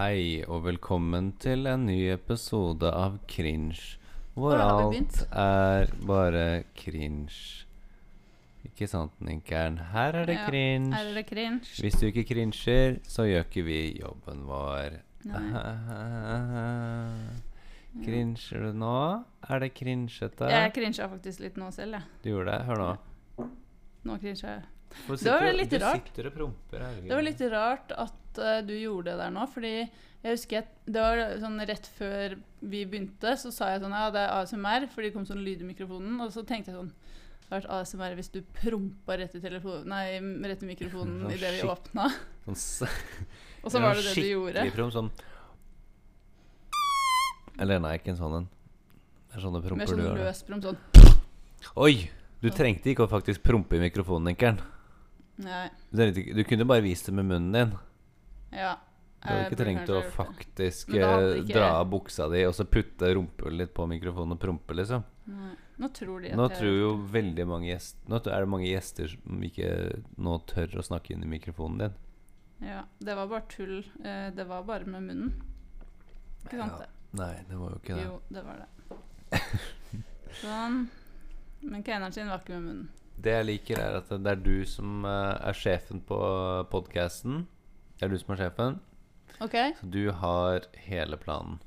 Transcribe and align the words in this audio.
Hei 0.00 0.40
og 0.48 0.62
velkommen 0.64 1.26
til 1.42 1.68
en 1.68 1.82
ny 1.84 2.06
episode 2.08 2.88
av 2.88 3.18
Cringe. 3.28 3.98
Hvor 4.32 4.54
har 4.56 4.70
vi 4.70 4.70
alt 4.70 4.94
begynt? 4.94 5.18
er 5.36 5.90
bare 6.08 6.44
cringe. 6.72 7.66
Ikke 8.64 8.88
sant, 8.88 9.12
Ninkeren? 9.20 9.76
Her 9.92 10.22
er 10.22 10.24
det 10.24 10.38
Ja, 10.38 10.46
cringe. 10.48 10.94
Her 10.94 11.04
er 11.04 11.14
det 11.20 11.26
cringe. 11.28 11.60
Hvis 11.82 12.00
du 12.00 12.06
ikke 12.06 12.24
cringer, 12.24 12.96
så 13.04 13.28
gjør 13.28 13.44
ikke 13.44 13.66
vi 13.68 14.00
jobben 14.00 14.46
vår. 14.48 14.96
Nei. 15.28 15.44
Cringer 18.06 18.64
du 18.64 18.72
nå? 18.72 19.24
Er 19.50 19.58
det 19.58 19.74
cringete? 19.74 20.48
Jeg 20.48 20.72
cringa 20.72 21.12
faktisk 21.12 21.40
litt 21.40 21.60
nå 21.60 21.70
selv, 21.76 21.92
jeg. 22.00 22.02
Du 22.24 22.30
gjorde 22.30 22.56
det? 22.56 22.64
Hør 22.64 22.86
nå. 22.86 23.48
Nå 24.04 24.16
cringer 24.16 24.48
jeg. 24.48 24.62
Det 24.90 25.08
var 25.08 25.16
sitter 25.16 25.46
du- 25.52 25.56
litt 25.58 25.70
du 25.70 25.78
rart. 25.78 26.08
sitter 26.10 26.26
og 26.30 26.34
promper. 26.34 26.86
Det 27.06 27.14
var 27.14 27.22
litt 27.22 27.40
rart 27.52 27.92
at 27.96 28.38
uh, 28.42 28.60
du 28.66 28.74
gjorde 28.74 29.12
det 29.12 29.18
der 29.22 29.30
nå, 29.34 29.46
fordi 29.50 29.72
jeg 30.20 30.34
husker 30.36 30.58
at 30.58 30.72
det 30.84 31.00
var 31.00 31.22
sånn 31.40 31.60
rett 31.66 31.86
før 31.96 32.34
vi 32.60 32.82
begynte, 32.84 33.36
så 33.40 33.52
sa 33.54 33.70
jeg 33.72 33.80
sånn 33.80 33.94
Ja, 33.96 34.10
det 34.12 34.20
er 34.26 34.34
ASMR, 34.42 34.88
fordi 34.92 35.08
det 35.08 35.14
kom 35.14 35.24
sånn 35.26 35.40
lyd 35.46 35.62
i 35.62 35.68
mikrofonen, 35.70 36.18
og 36.20 36.32
så 36.34 36.42
tenkte 36.44 36.72
jeg 36.72 36.76
sånn 36.80 36.90
det 37.50 37.56
hadde 37.56 37.66
vært 37.66 37.72
ASMR 37.80 38.12
hvis 38.14 38.28
du 38.30 38.42
prompa 38.54 39.16
rett 39.18 39.32
i, 39.34 39.40
telefon- 39.42 39.86
nei, 39.90 40.20
rett 40.46 40.60
i 40.62 40.66
mikrofonen 40.68 41.24
Sånn 41.24 41.32
idet 41.34 41.50
vi 41.56 41.64
åpna. 41.66 42.04
Sånn 42.46 42.88
Og 43.64 43.72
så 43.72 43.80
var 43.82 43.94
det 43.96 44.04
det 44.04 44.06
du 44.06 44.20
skikkelig 44.20 44.30
gjorde. 44.36 44.66
Prom, 44.76 44.92
sånn 44.94 45.10
Eller 47.60 47.80
nei, 47.82 47.96
ikke 47.98 48.12
en 48.14 48.20
sånn 48.20 48.36
en. 48.38 48.46
Det 49.30 49.36
er 49.38 49.42
sånne 49.44 49.60
Mer 49.60 49.68
promper 49.68 49.90
sånn 49.90 49.98
du 50.00 50.04
gjør. 50.06 50.16
det. 50.20 50.28
løs 50.30 50.42
prom. 50.46 50.62
Sånn. 50.64 50.78
Oi! 51.76 51.94
Du 52.40 52.48
trengte 52.56 52.88
ikke 52.94 53.04
å 53.04 53.10
faktisk 53.10 53.42
prompe 53.44 53.76
i 53.76 53.82
mikrofonen, 53.82 54.30
Ninkeren. 54.30 54.60
Nei. 55.40 55.66
Du, 55.90 55.96
trengte 55.98 56.20
ikke- 56.22 56.34
du 56.36 56.44
kunne 56.44 56.66
bare 56.68 56.82
vist 56.84 57.06
det 57.06 57.14
med 57.14 57.24
munnen 57.30 57.52
din. 57.52 57.78
Ja. 58.52 58.76
Du 59.20 59.28
hadde 59.28 59.36
jeg 59.38 59.46
ikke 59.46 59.56
burde 59.56 59.64
trengt 59.64 59.88
å 59.90 59.94
gjort 59.96 60.04
det. 60.04 60.12
faktisk 60.16 60.88
Men 60.88 61.00
da 61.00 61.08
hadde 61.14 61.30
eh, 61.32 61.40
ikke- 61.42 61.54
dra 61.54 61.70
av 61.80 61.90
buksa 61.90 62.28
di 62.32 62.44
og 62.46 62.54
så 62.56 62.64
putte 62.64 63.14
rumpehullet 63.14 63.58
litt 63.58 63.74
på 63.74 63.86
mikrofonen 63.88 64.32
og 64.32 64.40
prompe, 64.40 64.74
liksom. 64.74 65.04
Nei. 65.26 65.54
Nå 65.80 65.88
tror 65.96 66.20
de 66.20 66.28
at 66.30 66.36
Nå 66.36 66.48
jeg 66.50 66.58
tror 66.58 66.74
jo 66.78 66.88
veldig 67.08 67.46
mange 67.48 67.68
gjester 67.70 68.08
Nå 68.10 68.16
er 68.26 68.40
det 68.40 68.48
mange 68.52 68.66
gjester 68.68 69.08
som 69.08 69.40
ikke 69.46 69.68
nå 70.18 70.34
tør 70.46 70.74
å 70.76 70.84
snakke 70.84 71.12
inn 71.14 71.22
i 71.24 71.26
mikrofonen 71.38 71.78
din. 71.78 71.94
Ja, 72.60 72.82
det 73.00 73.14
var 73.16 73.26
bare 73.28 73.46
tull. 73.48 73.78
Eh, 74.04 74.30
det 74.36 74.44
var 74.46 74.62
bare 74.64 74.84
med 74.84 75.02
munnen. 75.02 75.32
Ikke 76.44 76.58
sant 76.58 76.78
det? 76.82 76.88
Nei, 77.12 77.34
det 77.48 77.56
var 77.56 77.70
jo 77.70 77.78
ikke 77.80 77.94
det. 77.96 78.04
Jo, 78.04 78.20
det 78.30 78.44
var 78.44 78.56
det. 78.60 79.40
Sånn. 80.40 80.88
Men 81.62 81.82
keineren 81.82 82.12
sin 82.12 82.28
var 82.28 82.40
ikke 82.40 82.56
med 82.58 82.62
munnen. 82.68 82.88
Det 83.20 83.32
jeg 83.34 83.46
liker, 83.50 83.80
er 83.82 83.98
at 84.00 84.08
det 84.12 84.30
er 84.32 84.38
du 84.40 84.54
som 84.68 85.04
eh, 85.04 85.48
er 85.50 85.56
sjefen 85.58 86.00
på 86.08 86.18
podkasten. 86.72 87.42
Det 87.98 88.06
er 88.06 88.12
du 88.14 88.18
som 88.20 88.32
er 88.34 88.40
sjefen. 88.46 88.78
OK? 89.44 89.56
Så 89.80 89.88
du 89.92 90.02
har 90.22 90.64
hele 90.86 91.18
planen. 91.20 91.58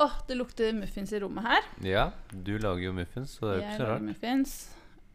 Åh, 0.00 0.12
det 0.28 0.36
lukter 0.38 0.72
muffins 0.78 1.10
i 1.12 1.18
rommet 1.20 1.44
her. 1.44 1.66
Ja, 1.84 2.04
du 2.30 2.54
lager 2.62 2.86
jo 2.86 2.92
muffins, 2.96 3.34
så 3.36 3.50
det 3.50 3.50
er 3.50 3.56
jo 3.58 3.64
ikke 3.64 3.72
så 3.74 3.82
lager 3.82 3.94
rart. 3.96 4.06
muffins. 4.06 4.52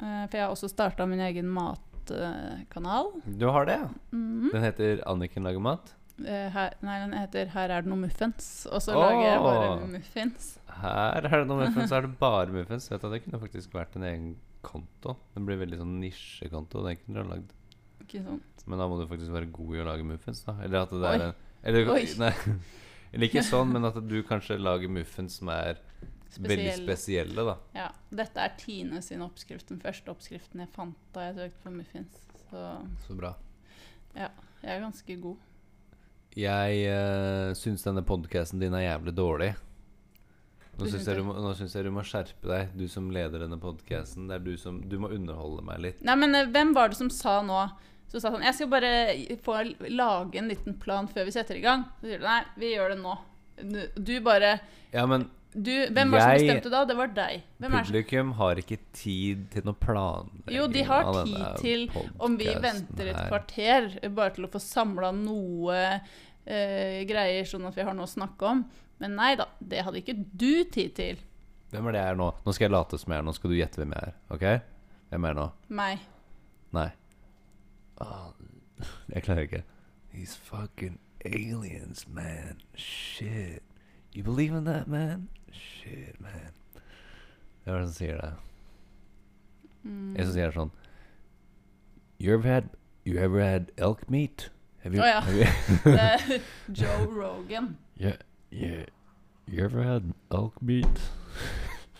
eh, 0.01 0.23
for 0.27 0.37
jeg 0.37 0.43
har 0.45 0.51
også 0.53 0.69
starta 0.69 1.07
min 1.09 1.23
egen 1.23 1.47
matkanal. 1.55 3.13
Du 3.25 3.47
har 3.55 3.65
det, 3.69 3.77
ja. 3.79 3.87
Mhm. 4.11 4.49
Den 4.51 4.63
heter 4.67 5.01
Anniken 5.09 5.47
lager 5.47 5.63
mat. 5.63 5.95
Eh, 6.23 6.47
her, 6.53 6.75
nei, 6.79 6.99
den 7.01 7.13
heter 7.17 7.49
'Her 7.51 7.71
er 7.75 7.81
det 7.83 7.91
noe 7.91 7.99
muffins'. 7.99 8.65
Og 8.71 8.81
så 8.81 8.95
oh. 8.95 9.01
lager 9.03 9.25
jeg 9.25 9.39
bare 9.43 9.87
muffins. 9.87 10.59
Her 10.81 11.27
er 11.27 11.37
det 11.41 11.47
noe 11.47 11.59
muffins, 11.65 11.89
så 11.91 11.97
er 11.97 12.07
det 12.07 12.17
bare 12.19 12.51
muffins. 12.55 12.91
Vet 12.91 13.01
du, 13.01 13.09
Det 13.11 13.23
kunne 13.25 13.41
faktisk 13.41 13.73
vært 13.75 13.95
en 13.99 14.07
egen 14.07 14.29
konto. 14.65 15.17
Den 15.35 15.45
blir 15.45 15.59
veldig 15.61 15.81
sånn 15.81 15.97
nisjekonto. 16.01 16.85
Den 16.85 17.01
kunne 17.01 17.19
du 17.19 17.23
ha 17.23 17.35
lagd. 17.35 17.51
Ikke 18.05 18.23
sant? 18.23 18.63
Men 18.65 18.81
da 18.81 18.87
må 18.89 18.97
du 18.99 19.07
faktisk 19.09 19.33
være 19.33 19.51
god 19.53 19.75
i 19.75 19.81
å 19.83 19.89
lage 19.89 20.07
muffins, 20.07 20.41
da. 20.47 20.55
Eller 20.63 20.85
at 20.85 20.93
det 20.93 21.03
Oi. 21.03 21.11
er 21.11 21.25
en 21.27 21.35
eller, 21.65 21.89
Oi. 21.89 22.05
Nei, 22.21 22.31
eller 23.11 23.27
ikke 23.27 23.43
sånn, 23.45 23.71
men 23.73 23.87
at 23.89 23.97
du 24.05 24.19
kanskje 24.27 24.57
lager 24.61 24.91
muffins 24.91 25.39
som 25.39 25.49
er 25.53 25.81
veldig 26.35 26.75
spesielle, 26.77 27.45
da. 27.47 27.55
Ja. 27.75 27.87
Dette 28.15 28.43
er 28.43 28.53
Tine 28.59 29.01
sin 29.03 29.23
oppskrift. 29.25 29.67
Den 29.71 29.81
første 29.83 30.13
oppskriften 30.13 30.61
jeg 30.63 30.71
fant 30.75 30.99
da 31.15 31.29
jeg 31.29 31.37
søkte 31.39 31.65
på 31.65 31.73
muffins. 31.75 32.21
Så 32.45 32.63
Så 33.07 33.17
bra. 33.17 33.33
jeg 34.15 34.29
er 34.61 34.79
ganske 34.83 35.17
god. 35.21 35.37
Jeg 36.35 36.81
uh, 36.91 37.53
syns 37.55 37.85
denne 37.85 38.03
podkasten 38.03 38.59
din 38.59 38.73
er 38.75 38.89
jævlig 38.89 39.13
dårlig. 39.15 39.53
Nå 40.75 40.89
syns 40.91 41.05
jeg, 41.07 41.21
jeg 41.79 41.85
du 41.87 41.91
må 41.95 42.03
skjerpe 42.03 42.49
deg, 42.49 42.73
du 42.75 42.83
som 42.91 43.07
leder 43.15 43.45
denne 43.45 43.55
podkasten. 43.61 44.27
Du 44.43 44.55
som 44.59 44.81
Du 44.83 44.97
må 44.99 45.07
underholde 45.15 45.63
meg 45.63 45.79
litt. 45.85 46.01
Nei, 46.03 46.17
men 46.19 46.35
eh, 46.35 46.49
hvem 46.51 46.73
var 46.75 46.91
det 46.91 46.99
som 46.99 47.07
sa 47.13 47.37
nå 47.47 47.61
Så 48.11 48.19
sa 48.19 48.33
han 48.33 48.43
Jeg 48.43 48.57
skal 48.57 48.67
bare 48.73 48.91
få 49.45 49.55
lage 49.87 50.41
en 50.41 50.51
liten 50.51 50.75
plan 50.81 51.07
før 51.07 51.29
vi 51.29 51.35
setter 51.37 51.61
i 51.61 51.63
gang. 51.63 51.87
Så 52.01 52.09
sier 52.09 52.19
du 52.19 52.27
nei, 52.27 52.41
vi 52.59 52.73
gjør 52.73 52.91
det 52.91 52.99
nå. 53.05 53.15
Du- 53.63 54.03
Du 54.03 54.13
bare 54.25 54.57
Ja, 54.91 55.05
men 55.07 55.29
du, 55.55 55.71
Hvem 55.95 56.11
var 56.11 56.19
det 56.19 56.25
som 56.25 56.41
bestemte 56.41 56.71
da? 56.73 56.83
Det 56.85 56.95
var 56.99 57.11
deg. 57.15 57.43
Hvem 57.63 57.75
publikum 57.79 58.31
har 58.39 58.59
ikke 58.59 58.77
tid 58.95 59.45
til 59.53 59.67
noe 59.67 59.77
planlegging 59.79 60.57
Jo, 60.57 60.65
de 60.71 60.83
har 60.87 61.11
tid 61.23 61.45
til 61.61 61.85
Om 62.27 62.35
vi 62.39 62.49
venter 62.63 63.11
et 63.13 63.21
kvarter 63.29 63.87
bare 64.09 64.35
til 64.35 64.47
å 64.47 64.51
få 64.51 64.61
samla 64.63 65.13
noe 65.15 65.77
eh, 65.85 67.05
greier, 67.07 67.47
sånn 67.47 67.67
at 67.69 67.77
vi 67.77 67.85
har 67.87 67.95
noe 67.95 68.07
å 68.07 68.11
snakke 68.11 68.51
om. 68.51 68.65
Men 69.03 69.15
nei 69.19 69.33
da, 69.39 69.47
det 69.59 69.83
hadde 69.87 70.01
ikke 70.03 70.17
du 70.17 70.65
tid 70.71 70.95
til. 70.97 71.23
Hvem 71.71 71.89
er 71.89 71.95
det 71.95 72.03
jeg 72.03 72.15
er 72.15 72.19
nå? 72.19 72.29
Nå 72.45 72.55
skal 72.55 72.67
jeg 72.67 72.75
late 72.75 72.99
som 73.01 73.11
jeg 73.11 73.21
er. 73.21 73.25
Nå 73.27 73.35
skal 73.35 73.51
du 73.51 73.57
gjette 73.57 73.81
hvem 73.81 73.95
jeg 73.95 74.11
er. 74.11 74.19
Ok? 74.31 74.45
Hvem 75.11 75.25
er 75.25 75.33
jeg 75.33 75.39
nå? 75.39 75.47
Meg. 75.79 76.03
Nei. 76.75 76.89
Oh, 78.03 78.29
jeg 79.11 79.23
klarer 79.25 79.47
ikke. 79.47 79.63
These 80.13 80.37
fucking 80.37 80.99
aliens, 81.25 82.05
man. 82.07 82.61
Shit. 82.75 83.63
You 84.13 84.23
believe 84.23 84.53
in 84.53 84.63
that, 84.65 84.87
man? 84.87 85.27
Shit, 85.55 86.19
man. 86.21 86.51
Det 86.73 87.73
er 87.73 87.79
det 87.79 87.87
som 87.87 87.95
sier 87.95 88.19
det. 88.21 88.33
Mm. 89.85 90.15
Jeg 90.17 90.25
som 90.25 90.33
sier 90.33 90.53
sånn 90.55 90.73
You 92.21 92.33
ever 92.33 92.49
had 92.49 92.69
You 93.05 93.19
ever 93.21 93.43
had 93.43 93.71
elk 93.77 94.05
meat? 94.09 94.49
Å 94.85 94.89
oh, 94.89 95.07
ja. 95.07 95.21
you, 95.29 95.45
Det 95.97 96.41
Joe 96.69 97.05
Rogan. 97.09 97.75
yeah, 97.97 98.17
yeah. 98.51 98.85
You 99.47 99.65
ever 99.65 99.83
had 99.85 100.13
elk 100.33 100.57
meat? 100.61 101.01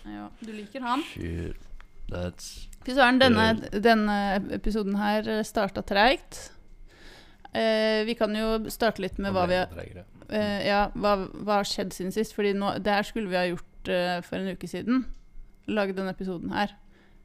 Ja, 0.06 0.28
du 0.40 0.52
liker 0.52 0.82
han. 0.86 1.02
Shit. 1.10 1.62
That's 2.10 2.68
Fy 2.86 2.94
søren, 2.94 3.18
denne, 3.18 3.48
denne 3.82 4.16
episoden 4.54 4.94
her 5.00 5.26
starta 5.42 5.82
treigt. 5.82 6.52
Eh, 7.56 8.04
vi 8.04 8.16
kan 8.18 8.34
jo 8.36 8.70
starte 8.72 9.00
litt 9.04 9.20
med 9.22 9.32
hva 9.32 9.46
vi 9.48 9.56
har 9.56 9.70
eh, 10.28 10.66
Ja, 10.66 10.86
hva, 10.92 11.14
hva 11.32 11.60
har 11.60 11.68
skjedd 11.68 11.94
siden 11.96 12.12
sist? 12.14 12.34
Fordi 12.36 12.52
nå, 12.56 12.74
det 12.84 12.98
her 12.98 13.06
skulle 13.06 13.30
vi 13.32 13.38
ha 13.38 13.46
gjort 13.48 13.92
eh, 13.92 14.18
for 14.26 14.40
en 14.40 14.56
uke 14.56 14.68
siden. 14.70 15.04
Lagd 15.70 15.96
denne 15.98 16.12
episoden 16.14 16.52
her. 16.54 16.74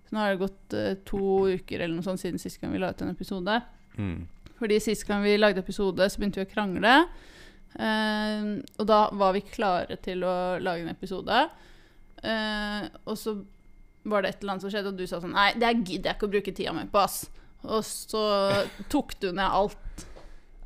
Så 0.08 0.16
nå 0.16 0.24
har 0.24 0.34
det 0.34 0.44
gått 0.44 0.78
eh, 0.78 0.94
to 1.08 1.24
uker 1.52 1.82
eller 1.82 1.98
noe 1.98 2.06
sånt 2.06 2.22
siden 2.24 2.42
sist 2.42 2.62
gang 2.62 2.74
vi 2.76 2.82
la 2.82 2.94
ut 2.94 3.04
en 3.04 3.14
episode. 3.16 3.60
mm. 3.98 4.22
Fordi 4.62 4.78
sist 4.78 5.08
gang 5.08 5.24
vi 5.26 5.40
lagde 5.40 5.64
episode, 5.64 6.06
så 6.06 6.20
begynte 6.22 6.38
vi 6.38 6.46
å 6.46 6.52
krangle. 6.52 6.92
Eh, 7.82 8.44
og 8.78 8.86
da 8.86 9.00
var 9.18 9.34
vi 9.34 9.42
klare 9.48 9.98
til 10.06 10.22
å 10.22 10.36
lage 10.62 10.86
en 10.86 10.92
episode. 10.94 11.40
Eh, 12.22 12.84
og 13.10 13.18
så 13.18 13.40
var 14.04 14.22
det 14.22 14.30
et 14.36 14.44
eller 14.44 14.54
annet 14.54 14.66
som 14.68 14.74
skjedde, 14.74 14.92
og 14.94 15.00
du 15.02 15.08
sa 15.10 15.22
sånn 15.22 15.34
Nei, 15.34 15.52
det 15.58 15.72
gidder 15.80 16.12
jeg 16.12 16.18
ikke 16.18 16.30
å 16.30 16.34
bruke 16.36 16.54
tida 16.54 16.76
mi 16.78 16.86
på, 16.94 17.02
ass. 17.02 17.24
Og 17.66 17.82
så 17.86 18.24
tok 18.94 19.18
du 19.22 19.32
ned 19.32 19.46
alt. 19.46 19.82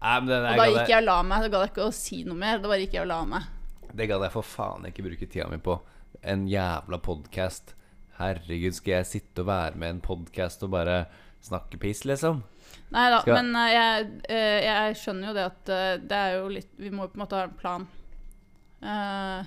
Nei, 0.06 0.16
men 0.22 0.30
den, 0.30 0.46
Og 0.52 0.60
da 0.62 0.66
gikk 0.70 0.90
jeg 0.92 1.02
og 1.02 1.08
la 1.08 1.18
meg. 1.26 1.42
Da 1.42 1.50
gadd 1.50 1.64
jeg 1.66 1.72
ikke 1.74 1.86
å 1.90 1.94
si 1.98 2.20
noe 2.28 2.38
mer. 2.38 2.60
Da 2.62 2.70
bare 2.70 2.84
gikk 2.86 2.94
jeg 3.00 3.02
og 3.06 3.10
la 3.10 3.20
meg. 3.26 3.48
Det 3.96 4.06
gadd 4.12 4.26
jeg 4.28 4.34
for 4.36 4.46
faen 4.46 4.86
ikke 4.90 5.06
bruke 5.08 5.28
tida 5.32 5.48
mi 5.50 5.58
på. 5.66 5.80
En 6.22 6.44
jævla 6.52 7.00
podkast. 7.02 7.74
Herregud, 8.20 8.76
skal 8.78 9.00
jeg 9.00 9.08
sitte 9.10 9.42
og 9.44 9.50
være 9.50 9.79
med 9.82 9.88
i 9.90 9.94
en 9.97 10.03
podkast 10.06 10.62
og 10.64 10.72
bare 10.76 11.00
snakke 11.44 11.79
piss, 11.82 12.03
liksom? 12.08 12.44
Nei 12.94 13.08
da, 13.12 13.20
Skal- 13.24 13.40
men 13.41 13.56
eh, 13.59 13.72
jeg, 13.74 14.06
eh, 14.29 14.59
jeg 14.66 14.96
skjønner 15.02 15.28
jo 15.32 15.34
det 15.35 15.46
at 15.50 15.70
eh, 15.74 15.97
det 16.06 16.18
er 16.22 16.35
jo 16.38 16.47
litt 16.53 16.70
Vi 16.79 16.90
må 16.94 17.08
på 17.09 17.18
en 17.18 17.24
måte 17.26 17.38
ha 17.40 17.47
en 17.50 17.58
plan. 17.59 17.88
Uh, 18.85 19.44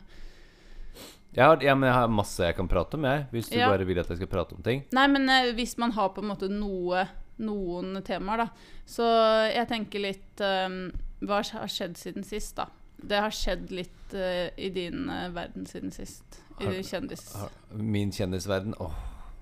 Jeg 1.36 1.44
har, 1.44 1.62
ja, 1.62 1.74
men 1.78 1.86
jeg 1.90 1.94
har 1.94 2.08
masse 2.10 2.42
jeg 2.44 2.56
kan 2.58 2.68
prate 2.70 2.98
om, 2.98 3.04
jeg. 3.06 3.26
Hvis 3.32 3.48
du 3.52 3.56
Ja. 3.58 3.68
bare 3.70 3.84
vil 3.86 3.98
at 4.00 4.08
jeg 4.10 4.18
skal 4.18 4.30
prate 4.32 4.56
om 4.56 4.62
ting. 4.64 4.84
Nei, 4.96 5.06
men 5.06 5.28
hvis 5.54 5.76
man 5.78 5.92
har 5.94 6.08
på 6.16 6.22
en 6.24 6.30
måte 6.32 6.48
noe 6.50 7.06
noen 7.38 8.00
temaer, 8.06 8.44
da. 8.44 8.48
Så 8.88 9.06
jeg 9.52 9.68
tenker 9.70 10.02
litt 10.02 10.42
um, 10.44 10.78
Hva 11.24 11.40
har 11.42 11.70
skjedd 11.72 11.96
siden 11.98 12.24
sist, 12.26 12.56
da? 12.58 12.68
Det 12.98 13.20
har 13.22 13.34
skjedd 13.34 13.70
litt 13.74 14.14
uh, 14.18 14.48
i 14.58 14.70
din 14.74 15.04
uh, 15.10 15.28
verden 15.34 15.66
siden 15.70 15.92
sist. 15.94 16.40
I 16.58 16.66
Har- 16.66 16.80
kjendis... 16.82 17.28
Har- 17.38 17.54
Min 17.78 18.10
kjendisverden 18.14 18.74
Åh, 18.82 18.96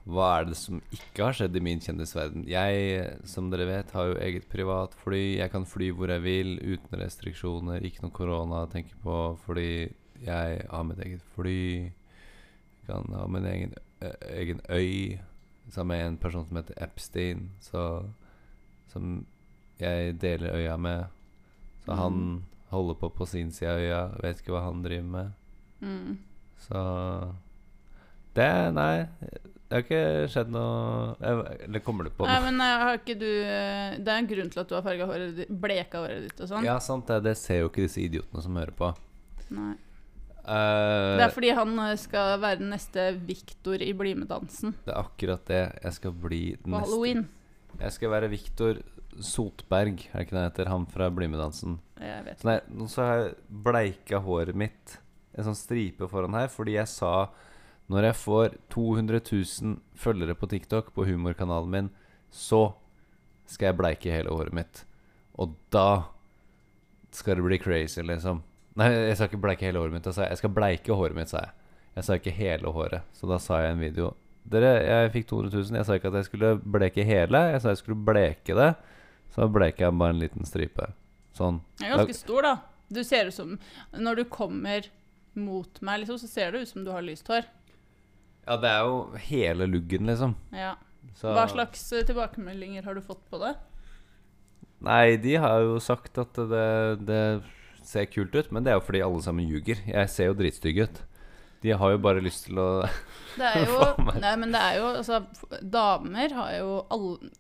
hva 0.07 0.27
er 0.39 0.45
det 0.51 0.57
som 0.61 0.79
ikke 0.95 1.25
har 1.25 1.35
skjedd 1.35 1.57
i 1.59 1.63
min 1.65 1.81
kjendisverden? 1.83 2.45
Jeg, 2.47 3.07
som 3.27 3.49
dere 3.51 3.65
vet, 3.67 3.91
har 3.97 4.13
jo 4.13 4.19
eget 4.23 4.45
privatfly. 4.53 5.23
Jeg 5.41 5.51
kan 5.51 5.65
fly 5.67 5.89
hvor 5.97 6.13
jeg 6.13 6.23
vil 6.23 6.53
uten 6.63 7.01
restriksjoner. 7.01 7.83
Ikke 7.89 8.05
noe 8.05 8.15
korona 8.15 8.61
å 8.67 8.69
tenke 8.71 8.95
på 9.03 9.17
fordi 9.47 9.89
jeg 10.23 10.61
har 10.71 10.85
mitt 10.87 11.01
eget 11.03 11.25
fly. 11.35 11.57
Jeg 11.89 12.87
kan 12.87 13.09
ha 13.19 13.25
min 13.35 13.49
egen, 13.51 13.75
egen 14.31 14.61
øy 14.71 15.19
sammen 15.71 15.97
med 15.97 16.07
en 16.07 16.19
person 16.21 16.47
som 16.47 16.57
heter 16.61 16.79
Epstein, 16.83 17.51
så, 17.61 17.83
som 18.93 19.25
jeg 19.81 20.17
deler 20.21 20.57
øya 20.57 20.77
med. 20.77 21.07
Så 21.85 21.97
han 21.99 22.23
holder 22.73 22.95
på 22.95 23.11
på 23.15 23.27
sin 23.27 23.53
side 23.53 23.71
av 23.71 23.83
øya, 23.83 24.05
vet 24.23 24.41
ikke 24.41 24.55
hva 24.55 24.65
han 24.67 24.83
driver 24.83 25.11
med. 25.11 25.35
Mm. 25.81 26.17
Så 26.67 26.81
Det 28.37 28.49
Nei, 28.75 29.07
det 29.69 29.75
har 29.75 29.83
ikke 29.83 30.29
skjedd 30.33 30.53
noe 30.55 31.17
Eller 31.21 31.83
kommer 31.85 32.07
det 32.07 32.15
på 32.17 32.25
Nei, 32.25 32.37
men 32.47 32.63
eh, 32.65 32.75
har 32.81 32.97
ikke 32.97 33.17
du 33.21 33.29
eh, 33.29 33.97
Det 33.99 34.13
er 34.13 34.23
en 34.23 34.29
grunn 34.31 34.53
til 34.55 34.63
at 34.63 34.71
du 34.71 34.77
har 34.77 34.85
farga 34.87 35.09
håret 35.11 35.35
ditt, 35.37 35.51
bleka 35.51 36.01
håret 36.05 36.29
ditt 36.29 36.41
og 36.41 36.51
sånn. 36.53 36.65
Ja, 36.67 36.79
sant 36.81 37.11
det. 37.11 37.21
Det 37.27 37.35
ser 37.41 37.65
jo 37.65 37.71
ikke 37.73 37.85
disse 37.85 38.01
idiotene 38.05 38.45
som 38.45 38.57
hører 38.57 38.73
på. 38.79 38.93
Nei. 39.57 39.75
Eh, 40.47 41.17
Det 41.19 41.25
er 41.27 41.33
fordi 41.35 41.51
han 41.59 41.79
eh, 41.83 41.97
skal 41.99 42.37
være 42.41 42.59
den 42.61 42.71
neste 42.71 43.07
Victor 43.27 43.83
i 43.83 43.93
BlimE-dansen. 43.93 44.75
det 44.87 44.93
er 44.95 45.01
akkurat 45.01 45.45
det. 45.51 45.63
Jeg 45.83 45.93
skal 45.99 46.13
bli 46.13 46.43
den 46.63 46.71
neste 46.73 46.87
halloween. 46.87 47.27
Jeg 47.81 47.93
skal 47.93 48.11
være 48.11 48.31
Viktor 48.31 48.79
Sotberg, 49.21 49.99
er 50.13 50.19
det 50.19 50.27
ikke 50.27 50.37
det 50.37 50.41
han 50.43 50.51
heter? 50.51 50.69
Han 50.71 50.87
fra 50.87 51.11
BlimE-dansen. 51.11 51.79
Så 52.37 52.45
nei, 52.49 52.61
nå 52.69 52.87
så 52.93 53.03
har 53.03 53.17
jeg 53.25 53.35
bleika 53.49 54.21
håret 54.21 54.55
mitt 54.55 54.99
en 55.37 55.45
sånn 55.45 55.57
stripe 55.57 56.07
foran 56.09 56.35
her, 56.37 56.49
fordi 56.53 56.77
jeg 56.77 56.89
sa 56.89 57.29
når 57.93 58.09
jeg 58.09 58.17
får 58.19 58.55
200 58.73 59.21
000 59.63 59.77
følgere 59.95 60.35
på 60.35 60.49
TikTok, 60.51 60.93
på 60.95 61.05
humorkanalen 61.07 61.71
min, 61.71 61.91
så 62.31 62.75
skal 63.47 63.69
jeg 63.71 63.79
bleike 63.79 64.11
hele 64.13 64.33
håret 64.35 64.53
mitt. 64.57 64.85
Og 65.39 65.55
da 65.71 66.05
skal 67.15 67.37
det 67.39 67.45
bli 67.47 67.59
crazy, 67.63 68.01
liksom. 68.03 68.43
Nei, 68.77 68.91
jeg 68.93 69.17
sa 69.17 69.29
ikke 69.29 69.41
bleike 69.41 69.65
hele 69.65 69.81
håret 69.81 69.95
mitt. 69.95 70.07
Jeg 70.09 70.17
sa 70.19 70.29
jeg 70.29 70.41
skal 70.43 70.53
bleike 70.53 70.99
håret 70.99 71.17
mitt, 71.17 71.33
sa 71.33 71.47
jeg. 71.47 71.55
Jeg 71.97 72.07
sa 72.07 72.19
ikke 72.19 72.35
hele 72.37 72.73
håret. 72.77 73.07
Så 73.17 73.29
da 73.31 73.39
sa 73.41 73.63
jeg 73.63 73.73
i 73.73 73.77
en 73.77 73.83
video 73.83 74.13
Dere, 74.47 74.69
jeg 74.85 75.11
fikk 75.11 75.25
200 75.33 75.51
000. 75.59 75.79
Jeg 75.81 75.87
sa 75.89 75.97
ikke 75.99 76.11
at 76.13 76.19
jeg 76.21 76.27
skulle 76.29 76.51
bleke 76.63 77.03
hele. 77.03 77.41
Jeg 77.51 77.63
sa 77.65 77.73
jeg 77.73 77.81
skulle 77.81 77.99
bleke 78.07 78.55
det. 78.55 78.69
Så 79.35 79.49
bleker 79.51 79.89
jeg 79.89 79.99
bare 79.99 80.15
en 80.15 80.21
liten 80.23 80.47
stripe. 80.47 80.87
Sånn. 81.35 81.59
Den 81.81 81.89
er 81.89 81.97
ganske 81.99 82.15
stor, 82.15 82.47
da. 82.47 82.53
Du 82.87 83.01
ser 83.03 83.27
ut 83.27 83.35
som 83.35 83.57
Når 83.91 84.21
du 84.21 84.25
kommer 84.31 84.87
mot 85.35 85.81
meg, 85.83 86.05
liksom, 86.05 86.21
så 86.23 86.31
ser 86.31 86.55
det 86.55 86.63
ut 86.63 86.71
som 86.71 86.85
du 86.87 86.93
har 86.95 87.03
lyst 87.05 87.27
hår. 87.29 87.49
Ja, 88.47 88.57
det 88.63 88.71
er 88.71 88.87
jo 88.87 89.01
hele 89.27 89.67
luggen, 89.67 90.07
liksom. 90.07 90.37
Ja. 90.55 90.77
Så, 91.19 91.33
Hva 91.35 91.49
slags 91.51 91.83
eh, 91.93 92.07
tilbakemeldinger 92.07 92.87
har 92.87 92.95
du 92.97 93.03
fått 93.05 93.25
på 93.33 93.41
det? 93.43 93.57
Nei, 94.87 95.17
de 95.21 95.35
har 95.43 95.65
jo 95.65 95.79
sagt 95.83 96.19
at 96.21 96.39
det, 96.39 96.67
det 97.09 97.21
ser 97.87 98.09
kult 98.11 98.35
ut, 98.35 98.49
men 98.53 98.65
det 98.67 98.73
er 98.73 98.81
jo 98.81 98.85
fordi 98.87 99.03
alle 99.07 99.23
sammen 99.25 99.47
ljuger. 99.49 99.79
Jeg 99.87 100.11
ser 100.13 100.31
jo 100.31 100.35
dritstygg 100.39 100.83
ut. 100.85 101.03
De 101.63 101.73
har 101.73 101.91
jo 101.95 101.99
bare 102.05 102.21
lyst 102.23 102.45
til 102.47 102.59
å 102.61 102.67
Det 103.39 103.47
er 103.49 103.63
jo. 103.67 103.79
Nei, 104.25 104.35
men 104.39 104.53
det 104.53 104.61
er 104.61 104.75
jo 104.77 104.91
Altså, 104.99 105.23
damer 105.65 106.35
har 106.37 106.51
jo 106.59 106.75
alle 106.93 107.31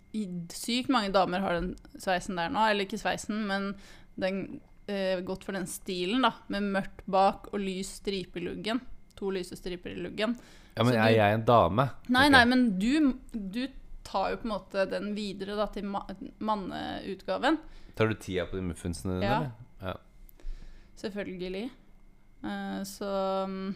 Sykt 0.57 0.89
mange 0.91 1.11
damer 1.15 1.43
har 1.45 1.59
den 1.59 1.75
sveisen 2.01 2.39
der 2.41 2.49
nå. 2.55 2.63
Eller 2.71 2.87
ikke 2.89 2.99
sveisen, 2.99 3.43
men 3.47 3.75
den 4.17 4.41
eh, 4.89 5.21
gått 5.27 5.45
for 5.45 5.53
den 5.59 5.69
stilen, 5.69 6.25
da. 6.25 6.33
Med 6.49 6.65
mørkt 6.73 7.05
bak 7.07 7.51
og 7.53 7.61
lys 7.61 7.99
stripe 8.01 8.41
i 8.41 8.47
luggen. 8.49 8.81
To 9.21 9.31
lyse 9.35 9.57
striper 9.61 9.93
i 9.93 10.01
luggen. 10.01 10.35
Ja, 10.77 10.83
men 10.85 10.95
Så 10.95 10.99
er 11.05 11.13
du- 11.13 11.19
jeg 11.21 11.35
en 11.41 11.45
dame? 11.49 11.87
Nei, 12.09 12.27
nei, 12.33 12.45
men 12.49 12.65
du, 12.81 13.13
du 13.33 13.63
tar 14.07 14.33
jo 14.33 14.41
på 14.41 14.49
en 14.49 14.55
måte 14.57 14.89
den 14.91 15.13
videre 15.17 15.55
da, 15.61 15.67
til 15.73 15.85
ma 15.89 16.03
manneutgaven. 16.41 17.57
Tar 17.97 18.09
du 18.11 18.15
tida 18.21 18.45
på 18.49 18.57
de 18.59 18.63
muffinsene 18.73 19.21
dine, 19.21 19.25
Ja. 19.29 19.37
eller? 19.39 19.53
Ja. 20.97 21.01
Selvfølgelig. 21.05 21.65
Uh, 22.45 22.83
så 22.89 23.11
mm, 23.49 23.75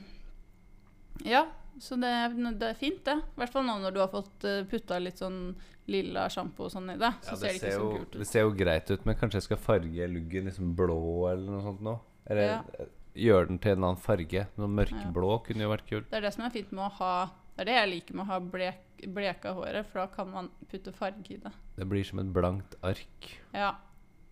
Ja. 1.24 1.46
Så 1.80 1.96
det, 1.96 2.10
det 2.58 2.66
er 2.66 2.74
fint, 2.76 3.04
det. 3.06 3.14
I 3.14 3.40
hvert 3.40 3.52
fall 3.54 3.64
nå 3.64 3.76
når 3.80 3.94
du 3.94 4.00
har 4.02 4.08
fått 4.12 4.44
uh, 4.44 4.64
putta 4.68 4.98
litt 5.00 5.20
sånn 5.22 5.54
lilla 5.88 6.26
sjampo 6.30 6.66
og 6.66 6.72
sånn 6.74 6.90
i 6.92 6.96
det. 7.00 7.12
Så 7.24 7.32
Ja, 7.32 7.36
ser 7.38 7.46
det 7.46 7.54
ikke 7.56 7.70
ser 7.70 7.78
så 7.78 7.90
kult 7.94 8.08
ut. 8.10 8.18
det 8.20 8.26
ser 8.28 8.44
jo 8.44 8.50
greit 8.58 8.90
ut, 8.90 9.04
men 9.08 9.16
kanskje 9.16 9.38
jeg 9.40 9.46
skal 9.46 9.60
farge 9.62 10.08
luggen 10.10 10.50
liksom 10.50 10.74
blå 10.76 10.98
eller 11.30 11.46
noe 11.54 11.62
sånt 11.64 11.80
nå? 11.86 11.94
Eller 12.30 12.46
Ja. 12.50 12.58
eh, 12.78 12.90
gjøre 13.14 13.48
den 13.48 13.58
til 13.62 13.72
en 13.72 13.84
annen 13.84 14.02
farge. 14.02 14.46
Noe 14.58 14.68
mørkeblå 14.68 15.30
kunne 15.46 15.64
jo 15.64 15.70
vært 15.72 15.86
kult. 15.88 16.10
Det 16.10 16.18
er 16.18 16.26
det 16.26 16.34
som 16.34 16.44
er 16.44 16.50
fint 16.50 16.72
med 16.72 16.84
å 16.84 16.92
ha 17.00 17.14
Det 17.56 17.62
er 17.62 17.70
det 17.70 17.74
jeg 17.78 17.88
liker 17.90 18.14
med 18.14 18.24
å 18.24 18.30
ha 18.30 18.38
blek, 18.40 18.84
bleka 19.14 19.52
håret, 19.52 19.86
for 19.86 20.00
da 20.00 20.06
kan 20.06 20.30
man 20.30 20.50
putte 20.70 20.92
farge 20.96 21.30
i 21.34 21.36
det. 21.36 21.50
Det 21.76 21.86
blir 21.88 22.04
som 22.04 22.18
et 22.22 22.32
blankt 22.32 22.74
ark. 22.82 23.26
Ja. 23.52 23.74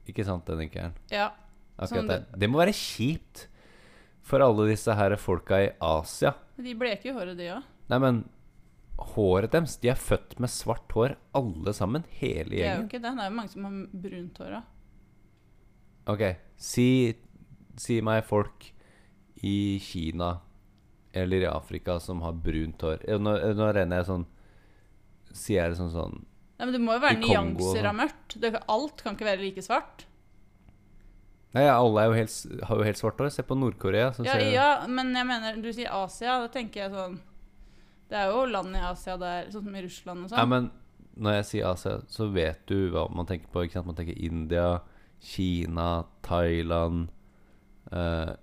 Ikke 0.09 0.25
sant, 0.25 0.47
den 0.47 0.61
ikke 0.69 0.93
ja. 1.11 1.31
Akkurat 1.79 2.03
Sånn 2.03 2.09
det. 2.11 2.19
Det 2.43 2.49
må 2.51 2.59
være 2.61 2.75
kjipt 2.75 3.47
for 4.29 4.43
alle 4.45 4.67
disse 4.69 4.93
her 4.99 5.15
folka 5.17 5.61
i 5.63 5.69
Asia. 5.81 6.35
De 6.59 6.75
bleker 6.77 7.15
håret, 7.17 7.37
de 7.39 7.47
òg. 7.55 7.69
Nei, 7.89 7.99
men 8.03 8.19
håret 9.15 9.53
deres 9.55 9.77
De 9.81 9.89
er 9.93 9.97
født 10.01 10.35
med 10.43 10.51
svart 10.51 10.91
hår, 10.93 11.15
alle 11.39 11.73
sammen. 11.77 12.05
Hele 12.19 12.59
gjengen. 12.59 12.59
Det 12.59 12.67
er 12.67 12.83
jo 12.83 12.89
ikke 12.89 13.03
det. 13.05 13.13
Det 13.15 13.23
er 13.25 13.31
jo 13.31 13.37
mange 13.39 13.53
som 13.55 13.69
har 13.69 13.79
brunt 14.09 14.41
hår 14.43 14.57
òg. 14.59 14.75
Ok, 16.09 16.25
si, 16.57 16.89
si 17.79 17.99
meg 18.05 18.25
folk 18.27 18.71
i 19.45 19.79
Kina 19.85 20.33
eller 21.13 21.45
i 21.45 21.49
Afrika 21.49 21.99
som 22.03 22.23
har 22.25 22.33
brunt 22.33 22.83
hår. 22.85 23.05
Eh, 23.07 23.21
Nå, 23.23 23.37
nå 23.55 23.71
renner 23.77 24.01
jeg 24.03 24.09
sånn 24.11 24.27
Sier 25.29 25.61
jeg 25.63 25.75
det 25.75 25.79
sånn 25.79 25.91
sånn 25.93 26.15
Nei, 26.59 26.67
men 26.67 26.73
det 26.75 26.81
må 26.83 26.95
jo 26.97 27.03
være 27.05 27.21
nyanser 27.21 27.77
sånn. 27.85 27.87
av 27.87 27.95
mørkt. 28.01 28.35
Det, 28.43 28.51
alt 28.75 29.03
kan 29.05 29.15
ikke 29.15 29.29
være 29.29 29.45
like 29.45 29.63
svart. 29.63 30.08
Nei, 31.57 31.65
alle 31.65 32.05
jo 32.05 32.17
helt, 32.17 32.35
har 32.69 32.77
jo 32.77 32.85
helt 32.85 33.01
svart 33.01 33.21
hår. 33.23 33.31
Se 33.33 33.43
på 33.47 33.57
Nord-Korea. 33.57 34.11
Ja, 34.21 34.33
ser- 34.35 34.53
ja, 34.53 34.87
men 34.87 35.15
jeg 35.17 35.27
mener, 35.27 35.57
du 35.63 35.71
sier 35.73 35.93
Asia, 35.93 36.41
da 36.43 36.49
tenker 36.53 36.85
jeg 36.85 36.93
sånn 36.93 37.21
Det 38.09 38.17
er 38.17 38.31
jo 38.33 38.45
land 38.49 38.77
i 38.77 38.81
Asia 38.81 39.17
der, 39.21 39.51
sånn 39.53 39.65
som 39.65 39.75
i 39.77 39.83
Russland 39.85 40.25
og 40.25 40.31
Ja, 40.31 40.37
sånn. 40.39 40.49
men 40.49 40.71
når 41.17 41.35
jeg 41.39 41.45
sier 41.45 41.67
Asia, 41.69 41.99
så 42.09 42.33
vet 42.33 42.67
du 42.67 42.91
hva 42.91 43.09
man 43.13 43.27
tenker 43.27 43.49
på. 43.53 43.85
Man 43.85 43.95
tenker 43.95 44.17
India, 44.17 44.81
Kina, 45.21 46.07
Thailand, 46.23 47.09
eh, 47.93 48.35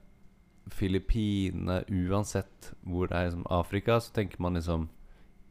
Filippinene 0.69 1.84
Uansett 1.90 2.74
hvor 2.84 3.08
det 3.08 3.18
er 3.18 3.30
liksom 3.30 3.46
Afrika, 3.50 4.00
så 4.00 4.13
tenker 4.13 4.42
man 4.42 4.54
liksom 4.54 4.90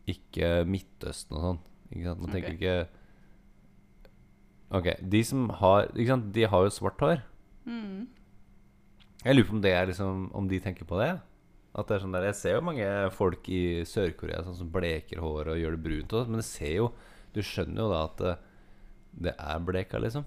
ikke 0.07 0.65
Midtøsten 0.69 1.37
og 1.39 1.43
sånn. 1.43 1.61
Man 1.95 2.31
tenker 2.31 2.55
okay. 2.55 2.59
ikke 2.59 2.89
Ok, 4.75 4.89
de 5.01 5.23
som 5.23 5.51
har 5.51 5.87
de 5.95 6.45
har 6.45 6.65
jo 6.67 6.71
svart 6.71 7.01
hår. 7.01 7.23
Mm. 7.65 8.09
Jeg 9.25 9.35
lurer 9.39 9.49
på 9.49 9.55
om 9.57 9.61
det 9.65 9.71
er 9.73 9.87
liksom 9.89 10.27
Om 10.37 10.49
de 10.51 10.59
tenker 10.61 10.85
på 10.85 10.99
det. 11.01 11.15
At 11.75 11.89
det 11.89 11.95
er 11.97 12.03
sånn 12.05 12.13
der 12.13 12.27
Jeg 12.29 12.37
ser 12.37 12.57
jo 12.59 12.65
mange 12.67 12.89
folk 13.17 13.49
i 13.49 13.63
Sør-Korea 13.89 14.43
sånn 14.45 14.59
som 14.59 14.69
bleker 14.75 15.23
håret 15.25 15.55
og 15.55 15.61
gjør 15.63 15.79
det 15.79 15.85
brunt, 15.87 16.13
og, 16.13 16.29
men 16.29 16.43
det 16.43 16.47
ser 16.47 16.75
jo 16.77 16.91
Du 17.33 17.41
skjønner 17.43 17.81
jo 17.83 17.89
da 17.91 18.03
at 18.05 18.21
det, 18.21 18.35
det 19.29 19.33
er 19.39 19.65
bleka, 19.65 19.99
liksom. 20.03 20.27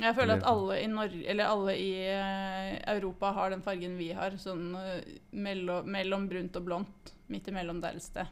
Jeg 0.00 0.14
føler 0.16 0.38
at 0.38 0.46
alle 0.48 0.78
i 0.80 0.86
Norge, 0.88 1.20
eller 1.28 1.50
alle 1.50 1.74
i 1.76 1.90
eh, 2.08 2.76
Europa 2.94 3.32
har 3.36 3.50
den 3.52 3.60
fargen 3.62 3.98
vi 3.98 4.08
har. 4.16 4.32
Sånn 4.40 4.70
eh, 4.78 5.02
mellom, 5.36 5.84
mellom 5.92 6.24
brunt 6.30 6.56
og 6.56 6.64
blondt. 6.64 7.10
Midt 7.30 7.50
imellom 7.52 7.82
der 7.82 7.98
et 7.98 8.06
sted. 8.06 8.30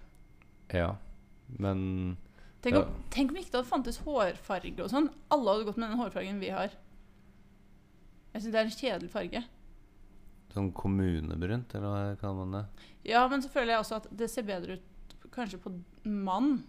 Ja. 0.73 0.95
Men 1.61 2.17
Tenk 2.65 2.75
Ja. 2.79 2.83
om, 2.87 2.95
tenk 3.15 3.31
om 3.31 3.37
ikke 3.39 3.53
det 3.53 3.59
hadde 3.61 3.71
fantes 3.71 4.01
hårfarge 4.07 4.81
og 4.83 4.89
sånn. 4.91 5.11
Alle 5.35 5.53
hadde 5.53 5.69
gått 5.69 5.77
med 5.79 5.91
den 5.93 6.01
hårfargen 6.01 6.41
vi 6.43 6.49
har. 6.55 6.73
Jeg 8.39 8.45
syns 8.45 8.55
det 8.55 8.59
er 8.61 8.69
en 8.69 8.77
kjedelig 8.79 9.11
farge. 9.11 9.41
sånn 10.55 10.69
kommunebrunt, 10.73 11.73
eller 11.75 11.91
hva 11.91 12.03
kaller 12.21 12.37
man 12.39 12.53
det? 12.55 12.61
Ja, 13.11 13.25
men 13.29 13.43
så 13.43 13.51
føler 13.51 13.75
jeg 13.75 13.83
også 13.83 13.97
at 13.99 14.07
det 14.15 14.29
ser 14.31 14.47
bedre 14.47 14.79
ut 14.79 15.17
kanskje 15.35 15.59
på 15.59 15.73
mann. 16.07 16.61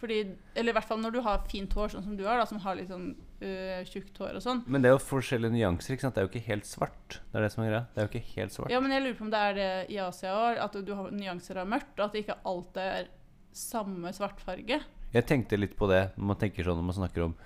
Fordi, 0.00 0.22
eller 0.56 0.72
i 0.72 0.76
hvert 0.76 0.88
fall 0.88 0.98
når 1.00 1.14
du 1.14 1.20
har 1.24 1.44
fint 1.48 1.72
hår, 1.72 1.92
sånn 1.92 2.04
som 2.04 2.16
du 2.16 2.24
har, 2.26 2.40
da, 2.40 2.48
som 2.48 2.58
har 2.64 2.76
litt 2.76 2.88
sånn 2.88 3.10
øh, 3.44 3.84
tjukt 3.88 4.16
hår 4.20 4.40
og 4.40 4.44
sånn. 4.44 4.64
Men 4.66 4.84
det 4.84 4.90
er 4.90 4.96
jo 4.96 5.04
forskjellige 5.04 5.54
nyanser. 5.54 5.94
ikke 5.94 6.06
sant? 6.06 6.16
Det 6.16 6.24
er 6.24 6.26
jo 6.26 6.32
ikke 6.32 6.48
helt 6.48 6.68
svart. 6.68 7.20
Det 7.30 7.38
er 7.38 7.46
det 7.46 7.52
som 7.54 7.64
er 7.64 7.70
greia. 7.70 7.84
Det 7.92 8.02
er 8.02 8.08
jo 8.08 8.12
ikke 8.14 8.34
helt 8.34 8.56
svart. 8.56 8.72
Ja, 8.72 8.82
men 8.84 8.96
jeg 8.96 9.04
lurer 9.04 9.16
på 9.20 9.24
om 9.28 9.32
det 9.36 9.44
er 9.50 9.56
det 9.60 9.70
i 9.92 10.00
Asia 10.00 10.34
òg, 10.36 10.60
at 10.64 10.80
du 10.80 10.92
har 10.96 11.12
nyanser 11.12 11.60
av 11.60 11.70
mørkt, 11.76 11.94
og 11.98 12.04
at 12.08 12.16
det 12.16 12.24
ikke 12.24 12.40
alltid 12.52 12.82
er 12.84 13.08
samme 13.56 14.12
svartfarge. 14.16 14.80
Jeg 15.12 15.28
tenkte 15.28 15.60
litt 15.60 15.76
på 15.76 15.88
det 15.92 16.02
når 16.16 16.32
man 16.32 16.40
tenker 16.40 16.66
sånn 16.66 16.80
når 16.80 16.88
man 16.90 16.98
snakker 17.04 17.28
om 17.28 17.36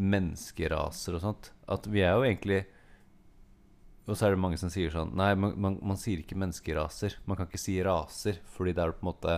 menneskeraser 0.00 1.18
og 1.18 1.22
sånt. 1.26 1.52
At 1.70 1.86
vi 1.90 2.02
er 2.06 2.14
jo 2.16 2.26
egentlig 2.26 2.64
Og 4.10 4.18
så 4.18 4.26
er 4.26 4.34
det 4.34 4.42
mange 4.42 4.58
som 4.58 4.72
sier 4.72 4.90
sånn 4.90 5.12
Nei, 5.18 5.30
man, 5.38 5.54
man, 5.60 5.78
man 5.92 5.98
sier 6.00 6.22
ikke 6.22 6.38
menneskeraser. 6.40 7.20
Man 7.30 7.38
kan 7.38 7.46
ikke 7.46 7.62
si 7.62 7.76
raser, 7.86 8.40
fordi 8.56 8.74
det 8.74 8.82
er 8.82 8.94
på 8.96 9.04
en 9.04 9.10
måte 9.12 9.36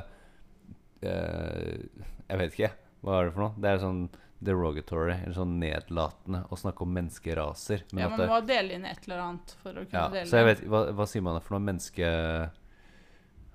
eh, 1.04 1.84
Jeg 2.30 2.40
vet 2.40 2.56
ikke. 2.56 2.72
Hva 3.02 3.18
er 3.18 3.28
det 3.28 3.34
for 3.36 3.44
noe? 3.44 3.54
Det 3.60 3.70
er 3.70 3.82
sånn 3.82 4.02
derogatory, 4.42 5.14
eller 5.20 5.36
sånn 5.36 5.54
nedlatende, 5.60 6.40
å 6.50 6.58
snakke 6.58 6.82
om 6.82 6.96
menneskeraser. 6.96 7.84
Men 7.92 8.04
Ja, 8.04 8.10
Man 8.16 8.30
må 8.32 8.40
dele 8.46 8.74
inn 8.74 8.86
et 8.88 9.06
eller 9.06 9.22
annet 9.28 9.54
for 9.60 9.76
å 9.76 9.84
kunne 9.86 10.00
ja, 10.00 10.08
dele 10.10 10.26
så 10.30 10.40
jeg 10.40 10.48
vet 10.48 10.64
hva, 10.72 10.80
hva 10.98 11.06
sier 11.06 11.22
man 11.22 11.38
for 11.44 11.56
noe? 11.56 11.66
Menneske... 11.68 12.10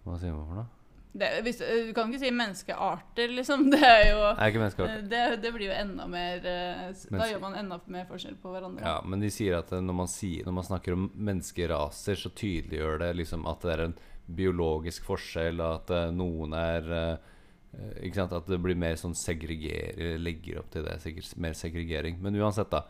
Hva 0.06 0.16
sier 0.22 0.32
man 0.32 0.46
for 0.48 0.62
noe? 0.62 0.77
Det, 1.18 1.30
hvis, 1.46 1.62
Du 1.62 1.94
kan 1.98 2.12
ikke 2.12 2.22
si 2.22 2.32
menneskearter, 2.34 3.32
liksom. 3.38 3.68
Det 3.74 3.82
er 3.84 4.04
jo 4.12 4.20
Er 4.34 4.52
ikke 4.52 4.90
det, 5.10 5.24
det 5.44 5.54
blir 5.56 5.70
jo 5.70 5.78
enda 5.78 6.06
mer 6.12 6.46
eh, 6.46 6.84
Da 7.10 7.30
gjør 7.32 7.42
man 7.44 7.58
enda 7.60 7.80
mer 7.92 8.06
forskjell 8.10 8.38
på 8.42 8.54
hverandre. 8.54 8.86
Ja, 8.86 9.00
men 9.06 9.24
de 9.24 9.32
sier 9.34 9.58
at 9.60 9.74
eh, 9.74 9.84
når 9.84 9.98
man, 10.04 10.12
sier, 10.12 10.46
når 10.48 10.60
man 10.60 10.68
snakker 10.68 10.98
om 10.98 11.10
menneskeraser, 11.16 12.20
så 12.20 12.32
tydeliggjør 12.38 13.02
det 13.06 13.16
liksom 13.22 13.48
at 13.50 13.66
det 13.66 13.74
er 13.74 13.86
en 13.88 13.98
biologisk 14.28 15.08
forskjell, 15.08 15.62
at 15.64 15.92
eh, 15.94 16.12
noen 16.16 16.56
er 16.58 16.92
eh, 17.00 17.34
eh, 17.72 17.98
Ikke 18.08 18.22
sant? 18.22 18.36
At 18.36 18.50
det 18.52 18.60
blir 18.64 18.78
mer 18.80 19.00
sånn 19.00 19.16
segregering 19.18 20.22
Legger 20.22 20.62
opp 20.62 20.72
til 20.74 20.86
det, 20.88 21.00
sikkert 21.04 21.34
mer 21.42 21.58
segregering. 21.58 22.22
Men 22.24 22.38
uansett, 22.40 22.72
da. 22.74 22.86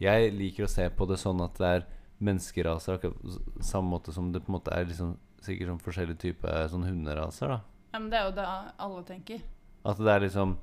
Jeg 0.00 0.32
liker 0.32 0.66
å 0.66 0.72
se 0.72 0.86
på 0.96 1.06
det 1.08 1.20
sånn 1.20 1.42
at 1.44 1.58
det 1.60 1.74
er 1.78 1.88
menneskeraser, 2.20 2.98
akkurat 2.98 3.64
samme 3.64 3.94
måte 3.94 4.12
som 4.12 4.28
det 4.32 4.42
på 4.44 4.52
en 4.52 4.58
måte 4.58 4.72
er 4.76 4.88
liksom 4.88 5.14
sikkert 5.40 5.70
sånn 5.70 5.84
forskjellige 5.84 6.22
typer 6.26 6.66
sånn 6.68 6.84
hunderaser. 6.88 7.54
da 7.54 7.69
Ja, 7.90 7.98
men 7.98 8.10
det 8.10 8.20
er 8.20 8.28
jo 8.28 8.34
det 8.36 8.48
alle 8.78 9.04
tenker. 9.08 9.40
At 9.84 9.98
det 10.00 10.12
er 10.12 10.26
liksom 10.26 10.58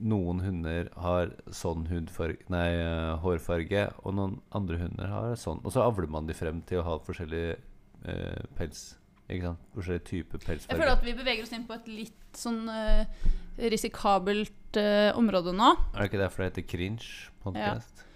Noen 0.00 0.38
hunder 0.40 0.86
har 0.96 1.34
sånn 1.52 1.82
hudfarge, 1.90 2.46
nei, 2.48 2.70
eh, 2.72 3.10
hårfarge, 3.20 3.82
og 4.00 4.14
noen 4.16 4.38
andre 4.56 4.78
hunder 4.80 5.10
har 5.12 5.34
sånn. 5.36 5.60
Og 5.60 5.74
så 5.74 5.82
avler 5.84 6.08
man 6.08 6.24
de 6.24 6.32
frem 6.32 6.62
til 6.64 6.80
å 6.80 6.86
ha 6.86 6.94
forskjellig 7.04 7.42
eh, 7.52 8.46
pels. 8.56 8.94
Ikke 9.30 9.50
sant? 9.50 9.66
Forskjellige 9.76 10.06
typer 10.08 10.40
Jeg 10.48 10.64
føler 10.66 10.94
at 10.94 11.04
vi 11.04 11.12
beveger 11.14 11.44
oss 11.44 11.52
inn 11.52 11.66
på 11.68 11.76
et 11.76 11.90
litt 11.92 12.38
sånn 12.38 12.64
eh, 12.72 13.28
risikabelt 13.70 14.80
eh, 14.80 15.10
område 15.18 15.52
nå. 15.54 15.74
Er 15.92 16.00
det 16.00 16.08
ikke 16.10 16.22
derfor 16.24 16.42
det 16.42 16.50
heter 16.50 16.66
cringe 16.72 17.28
podcast? 17.44 18.06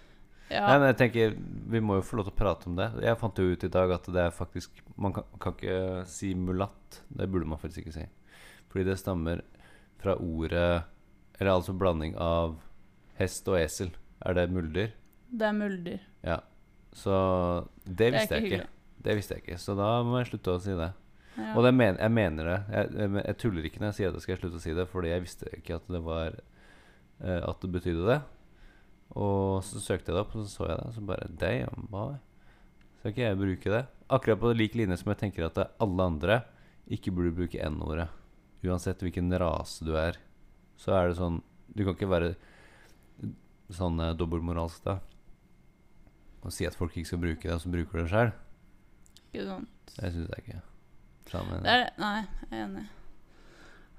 Ja. 0.49 0.65
Nei, 0.67 0.75
men 0.77 0.91
jeg 0.91 0.97
tenker 0.99 1.31
Vi 1.73 1.79
må 1.81 1.95
jo 1.97 2.03
få 2.05 2.19
lov 2.19 2.27
til 2.27 2.35
å 2.35 2.37
prate 2.37 2.67
om 2.69 2.75
det. 2.77 2.91
Jeg 3.01 3.17
fant 3.17 3.39
jo 3.41 3.47
ut 3.49 3.63
i 3.65 3.71
dag 3.73 3.93
at 3.95 4.09
det 4.13 4.27
er 4.27 4.35
faktisk 4.35 4.83
Man 4.93 5.15
kan, 5.15 5.25
kan 5.41 5.55
ikke 5.55 6.03
si 6.09 6.35
mulatt. 6.37 6.99
Det 7.09 7.29
burde 7.31 7.49
man 7.49 7.61
faktisk 7.61 7.85
ikke 7.85 7.95
si. 7.95 8.05
Fordi 8.75 8.89
det 8.89 8.97
stammer 8.99 9.39
fra 10.03 10.17
ordet 10.19 10.83
Eller 11.39 11.53
altså 11.53 11.71
blanding 11.71 12.17
av 12.19 12.57
hest 13.15 13.47
og 13.47 13.55
esel. 13.55 13.93
Er 14.19 14.35
det 14.35 14.49
muldyr? 14.51 14.91
Det 15.31 15.47
er 15.47 15.55
muldyr. 15.55 16.03
Ja. 16.23 16.41
Så 16.91 17.15
det 17.85 17.95
Det 17.95 18.11
visste 18.11 18.23
ikke 18.23 18.35
jeg 18.35 18.43
ikke. 18.43 18.49
hyggelig. 18.49 18.67
Det 19.05 19.15
visste 19.15 19.35
jeg 19.35 19.43
ikke. 19.43 19.57
Så 19.63 19.75
da 19.79 19.89
må 20.03 20.19
jeg 20.19 20.27
slutte 20.33 20.55
å 20.55 20.61
si 20.63 20.75
det. 20.75 20.91
Ja. 21.37 21.49
Og 21.55 21.63
det 21.63 21.73
men, 21.75 21.95
jeg 21.99 22.11
mener 22.11 22.49
det. 22.51 22.59
Jeg, 22.75 22.91
jeg, 22.99 23.11
jeg 23.21 23.37
tuller 23.43 23.67
ikke 23.67 23.79
når 23.79 23.87
jeg 23.91 23.97
sier 23.99 24.11
at 24.11 24.19
jeg 24.19 24.25
skal 24.25 24.39
slutte 24.41 24.59
å 24.59 24.63
si 24.63 24.75
det, 24.75 24.87
fordi 24.91 25.11
jeg 25.11 25.23
visste 25.23 25.51
ikke 25.57 25.79
at 25.79 25.87
det 25.91 26.01
var 26.03 26.39
uh, 26.39 27.41
At 27.51 27.63
det 27.63 27.71
betydde 27.71 28.07
det. 28.11 28.19
Og 29.15 29.63
så 29.63 29.83
søkte 29.83 30.11
jeg 30.11 30.17
det 30.17 30.23
opp, 30.23 30.35
og 30.35 30.43
så 30.43 30.51
så 30.51 30.69
jeg 30.69 30.79
det, 30.79 30.87
og 30.87 30.95
så 30.95 31.05
bare 31.11 31.31
Damn, 31.39 31.87
boy. 31.91 32.15
Skal 32.99 33.13
ikke 33.13 33.27
jeg 33.27 33.39
bruke 33.39 33.75
det? 33.75 33.83
Akkurat 34.15 34.43
på 34.43 34.53
lik 34.55 34.75
linje 34.75 34.99
som 34.99 35.11
jeg 35.11 35.23
tenker 35.23 35.47
at 35.47 35.59
alle 35.79 36.07
andre 36.11 36.43
ikke 36.91 37.13
burde 37.15 37.35
bruke 37.35 37.69
N-ordet. 37.69 38.07
Uansett 38.65 39.01
hvilken 39.03 39.29
rase 39.39 39.85
du 39.85 39.93
er, 39.99 40.17
så 40.79 40.95
er 40.97 41.09
det 41.09 41.19
sånn 41.19 41.41
Du 41.75 41.83
kan 41.83 41.95
ikke 41.95 42.09
være 42.11 42.35
sånn 43.73 43.99
eh, 44.01 44.15
dobbeltmoralsk 44.17 44.85
da. 44.85 44.99
Og 46.45 46.53
si 46.53 46.67
at 46.67 46.77
folk 46.77 46.93
ikke 46.93 47.09
skal 47.09 47.21
bruke 47.23 47.47
det, 47.47 47.55
og 47.55 47.63
så 47.63 47.71
bruker 47.73 47.97
du 47.97 48.03
det 48.03 48.11
sjøl. 48.11 48.31
Ikke 49.31 49.47
sant. 49.47 49.95
Det 49.95 50.11
syns 50.13 50.29
jeg 50.35 50.43
ikke. 50.43 50.61
Sammen. 51.31 51.65
Det 51.65 51.73
er, 51.73 51.87
nei, 51.97 52.19
jeg 52.21 52.51
er 52.51 52.63
enig. 52.67 52.85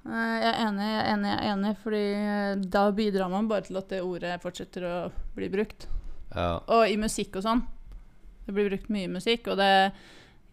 Jeg 0.07 0.43
er 0.47 0.61
enig, 0.63 0.87
jeg 0.87 0.99
er 1.01 1.09
enig, 1.11 1.31
jeg 1.33 1.39
er 1.43 1.53
enig, 1.53 1.73
fordi 1.83 2.03
eh, 2.15 2.67
da 2.77 2.85
bidrar 2.95 3.33
man 3.33 3.49
bare 3.51 3.67
til 3.67 3.81
at 3.81 3.91
det 3.91 4.05
ordet 4.07 4.37
fortsetter 4.45 4.87
å 4.87 4.97
bli 5.35 5.49
brukt. 5.51 5.89
Ja. 6.31 6.61
Og 6.71 6.87
i 6.87 6.99
musikk 7.01 7.41
og 7.41 7.47
sånn. 7.47 7.65
Det 8.47 8.55
blir 8.55 8.71
brukt 8.71 8.93
mye 8.95 9.11
musikk, 9.11 9.51
og 9.51 9.59
det 9.59 9.73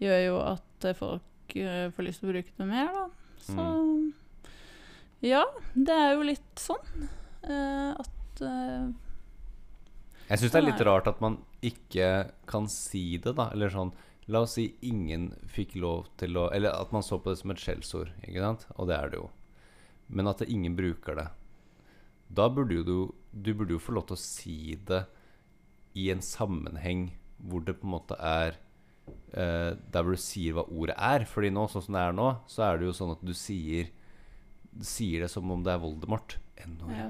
gjør 0.01 0.23
jo 0.23 0.39
at 0.41 0.87
eh, 0.89 0.97
folk 0.97 1.57
eh, 1.61 1.91
får 1.93 2.07
lyst 2.07 2.23
til 2.23 2.31
å 2.31 2.33
bruke 2.33 2.57
det 2.57 2.69
mer, 2.71 2.89
da. 2.95 3.05
Så 3.43 3.67
ja, 5.23 5.43
det 5.73 5.95
er 5.95 6.17
jo 6.17 6.25
litt 6.27 6.59
sånn 6.59 7.05
uh, 7.47 7.91
at 7.95 8.41
uh, 8.43 8.89
Jeg 10.27 10.41
syns 10.41 10.51
det 10.51 10.59
er 10.59 10.65
litt 10.65 10.83
rart 10.83 11.07
at 11.07 11.21
man 11.23 11.37
ikke 11.63 12.09
kan 12.49 12.67
si 12.71 13.15
det, 13.23 13.35
da. 13.37 13.47
Eller 13.55 13.71
sånn 13.71 13.93
La 14.31 14.43
oss 14.43 14.55
si 14.55 14.69
ingen 14.87 15.31
fikk 15.51 15.77
lov 15.79 16.09
til 16.19 16.37
å 16.39 16.49
Eller 16.55 16.75
at 16.75 16.91
man 16.95 17.03
så 17.03 17.19
på 17.19 17.31
det 17.31 17.39
som 17.41 17.51
et 17.51 17.63
skjellsord, 17.63 18.11
ikke 18.23 18.43
sant? 18.43 18.67
Og 18.75 18.87
det 18.91 18.97
er 18.99 19.11
det 19.11 19.19
jo. 19.19 19.29
Men 20.07 20.31
at 20.31 20.43
ingen 20.43 20.75
bruker 20.75 21.17
det. 21.19 21.27
Da 22.27 22.49
burde 22.51 22.79
jo 22.79 22.83
du 22.83 22.97
Du 23.31 23.53
burde 23.53 23.75
jo 23.75 23.83
få 23.83 23.95
lov 23.95 24.07
til 24.09 24.19
å 24.19 24.23
si 24.23 24.57
det 24.87 25.05
i 25.99 26.07
en 26.09 26.23
sammenheng 26.25 27.11
hvor 27.37 27.61
det 27.61 27.75
på 27.77 27.85
en 27.85 27.93
måte 27.93 28.15
er 28.17 28.55
eh, 29.33 29.73
Der 29.73 30.05
hvor 30.05 30.15
du 30.15 30.21
sier 30.21 30.57
hva 30.57 30.65
ordet 30.69 30.95
er. 30.97 31.25
Fordi 31.29 31.51
nå, 31.53 31.67
sånn 31.71 31.85
som 31.87 31.97
det 31.97 32.05
er 32.05 32.15
nå, 32.17 32.29
så 32.49 32.65
er 32.67 32.79
det 32.79 32.89
jo 32.89 32.95
sånn 32.97 33.15
at 33.17 33.25
du 33.25 33.33
sier 33.37 33.91
sier 34.81 35.21
det 35.21 35.29
som 35.29 35.49
om 35.53 35.63
det 35.65 35.73
er 35.73 35.81
Voldemort. 35.81 36.37
N-ord. 36.63 36.93
Ja. 36.95 37.09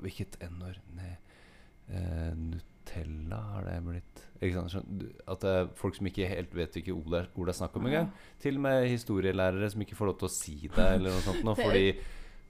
Hvilket 0.00 0.38
N-ord? 0.46 0.78
Eh, 0.96 2.30
Nutella 2.38 3.40
har 3.52 3.66
det 3.66 3.80
blitt? 3.84 4.22
At 4.42 5.42
det 5.44 5.52
er 5.52 5.68
folk 5.78 5.98
som 5.98 6.08
ikke 6.08 6.28
helt 6.30 6.54
vet 6.56 6.78
hvilke 6.78 6.94
ord 6.94 7.12
det 7.12 7.52
er, 7.52 7.58
snakk 7.58 7.76
om 7.78 7.88
engang. 7.90 8.08
Til 8.42 8.58
og 8.58 8.64
med 8.64 8.86
historielærere 8.90 9.68
som 9.70 9.84
ikke 9.84 9.98
får 9.98 10.10
lov 10.10 10.16
til 10.22 10.28
å 10.28 10.32
si 10.34 10.56
det, 10.64 10.86
eller 10.96 11.14
noe 11.14 11.24
sånt. 11.26 11.44
Nå, 11.46 11.54
fordi, 11.62 11.92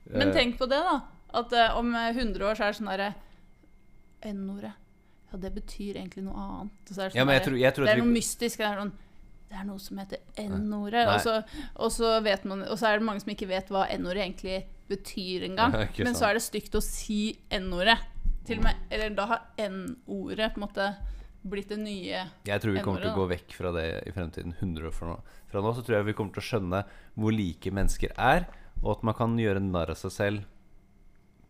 fordi 0.06 0.22
Men 0.22 0.30
eh, 0.30 0.36
tenk 0.38 0.60
på 0.60 0.68
det, 0.70 0.80
da. 0.86 0.96
At 1.42 1.56
eh, 1.56 1.78
om 1.80 1.92
eh, 1.96 2.12
100 2.14 2.48
år 2.48 2.58
så 2.58 2.68
er 2.68 2.72
det 2.72 2.80
sånn 2.80 2.92
derre 2.92 3.10
N-ordet. 4.32 4.74
Ja, 5.32 5.40
det 5.40 5.54
betyr 5.56 5.96
egentlig 5.96 6.26
noe 6.26 6.36
annet. 6.36 6.76
Så 6.92 6.98
er 6.98 7.08
det, 7.08 7.12
sånn 7.14 7.20
Ja, 7.20 7.26
men 7.28 7.38
jeg 7.38 7.46
tror, 7.48 7.58
jeg 7.60 7.76
tror 7.76 7.88
det 7.88 7.94
er 7.96 8.02
noe 8.02 8.14
mystisk. 8.14 8.60
Det 8.60 8.68
er, 8.68 8.82
sånn, 8.82 8.94
det 9.52 9.60
er 9.60 9.66
noe 9.68 9.80
som 9.82 9.98
heter 10.00 10.22
N-ordet. 10.40 11.04
Og, 11.28 11.56
og, 11.76 11.90
så 11.92 12.14
vet 12.24 12.44
man- 12.48 12.64
og 12.64 12.78
så 12.80 12.88
er 12.88 12.98
det 12.98 13.06
mange 13.06 13.20
som 13.20 13.32
ikke 13.34 13.50
vet 13.50 13.68
hva 13.72 13.84
N-ordet 13.92 14.24
egentlig 14.24 14.62
betyr 14.88 15.44
engang. 15.50 15.76
Men 16.00 16.16
så 16.16 16.30
er 16.30 16.38
det 16.38 16.44
stygt 16.46 16.76
å 16.78 16.82
si 16.84 17.36
N-ordet. 17.52 17.98
Eller 18.90 19.12
da 19.14 19.26
har 19.30 19.42
N-ordet 19.60 20.54
på 20.54 20.60
en 20.62 20.66
måte 20.66 20.88
blitt 21.42 21.72
det 21.72 21.78
nye 21.82 22.20
jeg 22.46 22.62
tror 22.62 22.70
vi 22.76 22.82
kommer 22.84 23.02
til 23.02 23.10
å 23.10 23.16
gå 23.18 23.24
vekk 23.32 23.54
fra 23.58 23.72
det 23.74 23.86
i 24.06 24.12
fremtiden. 24.14 24.54
100 24.60 24.88
år 24.88 24.94
fra 24.94 25.08
nå. 25.10 25.18
Fra 25.50 25.62
nå 25.62 25.72
så 25.74 25.82
tror 25.84 25.98
jeg 25.98 26.08
vi 26.08 26.14
kommer 26.18 26.36
til 26.36 26.42
å 26.42 26.48
skjønne 26.48 26.82
hvor 27.18 27.34
like 27.34 27.72
mennesker 27.74 28.14
er, 28.16 28.46
og 28.82 28.96
at 28.96 29.04
man 29.06 29.16
kan 29.18 29.34
gjøre 29.38 29.62
narr 29.62 29.92
av 29.94 29.98
seg 29.98 30.14
selv 30.14 30.48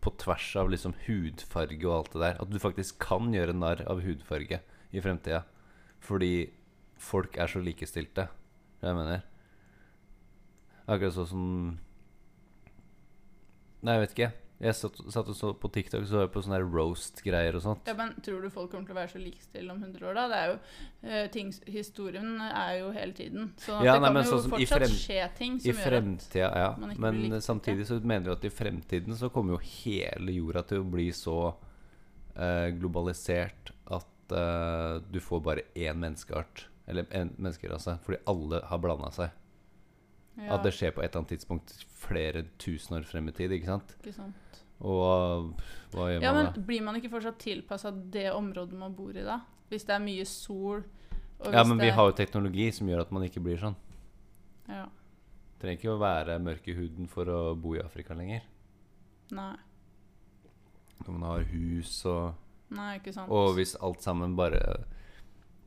på 0.03 0.11
tvers 0.19 0.49
av 0.59 0.69
liksom 0.73 0.95
hudfarge 1.05 1.85
og 1.87 1.93
alt 1.95 2.15
det 2.15 2.23
der. 2.25 2.41
At 2.43 2.51
du 2.51 2.59
faktisk 2.59 2.99
kan 3.05 3.31
gjøre 3.33 3.55
narr 3.55 3.85
av 3.87 4.01
hudfarge 4.03 4.59
i 4.91 5.01
fremtida. 5.01 5.43
Fordi 6.03 6.49
folk 7.03 7.37
er 7.37 7.51
så 7.51 7.61
likestilte. 7.63 8.27
Jeg 8.83 8.97
mener. 8.97 9.23
Akkurat 10.87 11.15
sånn 11.15 11.29
som 11.29 11.43
Nei, 13.83 13.97
jeg 13.97 14.03
vet 14.05 14.13
ikke. 14.15 14.31
Jeg 14.63 14.75
satt, 14.79 14.99
satt 15.11 15.27
og 15.27 15.35
så 15.35 15.49
på 15.59 15.67
TikTok 15.75 16.05
så 16.07 16.21
jeg 16.21 16.29
på 16.31 16.41
sånne 16.45 16.61
roast-greier 16.63 17.57
og 17.57 17.63
sånt. 17.65 17.89
Ja, 17.89 17.95
men 17.97 18.13
Tror 18.23 18.45
du 18.45 18.47
folk 18.53 18.69
kommer 18.71 18.87
til 18.87 18.95
å 18.95 18.99
være 19.01 19.11
så 19.11 19.19
likestilte 19.19 19.73
om 19.73 19.81
100 19.83 20.05
år? 20.07 20.15
da? 20.15 20.23
Det 20.31 20.37
er 20.39 20.51
jo, 20.51 20.55
uh, 21.03 21.25
ting, 21.33 21.49
Historien 21.73 22.29
er 22.45 22.77
jo 22.79 22.93
hele 22.95 23.17
tiden. 23.17 23.49
Så 23.59 23.81
Ja, 23.83 23.97
det 23.97 24.05
nei, 24.05 24.13
kan 24.13 24.19
jo 24.21 24.37
sånn 24.37 24.53
fortsatt 24.53 24.85
frem- 24.85 24.95
skje 25.01 25.19
ting 25.35 25.59
som 25.59 25.67
I 25.67 25.73
gjør 25.73 25.97
at 25.99 26.59
ja. 26.63 26.69
man 26.79 26.93
ikke 26.93 27.03
Men 27.03 27.17
blir 27.19 27.25
likestilt, 27.25 27.49
samtidig 27.49 27.87
så 27.89 27.99
mener 27.99 28.29
vi 28.29 28.35
at 28.37 28.47
i 28.47 28.53
fremtiden 28.61 29.19
så 29.19 29.31
kommer 29.35 29.57
jo 29.57 29.61
hele 29.83 30.37
jorda 30.37 30.63
til 30.71 30.79
å 30.85 30.89
bli 30.95 31.09
så 31.11 31.37
uh, 31.51 32.67
globalisert 32.79 33.73
at 33.91 34.37
uh, 34.37 35.01
du 35.11 35.19
får 35.19 35.43
bare 35.43 35.67
én 35.75 35.99
menneskeart. 35.99 36.69
Eller 36.87 37.05
en 37.15 37.31
menneskerase. 37.37 37.97
Fordi 38.03 38.17
alle 38.27 38.59
har 38.69 38.77
blanda 38.83 39.09
seg. 39.15 39.29
ja, 40.37 40.55
At 40.55 40.63
det 40.65 40.73
skjer 40.75 40.91
på 40.95 41.01
et 41.03 41.09
eller 41.11 41.21
annet 41.23 41.33
tidspunkt 41.37 41.75
flere 42.03 42.45
tusen 42.59 42.97
år 42.97 43.05
frem 43.07 43.27
i 43.29 43.31
tid. 43.37 43.51
Ikke 43.55 43.69
sant? 43.71 43.95
ikke 44.01 44.13
sant? 44.17 44.63
Og 44.83 45.53
hva 45.93 46.09
gjør 46.11 46.21
Ja, 46.25 46.33
man 46.33 46.49
men? 46.51 46.65
Blir 46.67 46.81
man 46.83 46.95
ikke 46.99 47.11
fortsatt 47.13 47.37
tilpassa 47.39 47.91
det 47.91 48.31
området 48.33 48.75
man 48.77 48.95
bor 48.97 49.15
i 49.15 49.23
da? 49.23 49.39
Hvis 49.69 49.85
det 49.87 49.95
er 49.95 50.03
mye 50.03 50.25
sol 50.27 50.83
Ja, 51.51 51.63
men 51.63 51.77
vi 51.79 51.89
har 51.89 52.09
jo 52.09 52.15
teknologi 52.15 52.69
som 52.71 52.87
gjør 52.87 53.01
at 53.05 53.11
man 53.11 53.23
ikke 53.23 53.41
blir 53.43 53.57
sånn. 53.61 53.75
ja. 54.67 54.87
Trenger 55.59 55.77
ikke 55.79 55.93
å 55.93 55.99
være 56.01 56.39
mørk 56.43 56.65
i 56.67 56.73
huden 56.75 57.07
for 57.07 57.23
å 57.31 57.55
bo 57.55 57.71
i 57.77 57.79
Afrika 57.79 58.13
lenger. 58.13 58.41
Nei. 59.31 59.53
Når 61.05 61.11
man 61.13 61.23
har 61.29 61.45
hus 61.53 62.05
og 62.05 62.33
Nei, 62.73 62.97
ikke 62.99 63.13
sant. 63.13 63.31
Og 63.31 63.53
hvis 63.55 63.75
alt 63.79 64.01
sammen 64.03 64.35
bare 64.35 64.59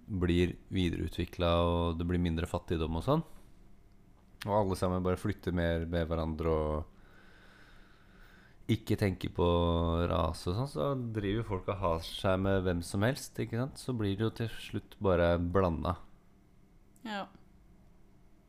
blir 0.06 0.54
videreutvikla 0.72 1.52
og 1.66 1.98
det 1.98 2.06
blir 2.08 2.22
mindre 2.22 2.48
fattigdom 2.50 3.00
og 3.00 3.06
sånn, 3.06 3.24
og 4.46 4.52
alle 4.60 4.76
sammen 4.78 5.02
bare 5.04 5.18
flytter 5.18 5.54
mer 5.56 5.86
med 5.90 6.06
hverandre 6.06 6.52
og 6.52 6.92
ikke 8.70 8.96
tenker 8.98 9.30
på 9.34 9.46
rase 10.10 10.50
og 10.50 10.56
sånn, 10.58 10.70
så 10.70 10.86
driver 11.14 11.46
folk 11.46 11.68
og 11.70 11.82
har 11.82 12.00
seg 12.06 12.40
med 12.42 12.64
hvem 12.66 12.82
som 12.82 13.04
helst, 13.06 13.38
ikke 13.38 13.60
sant? 13.60 13.78
Så 13.78 13.94
blir 13.94 14.16
det 14.18 14.26
jo 14.26 14.32
til 14.42 14.50
slutt 14.58 14.96
bare 15.02 15.36
blanda. 15.38 15.94
Ja. 17.06 17.26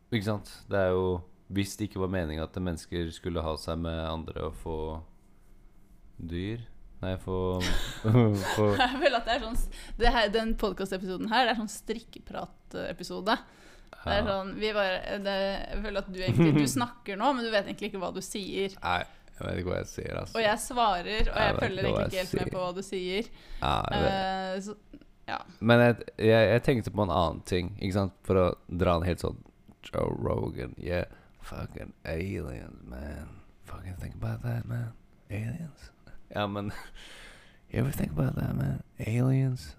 Ikke 0.10 0.26
sant? 0.26 0.54
Det 0.72 0.80
er 0.88 0.96
jo 0.96 1.20
Hvis 1.48 1.78
det 1.80 1.86
ikke 1.88 2.02
var 2.02 2.10
meninga 2.12 2.44
at 2.44 2.58
mennesker 2.60 3.08
skulle 3.16 3.40
ha 3.40 3.54
seg 3.56 3.78
med 3.80 4.02
andre 4.04 4.50
og 4.50 4.58
få 4.60 4.80
dyr 6.20 6.66
Nei, 7.04 7.14
for, 7.22 7.62
for. 8.56 8.74
Jeg 8.74 8.98
føler 8.98 9.20
at 9.20 9.28
det 9.28 9.36
er 9.36 9.44
sånn 9.44 9.58
det 10.00 10.12
her, 10.16 10.32
Den 10.34 10.56
podkastepisoden 10.58 11.30
her 11.30 11.46
det 11.46 11.54
er 11.54 11.60
sånn 11.60 11.70
strikkeprat-episode. 11.70 13.36
Det 13.98 14.16
er 14.16 14.26
sånn 14.26 14.54
vi 14.58 14.72
bare, 14.76 15.20
det, 15.24 15.36
Jeg 15.36 15.82
føler 15.84 16.02
at 16.02 16.10
du 16.12 16.18
egentlig 16.22 16.54
Du 16.56 16.68
snakker 16.70 17.20
nå, 17.20 17.30
men 17.36 17.46
du 17.46 17.52
vet 17.54 17.68
egentlig 17.68 17.92
ikke 17.92 18.02
hva 18.02 18.10
du 18.16 18.22
sier. 18.26 18.74
Nei, 18.88 19.02
jeg 19.38 19.44
vet 19.46 19.62
ikke 19.62 19.74
hva 19.74 19.82
jeg 19.84 19.92
sier, 19.92 20.14
altså. 20.24 20.38
Og 20.40 20.46
jeg 20.46 20.64
svarer, 20.64 21.12
og 21.30 21.38
Jeg 21.38 21.52
jeg 21.52 21.60
følger 21.60 21.90
egentlig 21.90 22.08
ikke 22.08 22.22
helt 22.22 22.34
helt 22.34 22.40
med 22.42 22.56
på 22.56 22.64
hva 22.64 22.72
du 22.74 22.84
sier. 22.88 23.30
Ja. 23.62 23.76
Eh, 24.00 24.54
så, 24.66 25.04
ja. 25.28 25.42
Men 25.60 25.84
jeg, 25.84 26.00
jeg, 26.24 26.50
jeg 26.54 26.64
tenkte 26.66 26.96
på 26.96 27.06
en 27.06 27.14
annen 27.14 27.44
ting, 27.46 27.76
ikke 27.78 28.00
sant? 28.00 28.18
For 28.26 28.42
å 28.42 28.48
dra 28.72 28.96
en 28.98 29.06
helt 29.06 29.22
sånn 29.22 29.38
Joe 29.88 30.10
Rogan, 30.18 30.74
yeah, 30.82 31.06
fucking 31.46 31.94
aliens, 32.10 32.82
man. 32.90 33.38
Fucking 33.70 33.96
think 34.02 34.16
about 34.16 34.42
that, 34.44 34.66
man. 34.66 34.96
Aliens. 35.30 35.92
Ja, 36.34 36.48
men 36.48 36.72
You 37.70 37.82
ever 37.82 37.92
think 37.92 38.12
about 38.12 38.36
that, 38.36 38.56
man? 38.56 38.84
Aliens. 39.00 39.76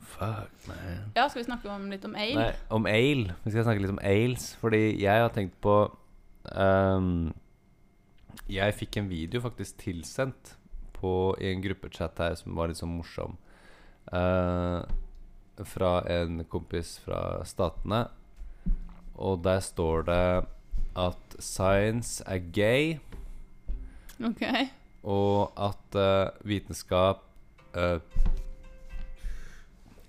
Fuck, 0.00 0.50
man. 0.66 1.12
Ja, 1.14 1.28
skal 1.28 1.40
vi 1.40 1.44
snakke 1.46 1.70
om 1.72 1.88
litt 1.90 2.04
om 2.04 2.16
ale? 2.16 2.34
Nei, 2.36 2.52
om 2.68 2.86
ale. 2.86 3.36
Vi 3.44 3.52
skal 3.54 3.64
snakke 3.64 3.80
litt 3.80 3.94
om 3.94 4.00
ales. 4.04 4.50
Fordi 4.60 4.82
jeg 5.00 5.22
har 5.22 5.32
tenkt 5.32 5.56
på 5.64 5.78
um, 6.52 7.32
Jeg 8.52 8.76
fikk 8.76 9.00
en 9.00 9.08
video 9.08 9.40
faktisk 9.44 9.80
tilsendt 9.80 10.56
på, 10.98 11.10
i 11.40 11.52
en 11.52 11.64
gruppechat 11.64 12.20
her 12.20 12.36
som 12.36 12.56
var 12.58 12.68
litt 12.68 12.80
sånn 12.80 12.96
morsom. 12.98 13.38
Uh, 14.12 14.84
fra 15.64 16.02
en 16.10 16.42
kompis 16.52 16.98
fra 17.02 17.40
Statene. 17.48 18.04
Og 19.16 19.40
der 19.42 19.64
står 19.64 20.04
det 20.10 20.24
at 20.98 21.38
science 21.40 22.20
er 22.26 22.42
gay, 22.52 22.98
Ok. 24.18 24.42
Og 25.04 25.52
at 25.56 25.98
eh, 25.98 26.30
vitenskap 26.48 27.22
eh, 27.76 28.00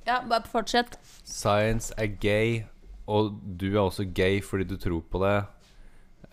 Ja, 0.08 0.22
bare 0.26 0.48
fortsett. 0.50 0.98
Science 1.24 1.94
er 1.98 2.10
gay, 2.18 2.64
og 3.06 3.36
du 3.60 3.68
er 3.76 3.84
også 3.84 4.08
gay 4.10 4.42
fordi 4.42 4.64
du 4.64 4.78
tror 4.82 5.04
på 5.12 5.22
det. 5.22 5.38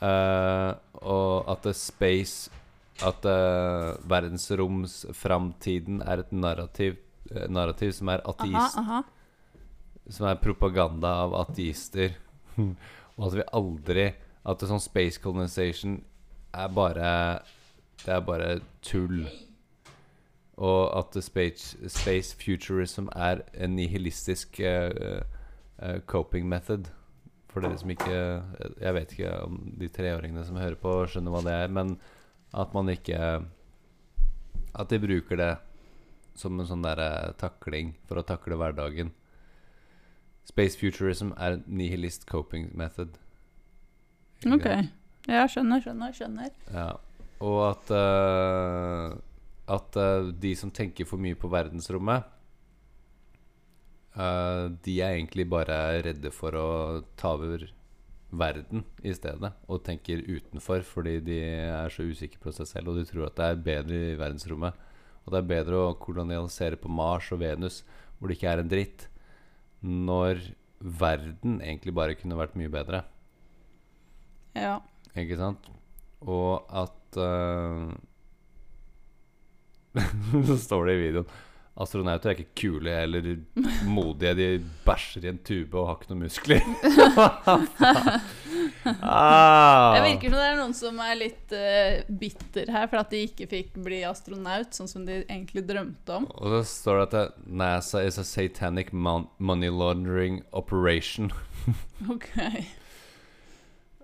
Eh, 0.00 0.72
og 1.08 1.48
at 1.48 1.62
det 1.64 1.76
space 1.76 2.50
At 3.00 3.24
uh, 3.24 3.96
verdensromsframtiden 4.08 6.02
er 6.02 6.20
et 6.20 6.32
narrativ, 6.32 6.96
eh, 7.30 7.48
narrativ 7.48 7.92
som 7.92 8.08
er 8.08 8.20
Aha, 8.24 8.32
ateist 8.32 8.78
aha. 8.80 9.02
Som 10.08 10.26
er 10.28 10.40
propaganda 10.40 11.08
av 11.24 11.34
ateister. 11.42 12.16
og 13.16 13.26
at 13.28 13.34
vi 13.36 13.42
aldri 13.52 14.06
At 14.44 14.60
det 14.60 14.68
sånn 14.70 14.80
space 14.80 15.20
colonization 15.20 15.98
er 16.56 16.68
bare 16.72 17.10
Det 18.04 18.12
er 18.14 18.20
bare 18.24 18.60
tull. 18.82 19.26
Og 20.56 20.98
at 20.98 21.24
space, 21.24 21.76
space 21.92 22.36
futurism 22.36 23.08
er 23.12 23.42
en 23.54 23.76
nihilistisk 23.76 24.60
uh, 24.60 25.20
uh, 25.82 25.98
coping 26.06 26.48
method. 26.48 26.88
For 27.48 27.64
dere 27.64 27.78
som 27.80 27.90
ikke 27.90 28.16
Jeg 28.80 28.94
vet 28.94 29.12
ikke 29.12 29.32
om 29.40 29.60
de 29.80 29.88
treåringene 29.88 30.44
som 30.44 30.56
hører 30.60 30.76
på, 30.80 31.06
skjønner 31.08 31.32
hva 31.32 31.44
det 31.44 31.54
er. 31.56 31.68
Men 31.72 31.98
at 32.52 32.74
man 32.74 32.88
ikke 32.92 33.20
At 34.76 34.90
de 34.90 35.00
bruker 35.00 35.40
det 35.40 35.54
som 36.36 36.60
en 36.60 36.68
sånn 36.68 36.84
derre 36.84 37.32
takling 37.40 37.94
for 38.04 38.20
å 38.20 38.26
takle 38.28 38.58
hverdagen. 38.60 39.14
Space 40.44 40.76
futurism 40.76 41.32
er 41.40 41.56
en 41.56 41.64
nihilist 41.66 42.26
coping 42.28 42.68
method. 42.76 43.16
Ikke 44.42 44.54
Ok. 44.54 44.66
Det? 44.66 44.88
Ja, 45.32 45.46
skjønner, 45.48 45.80
skjønner, 45.80 46.12
skjønner. 46.12 46.50
Ja. 46.70 46.90
Og 47.44 47.58
at 47.68 47.90
uh, 47.92 49.12
At 49.68 49.98
uh, 50.00 50.30
de 50.32 50.54
som 50.56 50.70
tenker 50.72 51.08
for 51.08 51.20
mye 51.20 51.36
på 51.36 51.50
verdensrommet 51.52 52.24
uh, 54.16 54.72
De 54.80 54.94
er 55.02 55.16
egentlig 55.18 55.44
bare 55.50 56.00
redde 56.06 56.32
for 56.32 56.56
å 56.56 56.68
ta 57.18 57.34
over 57.36 57.66
verden 58.36 58.82
i 59.06 59.12
stedet. 59.14 59.52
Og 59.70 59.84
tenker 59.86 60.24
utenfor 60.26 60.82
fordi 60.84 61.20
de 61.24 61.36
er 61.46 61.92
så 61.94 62.04
usikre 62.04 62.40
på 62.42 62.52
seg 62.52 62.68
selv. 62.68 62.90
Og 62.90 62.98
de 62.98 63.06
tror 63.08 63.28
at 63.28 63.36
det 63.38 63.46
er 63.46 63.62
bedre 63.68 64.00
i 64.10 64.18
verdensrommet. 64.18 64.74
Og 65.24 65.32
det 65.32 65.38
er 65.40 65.50
bedre 65.52 65.82
å 65.82 65.94
kolonialisere 66.00 66.78
på 66.80 66.90
Mars 66.92 67.30
og 67.34 67.40
Venus, 67.40 67.80
hvor 68.18 68.28
det 68.28 68.36
ikke 68.36 68.50
er 68.50 68.62
en 68.62 68.72
dritt. 68.72 69.06
Når 69.80 70.42
verden 70.80 71.60
egentlig 71.62 71.94
bare 71.96 72.18
kunne 72.18 72.38
vært 72.38 72.58
mye 72.58 72.72
bedre. 72.72 73.02
Ja. 74.58 74.78
Ikke 75.16 75.38
sant? 75.40 75.70
Og 76.20 76.66
at 76.68 76.95
eh, 77.16 77.88
Så 80.46 80.56
står 80.60 80.86
det 80.86 80.94
i 80.94 81.02
videoen 81.06 81.28
Astronauter 81.76 82.30
er 82.30 82.38
ikke 82.38 82.56
kule 82.56 82.92
eller 83.02 83.20
modige. 83.84 84.34
De 84.38 84.46
bæsjer 84.86 85.26
i 85.26 85.28
en 85.28 85.40
tube 85.44 85.76
og 85.76 85.90
har 85.90 85.96
ikke 85.98 86.08
noen 86.08 86.22
muskler. 86.24 86.64
ah. 89.04 89.92
Det 89.92 90.00
virker 90.06 90.32
som 90.32 90.38
det 90.38 90.46
er 90.46 90.56
noen 90.56 90.72
som 90.78 90.96
er 91.04 91.18
litt 91.20 91.52
uh, 91.52 92.00
bitter 92.22 92.72
her 92.72 92.88
for 92.88 92.96
at 93.02 93.12
de 93.12 93.20
ikke 93.26 93.44
fikk 93.50 93.76
bli 93.84 93.98
astronaut, 94.08 94.72
sånn 94.72 94.88
som 94.88 95.04
de 95.04 95.18
egentlig 95.26 95.66
drømte 95.68 96.16
om. 96.16 96.24
Og 96.40 96.48
så 96.54 96.62
står 96.70 96.96
det 97.02 97.20
at 97.26 97.36
NASA 97.44 98.00
is 98.08 98.16
a 98.16 98.24
satanic 98.24 98.88
mon 98.96 99.28
money 99.36 99.68
laundering 99.68 100.40
operation. 100.52 101.28
Ok. 102.08 102.28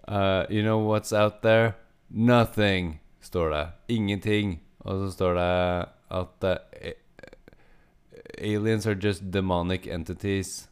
Uh, 0.09 0.47
you 0.51 0.63
know 0.63 0.79
what's 0.79 1.13
out 1.13 1.43
there? 1.43 1.77
Nothing, 2.11 3.01
står 3.23 3.51
det. 3.51 3.65
Ingenting. 3.89 4.61
Og 4.79 4.99
så 4.99 5.11
står 5.15 5.35
det 5.35 5.89
at 6.11 6.45
uh, 6.45 6.93
aliens 8.39 8.87
are 8.87 8.95
just 8.95 9.31
demonic 9.31 9.87
entities. 9.87 10.69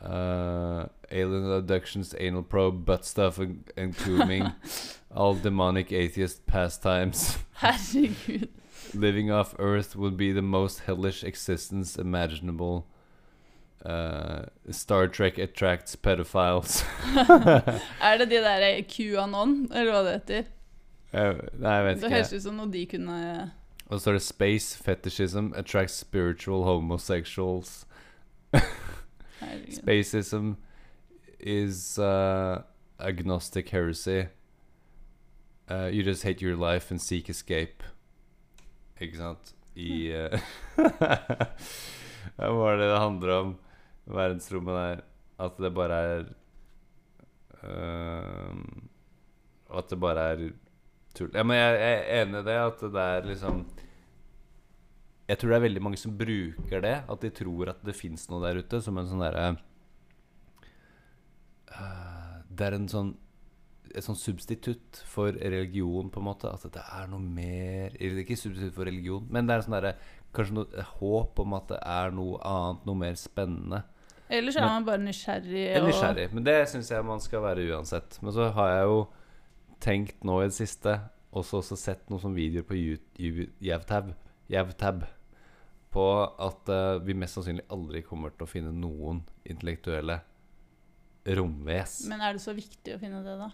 Uh, 0.00 0.86
alien 1.10 1.50
abductions, 1.52 2.14
anal 2.14 2.42
probe, 2.42 2.84
butt 2.84 3.04
stuff 3.04 3.38
and, 3.38 3.64
and 3.76 3.96
cooming. 3.96 4.52
All 5.14 5.34
demonic 5.34 5.92
atheist 5.92 6.46
pastimes. 6.46 7.38
Herregud. 7.60 8.48
Living 8.94 9.30
off 9.30 9.54
Earth 9.58 9.94
would 9.94 10.16
be 10.16 10.32
the 10.32 10.42
most 10.42 10.80
hellish 10.80 11.22
existence 11.22 11.96
imaginable. 11.96 12.86
Uh, 13.84 14.46
Star 14.70 15.06
Trek 15.06 15.38
attracts 15.38 15.96
pedophiles. 15.96 16.84
Er 18.00 18.18
det 18.18 18.30
de 18.30 18.40
der 18.42 18.82
QAnon, 18.82 19.68
eller 19.72 19.92
hva 19.92 20.02
det 20.04 20.12
heter? 20.12 20.44
Eh, 21.12 21.32
nei, 21.58 21.72
jeg 21.76 21.84
vet 21.86 21.96
Det 22.00 22.04
ikke. 22.06 22.14
høres 22.14 22.32
ut 22.32 22.42
som 22.44 22.56
noe 22.60 22.70
de 22.70 22.84
kunne 22.86 23.16
Og 23.88 23.96
så 23.96 23.98
står 24.04 24.12
det 24.18 24.22
Space 24.22 24.76
fetishism 24.78 25.48
attracts 25.58 25.94
spiritual 25.98 26.62
homosexuals. 26.64 27.84
Spacism 29.70 30.52
is 31.40 31.98
uh, 31.98 32.62
agnostic 33.00 33.70
heresy. 33.70 34.26
Uh, 35.68 35.86
you 35.92 36.02
just 36.02 36.22
hate 36.22 36.40
your 36.42 36.56
life 36.56 36.90
and 36.90 37.00
seek 37.00 37.28
escape. 37.30 37.82
Ikke 39.00 39.16
sant? 39.16 39.54
I 39.74 40.12
uh, 40.12 40.38
Hva 42.36 42.70
er 42.72 42.80
det 42.80 42.88
det 42.90 42.98
handler 43.00 43.34
om? 43.36 43.52
Verdensrommet 44.10 44.76
der. 44.76 45.02
At 45.40 45.56
det 45.62 45.70
bare 45.74 46.00
er 46.14 46.24
uh, 47.64 48.54
At 49.78 49.90
det 49.90 50.00
bare 50.02 50.26
er 50.34 50.50
tull. 51.14 51.30
Ja, 51.34 51.44
men 51.46 51.58
jeg, 51.58 51.78
er 51.86 52.04
enig 52.22 52.42
i 52.42 52.46
det. 52.48 52.58
At 52.66 52.84
det 52.84 53.06
er 53.06 53.26
liksom 53.28 53.64
Jeg 55.30 55.38
tror 55.38 55.52
det 55.52 55.56
er 55.60 55.66
veldig 55.68 55.82
mange 55.86 56.00
som 56.00 56.18
bruker 56.18 56.84
det. 56.84 56.96
At 57.08 57.24
de 57.24 57.32
tror 57.34 57.72
at 57.74 57.82
det 57.86 57.96
fins 57.98 58.28
noe 58.30 58.42
der 58.44 58.62
ute, 58.62 58.82
som 58.82 58.98
en 58.98 59.10
sånn 59.10 59.24
derre 59.24 59.48
eh, 61.74 62.38
Det 62.50 62.70
er 62.70 62.78
en 62.78 62.88
sånn 62.90 63.12
et 63.90 64.06
sånn 64.06 64.14
substitutt 64.14 65.00
for 65.10 65.34
religion, 65.34 66.10
på 66.14 66.20
en 66.20 66.26
måte. 66.28 66.50
At 66.50 66.62
det 66.70 66.82
er 66.94 67.08
noe 67.10 67.18
mer 67.18 67.96
ikke 67.98 68.36
substitutt 68.38 68.76
for 68.76 68.86
religion, 68.86 69.24
men 69.34 69.48
det 69.48 69.56
er 69.56 69.64
sånn 69.66 69.74
derre 69.74 69.94
kanskje 70.36 70.54
noe 70.60 70.84
håp 71.00 71.40
om 71.42 71.56
at 71.58 71.72
det 71.72 71.80
er 71.82 72.14
noe 72.14 72.38
annet, 72.46 72.84
noe 72.86 73.00
mer 73.00 73.16
spennende. 73.18 73.82
Ellers 74.30 74.56
er 74.60 74.62
man 74.68 74.86
bare 74.86 75.02
nysgjerrig. 75.02 75.64
Er 75.74 75.82
og- 75.82 75.88
nysgjerrig, 75.88 76.28
men 76.32 76.44
det 76.44 76.68
syns 76.70 76.90
jeg 76.90 77.04
man 77.04 77.20
skal 77.20 77.42
være 77.42 77.66
uansett. 77.66 78.22
Men 78.22 78.32
så 78.32 78.52
har 78.54 78.68
jeg 78.76 78.84
jo 78.86 79.08
tenkt 79.80 80.24
nå 80.26 80.40
i 80.42 80.48
det 80.48 80.56
siste, 80.56 80.98
også, 81.30 81.60
også 81.62 81.78
sett 81.78 82.10
noen 82.10 82.22
sånne 82.22 82.38
videoer 82.38 82.66
på 82.66 82.78
Javtab, 83.64 84.12
Javtab 84.50 85.04
på 85.90 86.06
at 86.22 86.70
uh, 86.70 86.98
vi 87.02 87.16
mest 87.18 87.38
sannsynlig 87.38 87.66
aldri 87.72 88.02
kommer 88.06 88.34
til 88.34 88.46
å 88.46 88.50
finne 88.50 88.72
noen 88.74 89.24
intellektuelle 89.42 90.20
romves. 91.36 91.96
Men 92.10 92.22
er 92.24 92.36
det 92.36 92.42
så 92.44 92.54
viktig 92.56 92.94
å 92.94 93.00
finne 93.00 93.22
det, 93.24 93.36
da? 93.40 93.50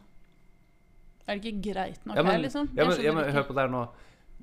Er 1.26 1.38
det 1.38 1.42
ikke 1.42 1.72
greit 1.72 2.04
nok 2.06 2.16
Ja, 2.16 2.22
men- 2.22 2.32
her, 2.32 2.42
liksom? 2.44 2.68
Ja, 2.76 2.84
men, 2.86 3.00
ja, 3.02 3.12
men 3.12 3.32
hør 3.32 3.48
på 3.48 3.56
det 3.56 3.64
her 3.64 3.72
nå. 3.72 3.86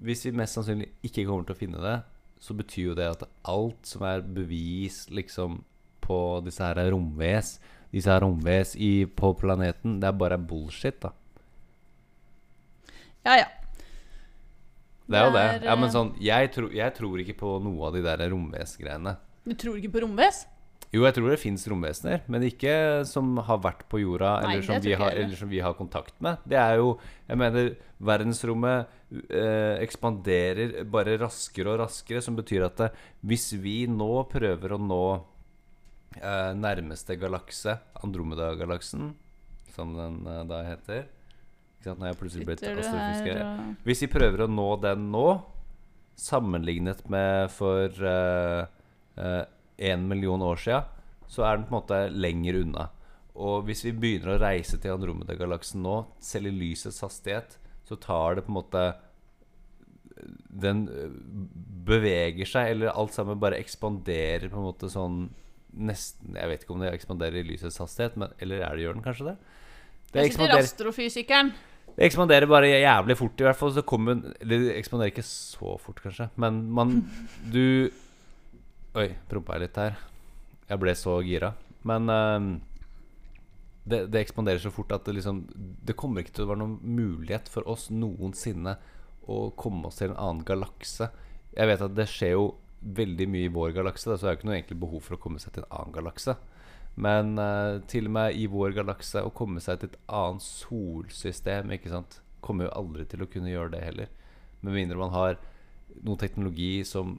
Hvis 0.03 0.25
vi 0.25 0.33
mest 0.35 0.57
sannsynlig 0.57 0.89
ikke 1.05 1.25
kommer 1.27 1.45
til 1.47 1.55
å 1.55 1.59
finne 1.59 1.83
det, 1.83 1.97
så 2.43 2.55
betyr 2.57 2.89
jo 2.89 2.95
det 2.97 3.05
at 3.07 3.23
alt 3.47 3.85
som 3.87 4.03
er 4.03 4.21
bevis 4.21 5.05
liksom 5.09 5.61
på 6.03 6.17
disse 6.43 6.65
her 6.65 6.91
romves, 6.91 7.59
disse 7.93 8.11
her 8.11 8.25
romves 8.25 8.75
i, 8.75 9.05
på 9.05 9.31
planeten, 9.39 10.01
det 10.01 10.09
er 10.09 10.17
bare 10.17 10.37
bullshit, 10.37 10.99
da. 10.99 11.13
Ja, 13.23 13.37
ja. 13.39 13.51
Det 15.03 15.19
er 15.19 15.27
jo 15.27 15.35
det. 15.35 15.45
Ja, 15.67 15.75
men 15.75 15.89
eh, 15.89 15.93
sånn, 15.93 16.13
jeg, 16.23 16.49
tro, 16.55 16.69
jeg 16.71 16.95
tror 16.95 17.21
ikke 17.23 17.37
på 17.39 17.57
noe 17.63 17.89
av 17.89 17.95
de 17.97 18.03
der 18.05 18.23
romvesgreiene. 18.31 19.17
Du 19.43 19.55
tror 19.59 19.79
ikke 19.79 19.91
på 19.97 20.03
romves? 20.05 20.45
Jo, 20.93 21.01
jeg 21.07 21.15
tror 21.15 21.31
det 21.31 21.39
fins 21.41 21.63
romvesener, 21.71 22.21
men 22.29 22.43
ikke 22.45 22.73
som 23.09 23.31
har 23.47 23.57
vært 23.63 23.81
på 23.89 24.03
jorda, 24.03 24.35
Nei, 24.43 24.59
eller, 24.59 24.65
som 24.67 24.83
vi 24.83 24.93
har, 24.93 25.15
eller 25.17 25.39
som 25.39 25.49
vi 25.49 25.61
har 25.65 25.73
kontakt 25.73 26.13
med. 26.21 26.43
Det 26.45 26.59
er 26.59 26.77
jo 26.77 26.99
Jeg 27.25 27.39
mener, 27.41 27.71
verdensrommet 27.97 28.91
eh, 29.31 29.81
ekspanderer 29.81 30.83
bare 30.93 31.17
raskere 31.17 31.73
og 31.73 31.79
raskere, 31.81 32.21
som 32.21 32.37
betyr 32.37 32.67
at 32.67 32.77
det, 32.77 32.91
hvis 33.25 33.55
vi 33.63 33.87
nå 33.89 34.11
prøver 34.29 34.75
å 34.75 34.79
nå 34.83 35.01
eh, 36.19 36.53
nærmeste 36.61 37.17
galakse, 37.17 37.79
Andromeda-galaksen, 38.05 39.15
som 39.73 39.97
den 39.97 40.21
eh, 40.29 40.43
da 40.51 40.61
heter 40.67 41.07
Ikke 41.83 41.91
sant, 41.91 41.99
Nå 41.99 42.07
jeg 42.07 42.15
plutselig 42.15 42.45
blitt 42.47 42.61
astrofysiker. 42.63 43.39
og 43.43 43.79
Hvis 43.83 44.01
vi 44.05 44.07
prøver 44.13 44.45
å 44.45 44.47
nå 44.47 44.67
den 44.79 45.09
nå, 45.11 45.27
sammenlignet 46.15 47.01
med 47.11 47.49
for 47.51 47.91
én 47.91 48.69
uh, 49.19 49.43
en 49.83 50.05
million 50.07 50.39
år 50.47 50.61
sia, 50.63 50.77
så 51.27 51.43
er 51.43 51.57
den 51.57 51.65
på 51.67 51.73
en 51.73 51.79
måte 51.81 51.97
lenger 52.13 52.61
unna. 52.61 52.85
Og 53.35 53.65
hvis 53.67 53.83
vi 53.83 53.91
begynner 53.91 54.35
å 54.35 54.41
reise 54.45 54.79
til 54.79 54.93
Andromeda-galaksen 54.93 55.83
nå, 55.83 55.97
selv 56.23 56.47
i 56.47 56.53
lysets 56.55 57.01
hastighet, 57.03 57.57
så 57.83 57.97
tar 57.99 58.37
det 58.37 58.45
på 58.45 58.53
en 58.53 58.59
måte 58.61 58.83
Den 60.63 60.85
øh, 60.87 61.17
beveger 61.83 62.47
seg, 62.47 62.69
eller 62.77 62.93
alt 62.93 63.11
sammen 63.11 63.41
bare 63.41 63.59
ekspanderer 63.59 64.47
på 64.47 64.61
en 64.61 64.69
måte 64.69 64.87
sånn 64.93 65.25
Nesten 65.73 66.37
Jeg 66.37 66.47
vet 66.47 66.63
ikke 66.63 66.77
om 66.77 66.85
det 66.85 66.93
ekspanderer 66.93 67.41
i 67.41 67.47
lysets 67.49 67.81
hastighet, 67.81 68.15
men, 68.21 68.31
eller 68.39 68.63
er 68.63 68.77
det 68.77 68.85
gjør 68.85 68.95
den 69.01 69.03
kanskje 69.09 69.29
det? 69.33 69.37
Det 70.13 70.27
Jeg 70.27 70.35
sitter 70.37 70.57
astrofysikeren. 70.61 71.53
Det 71.93 72.07
ekspanderer 72.07 72.49
bare 72.49 72.71
jævlig 72.71 73.17
fort, 73.19 73.39
i 73.39 73.45
hvert 73.45 73.59
fall. 73.59 73.73
Så 73.75 73.83
kommer 73.85 74.17
Eller 74.41 74.67
det 74.67 74.77
ekspanderer 74.79 75.13
ikke 75.13 75.25
så 75.27 75.75
fort, 75.81 76.01
kanskje, 76.01 76.29
men 76.41 76.63
man 76.73 77.01
Du 77.53 77.91
Oi, 78.93 79.07
prompa 79.25 79.55
jeg 79.55 79.63
litt 79.63 79.77
her. 79.81 79.95
Jeg 80.69 80.81
ble 80.81 80.93
så 80.93 81.15
gira. 81.25 81.47
Men 81.89 82.09
uh, 82.13 82.45
det, 83.89 84.05
det 84.13 84.21
ekspanderer 84.21 84.61
så 84.61 84.71
fort 84.71 84.93
at 84.93 85.07
det 85.07 85.15
liksom 85.17 85.43
Det 85.83 85.95
kommer 85.97 86.21
ikke 86.21 86.35
til 86.37 86.45
å 86.45 86.51
være 86.51 86.61
noen 86.61 86.77
mulighet 86.85 87.49
for 87.51 87.65
oss 87.69 87.89
noensinne 87.89 88.77
å 89.23 89.37
komme 89.57 89.87
oss 89.87 90.01
til 90.01 90.11
en 90.11 90.19
annen 90.19 90.43
galakse. 90.45 91.07
Jeg 91.55 91.69
vet 91.69 91.83
at 91.85 91.95
det 91.95 92.09
skjer 92.11 92.35
jo 92.35 92.45
veldig 92.83 93.27
mye 93.31 93.47
i 93.47 93.53
vår 93.53 93.73
galakse, 93.77 94.09
så 94.09 94.19
det 94.19 94.29
er 94.29 94.35
jo 94.35 94.39
ikke 94.41 94.49
noe 94.49 94.57
egentlig 94.57 94.81
behov 94.81 95.05
for 95.05 95.17
å 95.17 95.21
komme 95.23 95.41
seg 95.41 95.55
til 95.55 95.65
en 95.65 95.75
annen 95.79 95.95
galakse. 95.95 96.35
Men 96.93 97.33
uh, 97.41 97.81
til 97.89 98.09
og 98.09 98.15
med 98.19 98.37
i 98.37 98.45
vår 98.51 98.75
galakse 98.77 99.23
å 99.25 99.33
komme 99.33 99.63
seg 99.63 99.81
til 99.81 99.89
et 99.91 99.99
annet 100.13 100.45
solsystem 100.45 101.73
ikke 101.73 101.93
sant? 101.93 102.19
Kommer 102.43 102.67
jo 102.67 102.75
aldri 102.77 103.07
til 103.09 103.23
å 103.25 103.29
kunne 103.31 103.51
gjøre 103.53 103.73
det 103.73 103.83
heller. 103.87 104.11
Med 104.61 104.77
mindre 104.77 104.99
man 104.99 105.13
har 105.15 105.39
noe 106.03 106.19
teknologi 106.19 106.83
som 106.87 107.17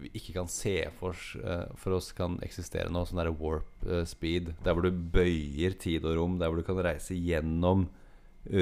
vi 0.00 0.10
ikke 0.16 0.34
kan 0.36 0.48
se 0.50 0.74
for, 0.98 1.16
eh, 1.40 1.70
for 1.76 1.96
oss 1.96 2.10
kan 2.16 2.36
eksistere 2.44 2.92
nå, 2.92 3.02
sånn 3.06 3.20
derre 3.20 3.36
warp 3.36 3.86
uh, 3.86 4.02
speed. 4.08 4.52
Der 4.64 4.76
hvor 4.76 4.84
du 4.86 4.90
bøyer 4.92 5.76
tid 5.80 6.04
og 6.04 6.16
rom, 6.18 6.38
der 6.40 6.50
hvor 6.50 6.60
du 6.60 6.66
kan 6.66 6.80
reise 6.84 7.16
gjennom 7.16 7.88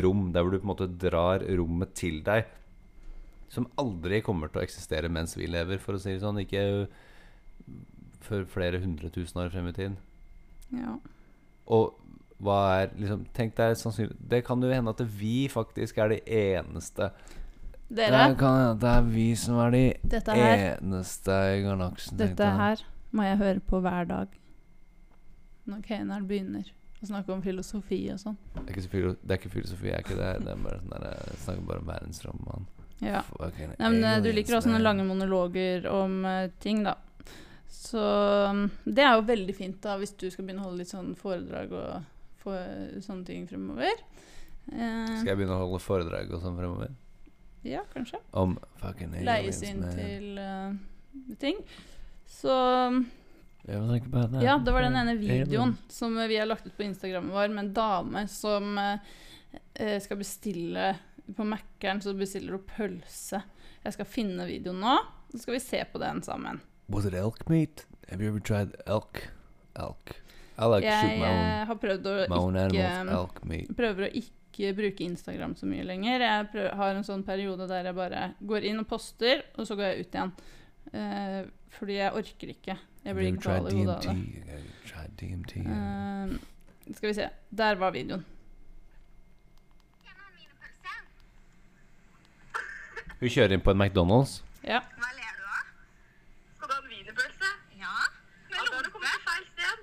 rom. 0.04 0.28
Der 0.34 0.44
hvor 0.44 0.54
du 0.54 0.60
på 0.60 0.66
en 0.66 0.72
måte 0.72 0.90
drar 1.06 1.44
rommet 1.58 1.94
til 1.98 2.22
deg. 2.26 2.48
Som 3.48 3.68
aldri 3.80 4.20
kommer 4.24 4.50
til 4.52 4.60
å 4.60 4.66
eksistere 4.66 5.08
mens 5.12 5.36
vi 5.38 5.48
lever, 5.48 5.80
for 5.80 5.96
å 5.96 6.02
si 6.02 6.12
det 6.12 6.20
sånn. 6.24 6.40
Ikke 6.42 6.88
for 8.24 8.44
flere 8.50 8.80
hundre 8.82 9.08
tusen 9.14 9.40
år 9.40 9.50
frem 9.52 9.70
i 9.70 9.74
tiden. 9.76 9.96
Ja. 10.74 10.98
Og 11.72 11.96
hva 12.38 12.58
er 12.78 12.92
liksom 12.94 13.24
Tenk 13.34 13.56
deg 13.58 13.74
sannsynlig 13.80 14.14
Det 14.30 14.44
kan 14.46 14.62
jo 14.62 14.70
hende 14.70 14.92
at 14.94 15.00
vi 15.18 15.48
faktisk 15.50 15.98
er 15.98 16.12
de 16.12 16.18
eneste 16.22 17.08
Dere, 17.88 18.20
Det 18.30 18.38
kan 18.38 18.78
det 18.78 18.92
er 18.92 19.06
vi 19.08 19.26
som 19.40 19.58
er 19.64 19.72
de 19.74 19.82
dette 20.12 20.34
eneste 20.36 21.36
i 21.56 21.62
galaksen. 21.64 22.18
dette 22.20 22.50
her 22.60 22.82
må 23.16 23.24
jeg 23.24 23.38
høre 23.40 23.62
på 23.64 23.78
hver 23.80 24.04
dag. 24.04 24.34
Når 25.64 25.80
Keinar 25.86 26.26
begynner 26.28 26.68
å 27.00 27.08
snakke 27.08 27.32
om 27.32 27.40
filosofi 27.40 28.02
og 28.12 28.20
sånn. 28.20 28.36
Det 28.58 28.66
er 28.66 28.74
ikke, 28.74 28.90
filosofi, 28.92 29.22
det 29.22 29.32
er 29.32 29.40
ikke 29.40 29.52
filosofi, 29.54 29.88
er 29.88 30.04
ikke 30.04 30.18
det? 30.18 30.32
Det 30.44 30.52
er 30.52 30.60
bare 30.66 30.82
sånn 30.82 30.92
der, 30.92 31.06
jeg 31.30 31.40
snakker 31.46 31.64
bare 31.70 31.80
om 31.80 31.88
verdensrom. 31.88 32.44
Ja. 32.98 33.22
Okay, 33.38 33.68
Nei, 33.76 33.90
men 33.90 34.04
eh, 34.04 34.20
du 34.22 34.30
liker 34.32 34.56
å 34.56 34.58
ha 34.58 34.64
sånne 34.64 34.80
lange 34.82 35.04
monologer 35.06 35.86
om 35.92 36.22
uh, 36.26 36.48
ting, 36.62 36.82
da. 36.86 36.96
Så 37.70 38.00
mm, 38.54 38.64
det 38.84 39.04
er 39.04 39.18
jo 39.18 39.26
veldig 39.28 39.54
fint 39.54 39.78
da 39.84 39.94
hvis 40.00 40.16
du 40.18 40.26
skal 40.32 40.46
begynne 40.46 40.64
å 40.64 40.68
holde 40.70 40.82
litt 40.82 40.90
sånn 40.90 41.12
foredrag 41.18 41.74
og 41.78 42.40
få 42.42 42.56
sånne 43.04 43.28
ting 43.28 43.44
fremover. 43.50 44.02
Uh, 44.72 45.20
Skal 45.20 45.32
jeg 45.32 45.40
begynne 45.42 45.58
å 45.58 45.62
holde 45.66 45.82
foredrag 45.84 46.32
og 46.32 46.42
sånn 46.42 46.58
fremover? 46.58 46.96
ja, 47.68 47.82
kanskje. 47.92 48.18
Om 48.30 48.56
fucking 48.80 49.14
Leies 49.26 49.62
inn 49.66 49.82
til 49.92 50.38
uh, 50.40 50.74
ting. 51.40 51.58
Så 52.28 52.54
det. 53.68 54.44
Ja, 54.44 54.58
det 54.64 54.72
var 54.72 54.82
den 54.82 54.96
ene 54.96 55.14
videoen 55.14 55.76
som 55.88 56.16
vi 56.16 56.36
har 56.38 56.46
lagt 56.46 56.66
ut 56.66 56.76
på 56.76 56.82
Instagrammen 56.82 57.30
vår 57.34 57.48
med 57.48 57.64
en 57.64 57.72
dame 57.74 58.22
som 58.28 58.78
eh, 58.78 59.00
eh, 59.74 59.98
skal 60.00 60.16
bestille 60.16 60.94
På 61.36 61.44
Mækkern 61.44 62.00
så 62.00 62.14
bestiller 62.16 62.56
du 62.56 62.64
pølse. 62.64 63.42
Jeg 63.84 63.96
skal 63.96 64.08
finne 64.08 64.46
videoen 64.48 64.80
nå, 64.82 64.96
så 65.32 65.42
skal 65.42 65.56
vi 65.58 65.62
se 65.62 65.82
på 65.92 66.00
den 66.02 66.22
sammen. 66.24 66.62
Was 66.88 67.06
it 67.08 67.14
elk 67.14 67.44
meat? 67.50 67.84
Have 68.08 68.24
you 68.24 68.30
ever 68.30 68.40
tried 68.40 68.74
elk? 68.86 69.28
Elk. 69.76 70.16
I 70.58 70.66
like 70.66 70.82
shoot 70.82 71.12
Jeg 71.12 71.22
own, 71.22 71.36
eh, 71.38 71.66
har 71.68 71.78
prøvd 71.78 72.06
å 72.08 72.14
ikke. 72.26 73.46
Meat. 73.46 73.74
prøver 73.76 74.08
å 74.08 74.10
ikke 74.10 74.72
bruke 74.74 75.04
Instagram 75.04 75.54
så 75.54 75.68
mye 75.70 75.84
lenger. 75.86 76.24
Jeg 76.24 76.48
prøver, 76.54 76.74
har 76.80 76.96
en 76.96 77.06
sånn 77.06 77.22
periode 77.26 77.68
der 77.70 77.90
jeg 77.90 77.94
bare 77.94 78.22
går 78.40 78.66
inn 78.72 78.80
og 78.82 78.88
poster, 78.90 79.44
og 79.54 79.68
så 79.68 79.76
går 79.78 79.92
jeg 79.92 80.00
ut 80.00 80.18
igjen. 80.18 80.32
Uh, 80.88 81.42
fordi 81.76 81.98
jeg 82.00 82.16
orker 82.16 82.54
ikke. 82.54 82.78
Jeg 83.04 83.14
blir 83.14 83.38
gal 83.38 83.68
i 83.68 83.76
hodet 83.76 83.94
av 84.00 84.02
det. 84.08 84.16
Eh, 85.68 86.94
skal 86.96 87.10
vi 87.10 87.14
se. 87.20 87.28
Der 87.54 87.78
var 87.78 87.94
videoen. 87.94 88.24
Hun 93.20 93.32
kjører 93.34 93.56
inn 93.56 93.64
på 93.66 93.72
en 93.74 93.80
McDonald's. 93.82 94.38
Ja. 94.62 94.80
Hva 94.98 95.08
ler 95.16 95.38
du 95.38 95.46
av? 95.46 95.70
Skal 96.56 96.70
du 96.70 96.74
ha 96.74 96.78
en 96.82 96.90
wienerpølse? 96.92 97.50
Ja. 97.80 97.94
Men? 98.50 98.58
Da 98.58 98.76
har 98.76 98.86
du 98.86 98.90
kommet 98.94 99.16
til 99.16 99.24
feil 99.26 99.48
sted. 99.54 99.82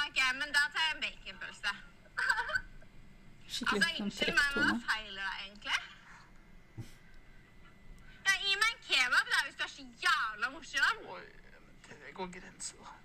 Ok, 0.00 0.20
men 0.40 0.52
da 0.56 0.66
tar 0.74 0.84
jeg 0.86 0.96
en 0.96 1.02
baconpølse. 1.06 1.72
Skikkelig 3.50 3.80
Altså, 3.80 3.96
sånn 3.96 4.04
unnskyld 4.06 4.36
meg, 4.36 4.50
men 4.54 4.68
hva 4.68 4.76
feiler 4.92 5.22
deg 5.24 5.40
egentlig? 5.46 5.80
Ja, 8.28 8.36
gi 8.44 8.52
meg 8.60 8.68
en 8.70 8.82
kebab 8.86 9.32
da, 9.32 9.40
hvis 9.46 9.56
du 9.58 9.64
er 9.66 9.72
så 9.72 9.86
jævla 10.04 10.52
morsom. 10.54 11.00
Oi, 11.16 11.24
men 11.88 12.04
det 12.04 12.14
går 12.20 12.30
grenser, 12.36 12.84
da. 12.84 12.96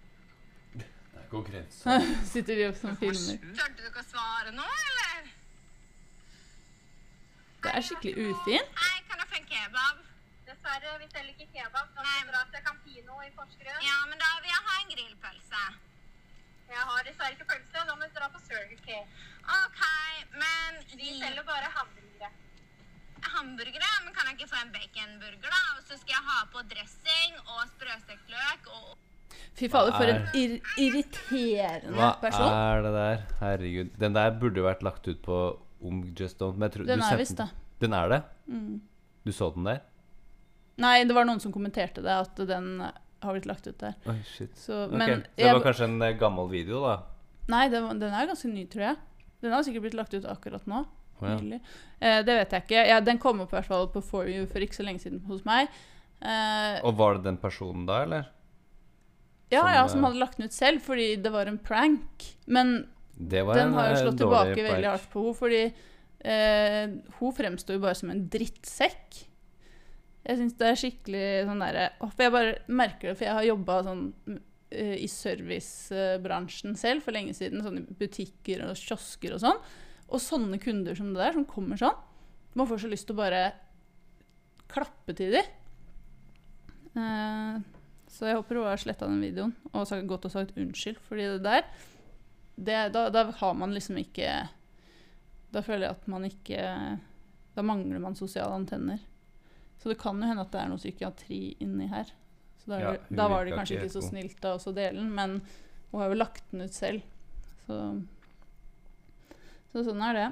Konkurrens. 1.32 1.80
Sitter 2.34 2.60
de 2.60 2.68
opp 2.70 2.78
som 2.78 2.94
filmer. 3.00 3.40
Tørte 3.58 3.82
du 3.82 3.88
ikke 3.90 4.04
å 4.04 4.08
svare 4.12 4.54
nå, 4.54 4.68
eller? 4.84 5.25
Det 7.66 7.74
er 7.78 7.86
skikkelig 7.88 8.14
ufint. 8.32 8.76
Nei, 8.82 8.98
kan 9.10 9.22
jeg 9.24 9.28
få 9.32 9.38
en 9.42 9.48
kebab? 9.54 10.04
Dessverre, 10.46 10.94
vi 11.02 11.08
selger 11.14 11.32
ikke 11.34 11.48
kebab. 11.56 11.88
Da 11.96 12.06
må 12.06 12.14
vi 12.22 12.32
dra 12.32 12.42
til 12.54 12.64
Campino 12.68 13.20
i 13.26 13.32
Porsgrunn. 13.38 13.82
Ja, 13.90 13.98
men 14.12 14.22
da 14.22 14.30
vil 14.44 14.52
jeg 14.54 14.64
ha 14.70 14.76
en 14.84 14.92
grillpølse. 14.94 15.64
Jeg 16.76 16.84
har 16.90 17.04
dessverre 17.08 17.34
ikke 17.38 17.48
pølse. 17.52 17.78
Da 17.90 17.94
må 17.96 18.02
vi 18.06 18.12
dra 18.18 18.30
på 18.36 18.42
Circle 18.46 18.78
K. 18.86 19.02
Ok, 19.60 19.82
men 20.42 20.80
Vi 20.98 21.12
selger 21.22 21.44
bare 21.50 21.70
hamburgere. 21.78 22.30
hamburgere, 23.36 23.90
men 24.06 24.14
kan 24.16 24.28
jeg 24.30 24.38
ikke 24.40 24.50
få 24.54 24.60
en 24.62 24.72
baconburger 24.76 25.50
da? 25.50 25.62
Og 25.78 25.82
så 25.88 25.98
skal 25.98 26.14
jeg 26.16 26.24
ha 26.30 26.38
på 26.54 26.62
dressing 26.72 27.36
og 27.56 27.66
sprøstekt 27.74 28.30
løk 28.34 28.70
og... 28.78 28.94
Fy 29.58 29.68
fader, 29.72 29.94
for 29.96 30.10
en 30.12 30.22
Hva 30.26 30.38
ir 30.38 30.54
irriterende 30.84 31.96
Hva 31.98 32.10
person. 32.22 32.52
er 32.54 32.82
det 32.86 32.92
der? 32.96 33.22
Herregud. 33.42 33.90
Den 34.02 34.16
der 34.18 34.34
burde 34.42 34.64
vært 34.66 34.84
lagt 34.86 35.08
ut 35.08 35.22
på 35.26 35.38
Om 35.82 36.04
Just 36.18 36.40
Don't. 36.40 36.58
Men 36.58 36.70
jeg 36.70 36.78
tror, 36.78 36.86
Den 36.90 37.02
er 37.04 37.18
visst 37.20 37.38
det. 37.38 37.50
Den 37.80 37.94
er 37.94 38.10
det? 38.10 38.22
Mm. 38.48 38.82
Du 39.26 39.32
så 39.36 39.50
den 39.56 39.68
der? 39.68 39.82
Nei, 40.82 41.04
det 41.08 41.16
var 41.16 41.26
noen 41.28 41.40
som 41.40 41.54
kommenterte 41.56 42.04
det, 42.04 42.12
at 42.12 42.40
den 42.48 42.82
har 42.82 43.34
blitt 43.36 43.48
lagt 43.50 43.68
ut 43.68 43.78
der. 43.80 43.96
Oi, 44.12 44.18
shit. 44.28 44.52
Så, 44.60 44.86
Ok, 44.86 44.92
men 44.92 45.10
Så 45.10 45.36
det 45.38 45.46
jeg, 45.46 45.56
var 45.56 45.64
kanskje 45.64 45.88
en 45.90 46.02
eh, 46.02 46.16
gammel 46.20 46.50
video, 46.52 46.82
da? 46.84 46.96
Nei, 47.52 47.68
den, 47.70 47.88
den 48.02 48.14
er 48.14 48.28
ganske 48.30 48.50
ny, 48.52 48.66
tror 48.72 48.90
jeg. 48.90 48.98
Den 49.46 49.54
har 49.56 49.66
sikkert 49.66 49.86
blitt 49.88 49.98
lagt 49.98 50.14
ut 50.14 50.26
akkurat 50.30 50.66
nå. 50.70 50.84
Oh, 51.22 51.28
ja. 51.30 51.60
Eh, 52.00 52.22
det 52.28 52.38
vet 52.42 52.52
jeg 52.56 52.66
ikke. 52.66 52.86
Ja, 52.90 53.00
den 53.04 53.20
kom 53.24 53.40
opp 53.44 53.54
i 53.54 53.58
hvert 53.60 53.70
fall 53.70 53.88
på 53.94 54.02
For 54.04 54.28
You 54.28 54.48
for 54.52 54.64
ikke 54.64 54.76
så 54.76 54.84
lenge 54.84 55.04
siden 55.04 55.22
hos 55.30 55.46
meg. 55.48 55.70
Eh, 56.22 56.80
Og 56.84 56.98
var 57.00 57.16
det 57.18 57.24
den 57.30 57.38
personen 57.40 57.86
da, 57.88 58.02
eller? 58.04 58.32
ja, 59.52 59.62
som, 59.62 59.70
ja, 59.70 59.84
eh, 59.84 59.88
som 59.94 60.04
hadde 60.08 60.20
lagt 60.20 60.38
den 60.40 60.50
ut 60.50 60.56
selv 60.56 60.82
fordi 60.84 61.16
det 61.22 61.32
var 61.32 61.48
en 61.48 61.60
prank. 61.62 62.26
Men 62.48 62.76
Det 63.16 63.46
var 63.48 63.60
den 63.60 63.72
en 63.72 63.78
har 63.80 63.92
jo 63.92 63.96
eh, 63.96 64.02
slått 64.04 64.18
tilbake 64.20 64.50
tilbake 64.52 64.68
veldig 64.72 64.90
hardt 64.92 65.08
på 65.12 65.24
henne, 65.24 65.38
fordi 65.40 65.62
eh, 66.34 66.96
hun 67.20 67.36
fremsto 67.38 67.76
jo 67.76 67.84
bare 67.84 67.98
som 68.00 68.12
en 68.12 68.26
drittsekk. 68.32 69.22
Jeg 70.26 70.40
syns 70.40 70.58
det 70.60 70.68
er 70.68 70.80
skikkelig 70.82 71.26
sånn 71.46 71.62
derre 71.62 71.86
For 72.02 72.24
jeg 72.26 72.34
bare 72.34 72.54
merker 72.66 73.12
det, 73.12 73.18
for 73.20 73.28
jeg 73.28 73.38
har 73.38 73.46
jobba 73.46 73.78
sånn 73.86 74.06
eh, 74.74 74.96
i 75.06 75.10
servicebransjen 75.12 76.76
selv 76.82 77.06
for 77.06 77.16
lenge 77.16 77.36
siden. 77.38 77.64
Sånn 77.64 77.84
i 77.84 77.86
butikker 78.00 78.66
og 78.66 78.74
kiosker 78.80 79.38
og 79.38 79.44
sånn. 79.46 79.62
Og 80.10 80.22
sånne 80.22 80.60
kunder 80.62 80.98
som 80.98 81.14
det 81.14 81.22
der, 81.22 81.34
som 81.34 81.48
kommer 81.50 81.80
sånn 81.82 81.96
Man 82.54 82.68
får 82.70 82.84
så 82.84 82.90
lyst 82.92 83.08
til 83.10 83.16
å 83.16 83.22
bare 83.24 83.46
klappe 84.72 85.16
til 85.18 85.38
dem. 85.38 85.56
Eh, 86.96 87.64
så 88.16 88.30
jeg 88.30 88.38
håper 88.38 88.60
hun 88.60 88.70
har 88.70 88.80
sletta 88.80 89.08
den 89.10 89.24
videoen 89.24 89.52
og 89.74 89.88
sagt, 89.90 90.08
godt 90.08 90.28
og 90.30 90.34
sagt 90.34 90.58
unnskyld. 90.58 91.00
Fordi 91.06 91.28
det 91.36 91.44
der 91.46 91.66
det, 92.56 92.78
da, 92.96 93.10
da 93.10 93.24
har 93.40 93.54
man 93.54 93.74
liksom 93.76 93.98
ikke 94.00 94.30
Da 95.52 95.62
føler 95.64 95.90
jeg 95.90 95.96
at 95.98 96.08
man 96.08 96.24
ikke 96.28 96.62
Da 97.56 97.64
mangler 97.64 98.00
man 98.00 98.16
sosiale 98.16 98.56
antenner. 98.56 99.02
Så 99.78 99.92
det 99.92 100.00
kan 100.00 100.20
jo 100.20 100.28
hende 100.28 100.44
at 100.44 100.54
det 100.54 100.62
er 100.62 100.72
noe 100.72 100.82
psykiatri 100.82 101.40
inni 101.64 101.90
her. 101.92 102.10
Så 102.64 102.72
da, 102.72 102.80
Ja, 102.82 102.94
da 103.10 103.28
var 103.30 103.46
det 103.46 103.54
kanskje 103.56 103.82
ikke 103.82 103.94
så 103.94 104.02
snilt 104.04 104.48
av 104.48 104.58
oss 104.58 104.68
å 104.68 104.74
dele 104.76 104.98
den, 104.98 105.12
men 105.14 105.38
hun 105.92 106.02
har 106.02 106.10
jo 106.10 106.18
lagt 106.18 106.48
den 106.52 106.66
ut 106.66 106.74
selv. 106.74 107.04
Så, 107.68 107.78
så 109.72 109.84
sånn 109.86 110.02
er 110.08 110.18
det. 110.18 110.28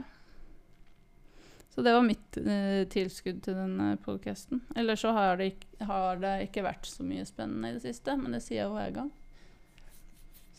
Så 1.75 1.81
det 1.85 1.93
var 1.93 2.03
mitt 2.05 2.37
eh, 2.37 2.83
tilskudd 2.89 3.43
til 3.45 3.55
den 3.57 3.97
podkasten. 4.03 4.63
Ellers 4.75 5.01
så 5.05 5.13
har 5.15 5.37
det, 5.37 5.53
ikke, 5.53 5.87
har 5.89 6.19
det 6.21 6.33
ikke 6.47 6.65
vært 6.65 6.89
så 6.89 7.05
mye 7.05 7.25
spennende 7.25 7.71
i 7.71 7.77
det 7.77 7.85
siste, 7.85 8.17
men 8.19 8.35
det 8.35 8.43
sier 8.45 8.63
jeg 8.63 8.67
jo 8.67 8.75
hver 8.75 8.91
gang. 8.99 9.13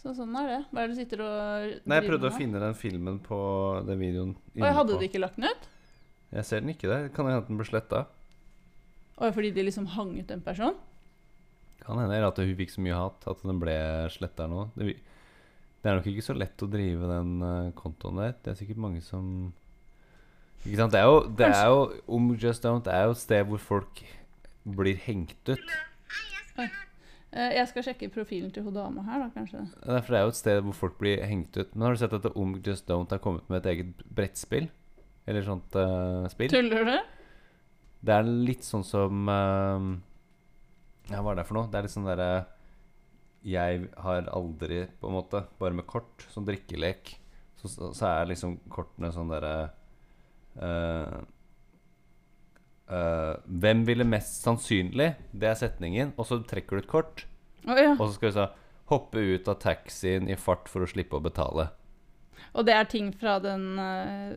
Så 0.05 0.13
sånn 0.19 0.35
er 0.37 0.51
det. 0.51 0.57
Hva 0.69 0.83
er 0.83 0.91
det 0.91 0.93
du 0.93 0.99
sitter 1.01 1.21
og 1.25 1.71
Nei, 1.89 1.97
Jeg 1.97 2.05
prøvde 2.11 2.29
å 2.29 2.35
finne 2.35 2.61
den 2.61 2.75
filmen 2.77 3.17
på 3.25 3.39
den 3.89 4.03
videoen. 4.03 4.35
Og 4.53 4.67
jeg 4.69 4.77
hadde 4.77 4.99
de 5.01 5.09
ikke 5.09 5.23
lagt 5.23 5.39
den 5.39 5.49
ut? 5.49 5.71
Jeg 6.35 6.45
ser 6.45 6.61
den 6.61 6.75
ikke 6.75 6.91
der. 6.91 7.07
Kan 7.15 7.31
hende 7.31 7.47
den 7.49 7.57
ble 7.57 7.65
sletta. 7.65 8.03
Fordi 9.17 9.55
de 9.55 9.65
liksom 9.65 9.89
hang 9.95 10.13
ut 10.19 10.35
en 10.35 10.45
person? 10.45 10.77
Kan 11.81 12.03
hende 12.03 12.21
at 12.21 12.43
hun 12.43 12.53
fikk 12.59 12.75
så 12.75 12.85
mye 12.85 13.01
hat 13.01 13.25
at 13.33 13.41
den 13.49 13.63
ble 13.63 13.79
sletta 14.13 14.51
nå. 14.51 14.67
Det, 14.77 14.93
det, 14.93 15.89
er 15.89 15.97
nok 15.97 16.13
ikke 16.13 16.29
så 16.29 16.37
lett 16.37 16.67
å 16.67 16.69
drive 16.69 17.09
den 17.09 17.35
uh, 17.41 17.73
kontoen 17.79 18.21
der. 18.21 18.37
Det 18.45 18.53
er 18.53 18.61
sikkert 18.61 18.85
mange 18.85 19.01
som 19.05 19.55
ikke 20.67 20.83
sant? 20.83 20.93
Det 20.93 21.01
er 21.01 21.09
jo, 21.09 21.19
det 21.41 21.49
er 21.49 21.67
jo 21.69 21.81
Om 22.17 22.31
Just 22.41 22.65
Don't 22.65 22.93
er 22.93 23.09
jo 23.09 23.17
et 23.17 23.25
sted 23.25 23.49
hvor 23.49 23.61
folk 23.73 24.05
blir 24.65 25.01
hengt 25.09 25.49
ut. 25.49 25.79
Oi. 26.61 26.69
Eh, 27.35 27.57
jeg 27.57 27.67
skal 27.71 27.87
sjekke 27.89 28.11
profilen 28.15 28.53
til 28.55 28.63
hun 28.63 28.77
dama 28.77 29.03
her, 29.09 29.25
da, 29.25 29.29
kanskje. 29.35 29.65
Derfor 29.83 30.15
det 30.15 30.21
er 30.21 30.25
jo 30.27 30.33
et 30.33 30.39
sted 30.39 30.61
hvor 30.63 30.77
folk 30.85 30.97
blir 31.01 31.25
hengt 31.27 31.57
ut. 31.59 31.73
Men 31.75 31.89
har 31.89 31.97
du 31.97 32.03
sett 32.03 32.15
at 32.15 32.31
Om 32.31 32.57
Just 32.63 32.87
Don't 32.91 33.11
har 33.11 33.23
kommet 33.23 33.49
med 33.51 33.63
et 33.63 33.71
eget 33.73 34.05
brettspill? 34.07 34.69
Eller 35.27 35.47
sånt 35.47 35.75
uh, 35.75 36.29
spill? 36.31 36.53
Tuller 36.53 36.87
du? 36.87 36.97
Det 38.05 38.15
er 38.15 38.29
litt 38.29 38.67
sånn 38.67 38.85
som 38.87 39.27
uh, 39.27 39.87
Ja, 41.11 41.23
hva 41.25 41.33
er 41.33 41.41
det 41.41 41.47
for 41.49 41.59
noe? 41.59 41.71
Det 41.73 41.81
er 41.81 41.87
litt 41.87 41.95
sånn 41.95 42.07
derre 42.07 42.31
Jeg 43.49 43.89
har 44.05 44.29
aldri, 44.37 44.85
på 45.01 45.09
en 45.09 45.17
måte, 45.17 45.47
bare 45.59 45.81
med 45.81 45.89
kort, 45.89 46.27
sånn 46.33 46.47
drikkelek, 46.47 47.17
så, 47.59 47.73
så 47.97 48.11
er 48.11 48.31
liksom 48.31 48.61
kortene 48.73 49.11
sånn 49.15 49.33
derre 49.33 49.57
Uh, 50.55 51.25
uh, 52.91 53.37
hvem 53.47 53.85
ville 53.89 54.07
mest 54.09 54.43
sannsynlig 54.45 55.15
Det 55.33 55.49
er 55.51 55.59
setningen. 55.59 56.13
Og 56.19 56.29
så 56.29 56.41
trekker 56.43 56.77
du 56.77 56.85
et 56.85 56.91
kort. 56.91 57.27
Oh, 57.65 57.77
ja. 57.79 57.95
Og 57.97 58.09
så 58.09 58.13
skal 58.17 58.33
du 58.33 58.39
så 58.39 58.49
hoppe 58.93 59.23
ut 59.23 59.49
av 59.49 59.61
taxien 59.63 60.29
i 60.29 60.37
fart 60.37 60.69
for 60.69 60.85
å 60.85 60.91
slippe 60.91 61.17
å 61.17 61.25
betale. 61.25 61.71
Og 62.55 62.67
det 62.69 62.75
er 62.77 62.91
ting 62.91 63.09
fra 63.17 63.39
den 63.43 63.81
uh, 63.81 64.37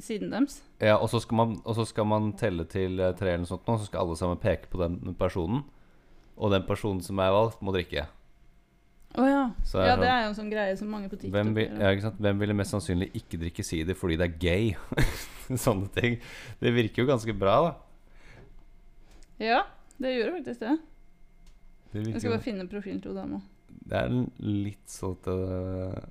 siden 0.00 0.32
deres? 0.32 0.62
Ja, 0.80 0.96
og 0.96 1.10
så, 1.12 1.20
man, 1.36 1.58
og 1.64 1.76
så 1.76 1.84
skal 1.88 2.08
man, 2.08 2.32
telle 2.40 2.64
til 2.64 2.96
tre 3.18 3.34
eller 3.34 3.44
noe 3.44 3.52
sånt, 3.52 3.68
og 3.68 3.82
så 3.82 3.88
skal 3.90 4.06
alle 4.06 4.16
sammen 4.18 4.40
peke 4.40 4.70
på 4.72 4.80
den 4.80 5.16
personen. 5.18 5.66
Og 6.34 6.50
den 6.50 6.64
personen 6.66 7.02
som 7.04 7.20
er 7.22 7.34
valgt, 7.34 7.60
må 7.62 7.74
drikke. 7.74 8.08
Oh, 9.14 9.26
ja. 9.28 9.42
ja, 9.78 9.94
det 9.94 10.08
er 10.10 10.24
jo 10.24 10.30
en 10.32 10.34
sånn 10.34 10.48
greie 10.50 10.74
som 10.74 10.88
mange 10.90 11.06
på 11.06 11.14
TikTok 11.14 11.36
hvem, 11.36 11.52
vil, 11.54 11.76
ja, 11.78 12.10
hvem 12.18 12.40
ville 12.40 12.56
mest 12.58 12.74
sannsynlig 12.74 13.12
ikke 13.14 13.38
drikke 13.44 13.62
sider 13.62 13.94
fordi 13.94 14.16
det 14.18 14.26
er 14.26 14.40
gay? 14.42 14.72
Sånne 15.64 15.86
ting. 15.94 16.16
Det 16.58 16.72
virker 16.74 17.04
jo 17.04 17.10
ganske 17.12 17.34
bra, 17.38 17.54
da. 17.68 17.72
Ja, 19.38 19.60
det 20.02 20.16
gjør 20.16 20.34
faktisk 20.40 20.64
det. 20.64 20.74
det 21.92 22.04
jeg 22.08 22.24
skal 22.24 22.34
bare 22.34 22.46
finne 22.48 22.66
profilen 22.70 22.98
til 23.04 23.14
dama. 23.14 23.38
Det 23.84 24.00
er 24.00 24.18
litt 24.42 24.90
sånn 24.90 25.14
at 25.14 25.30
uh, 25.30 26.02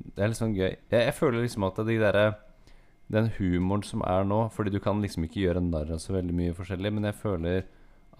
Det 0.00 0.22
er 0.22 0.32
litt 0.32 0.40
sånn 0.40 0.56
gøy. 0.56 0.70
Jeg, 0.70 1.00
jeg 1.10 1.16
føler 1.18 1.44
liksom 1.44 1.68
at 1.68 1.80
de 1.84 2.00
derre 2.00 2.26
den 3.12 3.28
humoren 3.36 3.84
som 3.86 4.02
er 4.02 4.24
nå 4.26 4.48
Fordi 4.54 4.72
du 4.74 4.80
kan 4.82 4.98
liksom 4.98 5.28
ikke 5.28 5.44
gjøre 5.44 5.62
narr 5.62 5.92
av 5.94 6.00
så 6.02 6.16
veldig 6.16 6.34
mye 6.34 6.54
forskjellig, 6.56 6.90
men 6.96 7.06
jeg 7.06 7.20
føler 7.20 7.66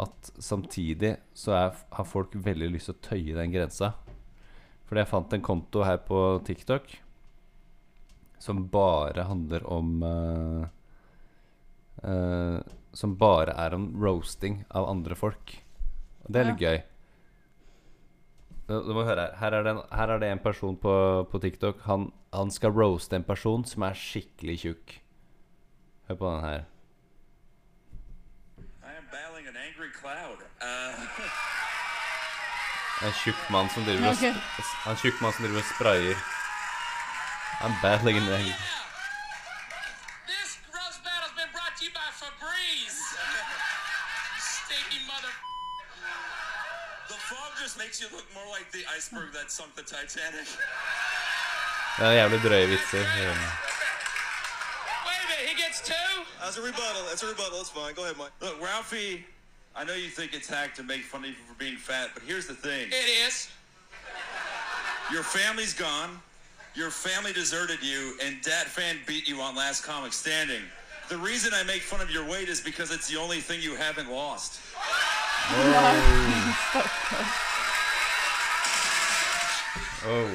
at 0.03 0.31
samtidig 0.43 1.17
så 1.37 1.55
er, 1.57 1.77
har 1.97 2.09
folk 2.09 2.35
veldig 2.37 2.69
lyst 2.75 2.91
til 2.91 2.97
å 2.97 3.05
tøye 3.07 3.37
den 3.39 3.55
grensa. 3.55 3.95
Fordi 4.87 5.03
jeg 5.03 5.11
fant 5.11 5.35
en 5.35 5.45
konto 5.45 5.85
her 5.87 5.99
på 6.07 6.23
TikTok 6.47 6.99
som 8.39 8.67
bare 8.71 9.25
handler 9.27 9.65
om 9.73 10.03
uh, 10.05 10.67
uh, 12.05 12.59
Som 12.93 13.17
bare 13.17 13.55
er 13.57 13.75
om 13.75 13.89
roasting 14.01 14.61
av 14.71 14.89
andre 14.89 15.17
folk. 15.19 15.57
Og 16.25 16.31
det 16.33 16.41
er 16.41 16.49
litt 16.51 16.63
gøy. 16.63 16.79
Du 18.67 18.93
må 18.97 19.05
høre 19.07 19.27
her. 19.29 19.35
Her 19.41 19.59
er 19.59 19.67
det 19.67 19.75
en, 19.75 19.83
er 19.91 20.15
det 20.21 20.31
en 20.33 20.41
person 20.43 20.79
på, 20.81 20.95
på 21.31 21.41
TikTok. 21.43 21.83
Han, 21.87 22.09
han 22.35 22.51
skal 22.51 22.73
roaste 22.75 23.19
en 23.19 23.27
person 23.27 23.67
som 23.69 23.85
er 23.87 23.99
skikkelig 24.01 24.57
tjukk. 24.65 24.97
Hør 26.09 26.19
på 26.23 26.31
den 26.31 26.47
her. 26.47 26.65
Cloud. 30.07 30.39
Uh, 30.63 30.67
en 33.07 33.13
tjukk 33.23 33.41
mann 33.51 33.69
som 33.75 33.83
driver 33.85 34.13
okay. 34.13 34.35
og 34.85 34.91
En 34.93 34.99
tjukk 35.03 35.21
mann 35.23 35.33
som 35.35 35.43
driver 35.45 35.63
og 35.65 35.69
sprayer. 35.75 36.17
I'm 37.65 37.75
battling 37.83 38.17
in 38.21 38.27
the 38.31 38.39
This 40.31 40.51
gross 40.71 40.97
battle's 41.07 41.35
been 41.41 41.51
brought 41.57 41.75
to 41.79 41.83
you 41.87 41.93
by 42.01 42.09
Febreze. 42.21 43.03
Stinky 44.39 45.01
mother. 45.11 45.33
The 47.11 47.19
fog 47.29 47.51
just 47.63 47.77
makes 47.83 47.97
you 48.03 48.09
look 48.17 48.29
more 48.37 48.49
like 48.57 48.69
the 48.77 48.85
iceberg 48.97 49.29
that 49.37 49.51
sunk 49.51 49.71
the 49.81 49.87
Titanic. 49.95 50.49
Det 51.99 52.07
er 52.07 52.13
jævlig 52.21 52.41
drøye 52.43 52.67
vitser. 52.67 53.05
Wait 55.07 55.21
a 55.25 55.27
minute, 55.31 55.47
he 55.51 55.55
gets 55.65 55.79
two? 55.81 56.11
That's 56.43 56.57
a 56.61 56.63
rebuttal. 56.71 57.03
That's 57.09 57.23
a 57.27 57.29
rebuttal. 57.33 57.59
It's 57.65 57.73
fine. 57.79 57.95
Go 57.99 58.03
ahead, 58.05 58.19
Mike. 58.21 58.35
Look, 58.45 58.57
Ralphie 58.69 59.25
I 59.79 59.85
know 59.85 59.93
you 59.93 60.09
think 60.09 60.33
it's 60.33 60.49
hack 60.49 60.75
to 60.77 60.83
make 60.83 61.03
fun 61.03 61.21
of 61.21 61.29
you 61.29 61.37
for 61.47 61.55
being 61.59 61.77
fat, 61.77 62.09
but 62.15 62.23
here's 62.23 62.47
the 62.47 62.55
thing. 62.55 62.89
It 62.89 63.29
is. 63.29 63.51
Your 65.13 65.23
family's 65.23 65.75
gone. 65.75 66.19
Your 66.75 66.91
family 66.91 67.33
deserted 67.35 67.83
you, 67.83 68.17
and 68.25 68.41
Dat 68.43 68.67
Fan 68.67 68.97
beat 69.07 69.29
you 69.29 69.41
on 69.41 69.55
Last 69.55 69.85
Comic 69.85 70.15
Standing. 70.15 70.63
The 71.11 71.19
reason 71.19 71.53
I 71.55 71.63
make 71.65 71.83
fun 71.83 72.01
of 72.01 72.11
your 72.11 72.25
weight 72.25 72.49
is 72.49 72.61
because 72.61 72.91
it's 72.91 73.07
the 73.09 73.19
only 73.21 73.41
thing 73.41 73.61
you 73.63 73.77
haven't 73.77 74.11
lost. 74.11 74.61
Oh. 75.49 75.93
oh. 80.07 80.31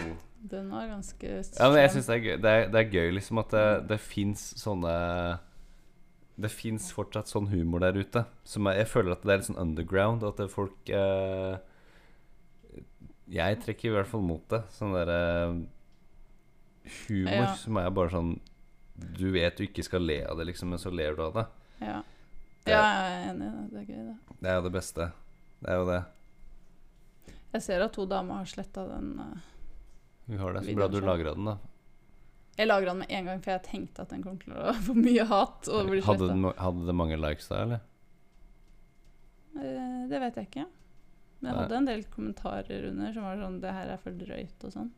Den 0.52 0.72
var 0.72 0.88
ganske 0.88 1.44
Ja, 1.60 1.70
men 1.70 1.82
jeg 1.82 1.92
syns 1.92 2.06
det, 2.06 2.16
er 2.16 2.38
det, 2.38 2.50
er, 2.50 2.68
det, 2.72 2.80
er 2.80 2.92
gøy 2.92 3.12
liksom 3.12 3.38
at 3.38 3.52
det, 3.52 3.90
det 3.90 4.00
fins 4.00 4.54
sånne 4.58 4.94
det 6.36 6.52
fins 6.54 6.90
fortsatt 6.96 7.30
sånn 7.30 7.50
humor 7.52 7.84
der 7.84 7.98
ute. 8.00 8.24
Som 8.48 8.70
jeg, 8.70 8.82
jeg, 8.82 8.90
føler 8.92 9.16
at 9.16 9.26
det 9.26 9.34
er 9.34 9.42
litt 9.42 9.50
sånn 9.50 9.62
underground. 9.62 10.24
At 10.28 10.42
folk 10.52 10.92
eh, 10.94 11.58
Jeg 13.32 13.60
trekker 13.66 13.92
i 13.92 13.96
hvert 13.98 14.10
fall 14.10 14.24
mot 14.26 14.46
det. 14.52 14.64
Sånn 14.76 14.96
derre 14.96 15.20
eh, 15.44 15.60
humor 17.08 17.44
ja. 17.44 17.52
som 17.60 17.78
er 17.78 17.92
bare 17.94 18.14
sånn 18.14 18.32
Du 19.20 19.28
vet 19.34 19.60
du 19.60 19.68
ikke 19.68 19.86
skal 19.86 20.06
le 20.06 20.22
av 20.28 20.40
det, 20.40 20.48
liksom, 20.52 20.74
men 20.74 20.82
så 20.82 20.94
ler 20.94 21.18
du 21.18 21.24
av 21.28 21.38
det. 21.38 21.46
Ja, 21.82 22.00
det, 22.66 22.74
ja 22.74 22.82
jeg 22.82 23.14
er 23.14 23.30
enig 23.32 23.46
i 23.46 23.52
det. 23.52 23.68
Det 23.72 23.84
er 23.84 23.88
gøy, 23.92 24.02
det. 24.08 24.38
Det 24.42 24.52
er 24.52 24.58
jo 24.58 24.66
det 24.68 24.74
beste. 24.78 25.12
Det 25.62 25.72
er 25.72 25.80
jo 25.82 25.88
det. 25.90 26.02
Jeg 27.52 27.66
ser 27.66 27.84
at 27.84 27.96
to 27.96 28.06
damer 28.08 28.42
har 28.42 28.48
sletta 28.50 28.86
den. 28.88 29.12
Uh, 29.20 29.50
Vi 30.32 30.40
har 30.40 30.56
det. 30.56 30.64
Så 30.68 30.76
bra 30.78 30.88
du 30.88 31.00
lagra 31.04 31.34
den, 31.36 31.50
da. 31.52 31.58
Jeg 32.62 32.70
lagra 32.70 32.92
den 32.92 33.00
med 33.02 33.10
en 33.18 33.26
gang, 33.26 33.40
for 33.42 33.56
jeg 33.56 33.64
tenkte 33.66 34.04
at 34.04 34.12
den 34.14 34.22
kom 34.22 34.36
til 34.38 34.54
å 34.54 34.74
få 34.86 34.94
mye 34.94 35.24
hat. 35.26 35.66
hadde, 35.66 36.28
den, 36.30 36.44
hadde 36.62 36.86
det 36.86 36.94
mange 36.94 37.18
likes 37.18 37.50
da, 37.50 37.64
eller? 37.66 37.80
Eh, 39.58 40.02
det 40.12 40.20
vet 40.22 40.38
jeg 40.38 40.50
ikke. 40.50 40.66
Men 41.42 41.50
jeg 41.50 41.58
hadde 41.58 41.80
en 41.80 41.88
del 41.90 42.04
kommentarer 42.14 42.84
under 42.92 43.16
som 43.16 43.26
var 43.26 43.40
sånn 43.42 43.56
'Det 43.62 43.72
her 43.74 43.88
er 43.96 44.02
for 44.04 44.14
drøyt' 44.14 44.66
og 44.68 44.74
sånn. 44.76 44.92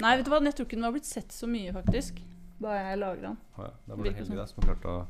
Nei, 0.00 0.16
vet 0.16 0.24
du 0.24 0.30
hva, 0.32 0.40
jeg 0.44 0.56
tror 0.56 0.66
ikke 0.66 0.78
den 0.78 0.88
var 0.88 0.94
blitt 0.96 1.08
sett 1.08 1.32
så 1.32 1.48
mye, 1.48 1.72
faktisk. 1.76 2.22
Da 2.60 2.76
jeg 2.76 2.98
lagra 2.98 3.28
den. 3.28 3.38
Ja. 3.58 3.70
Da 3.84 3.94
var 3.96 4.04
det 4.04 4.14
Helge 4.16 4.28
sånn. 4.32 4.48
som 4.48 4.64
klarte 4.64 4.88
å, 4.88 5.06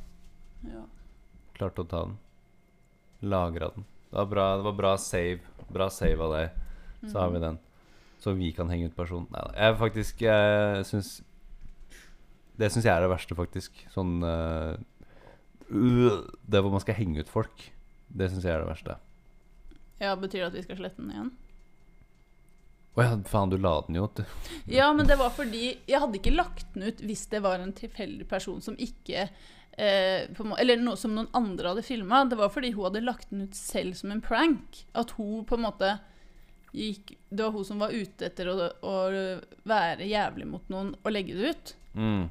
ja. 0.67 0.83
klarte 1.55 1.85
å 1.85 1.89
ta 1.89 2.03
den. 2.07 2.19
Lagra 3.23 3.71
den. 3.75 3.87
Det 4.11 4.19
var 4.19 4.27
bra, 4.27 4.47
det 4.57 4.67
var 4.67 4.77
bra 4.83 4.97
save. 4.99 5.41
Bra 5.71 5.89
save 5.91 6.19
av 6.19 6.35
deg. 6.35 6.51
Så 7.07 7.15
mm. 7.15 7.21
har 7.23 7.31
vi 7.31 7.45
den. 7.47 7.59
Så 8.27 8.33
vi 8.35 8.51
kan 8.51 8.67
henge 8.73 8.89
ut 8.91 8.97
personen. 8.97 9.29
Nei. 9.31 9.47
Jeg 9.55 9.79
faktisk 9.79 10.23
jeg 10.27 10.85
syns 10.89 11.11
Det 12.59 12.73
syns 12.75 12.89
jeg 12.89 12.91
er 12.91 13.05
det 13.05 13.11
verste, 13.13 13.37
faktisk. 13.39 13.85
Sånn 13.95 14.19
uh, 14.27 14.75
Det 15.71 16.63
hvor 16.63 16.73
man 16.75 16.83
skal 16.83 16.99
henge 16.99 17.23
ut 17.23 17.31
folk. 17.31 17.69
Det 18.11 18.27
syns 18.33 18.49
jeg 18.49 18.57
er 18.57 18.65
det 18.65 18.73
verste. 18.73 18.97
Ja, 20.03 20.17
Betyr 20.19 20.43
det 20.43 20.49
at 20.49 20.57
vi 20.59 20.65
skal 20.67 20.81
slette 20.81 21.05
den 21.05 21.13
igjen? 21.15 21.31
Å 22.97 23.05
ja, 23.05 23.13
faen, 23.29 23.53
du 23.53 23.59
la 23.61 23.77
den 23.87 24.01
jo, 24.01 24.09
du. 24.17 24.25
ja, 24.79 24.89
men 24.97 25.07
det 25.07 25.19
var 25.21 25.31
fordi 25.37 25.77
Jeg 25.87 26.01
hadde 26.01 26.19
ikke 26.19 26.33
lagt 26.33 26.67
den 26.75 26.89
ut 26.89 27.03
hvis 27.05 27.27
det 27.31 27.43
var 27.45 27.63
en 27.63 27.75
tilfeldig 27.77 28.27
person 28.27 28.59
som 28.65 28.75
ikke 28.81 29.29
eh, 29.29 30.27
Eller 30.33 30.83
noe 30.83 30.99
som 30.99 31.15
noen 31.15 31.31
andre 31.37 31.77
hadde 31.77 31.87
filma. 31.87 32.25
Det 32.27 32.41
var 32.43 32.51
fordi 32.51 32.75
hun 32.75 32.89
hadde 32.89 33.07
lagt 33.07 33.31
den 33.31 33.47
ut 33.47 33.55
selv 33.55 33.95
som 34.01 34.11
en 34.11 34.25
prank. 34.25 34.83
At 34.99 35.15
hun 35.21 35.47
på 35.47 35.61
en 35.61 35.67
måte 35.69 35.95
gikk 36.77 37.15
Det 37.31 37.43
var 37.43 37.53
hun 37.57 37.65
som 37.65 37.79
var 37.81 37.95
ute 37.97 38.27
etter 38.29 38.49
å, 38.53 38.57
å 38.85 38.95
være 39.69 40.07
jævlig 40.09 40.47
mot 40.51 40.69
noen 40.73 40.93
og 41.01 41.13
legge 41.15 41.37
det 41.39 41.55
ut. 41.55 41.73
Mm. 41.97 42.27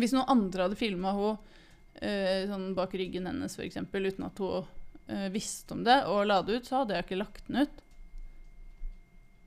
Hvis 0.00 0.14
noen 0.16 0.30
andre 0.32 0.66
hadde 0.66 0.78
filma 0.80 1.12
henne 1.16 1.36
uh, 1.36 2.40
sånn 2.50 2.70
bak 2.78 2.94
ryggen 2.96 3.26
hennes, 3.28 3.56
f.eks., 3.58 3.76
uten 3.92 4.26
at 4.28 4.40
hun 4.40 4.64
uh, 5.10 5.28
visste 5.34 5.74
om 5.76 5.84
det, 5.84 5.98
og 6.08 6.24
la 6.30 6.40
det 6.46 6.60
ut, 6.60 6.68
så 6.70 6.80
hadde 6.82 6.96
jeg 6.96 7.08
ikke 7.08 7.20
lagt 7.20 7.46
den 7.50 7.64
ut. 7.66 7.80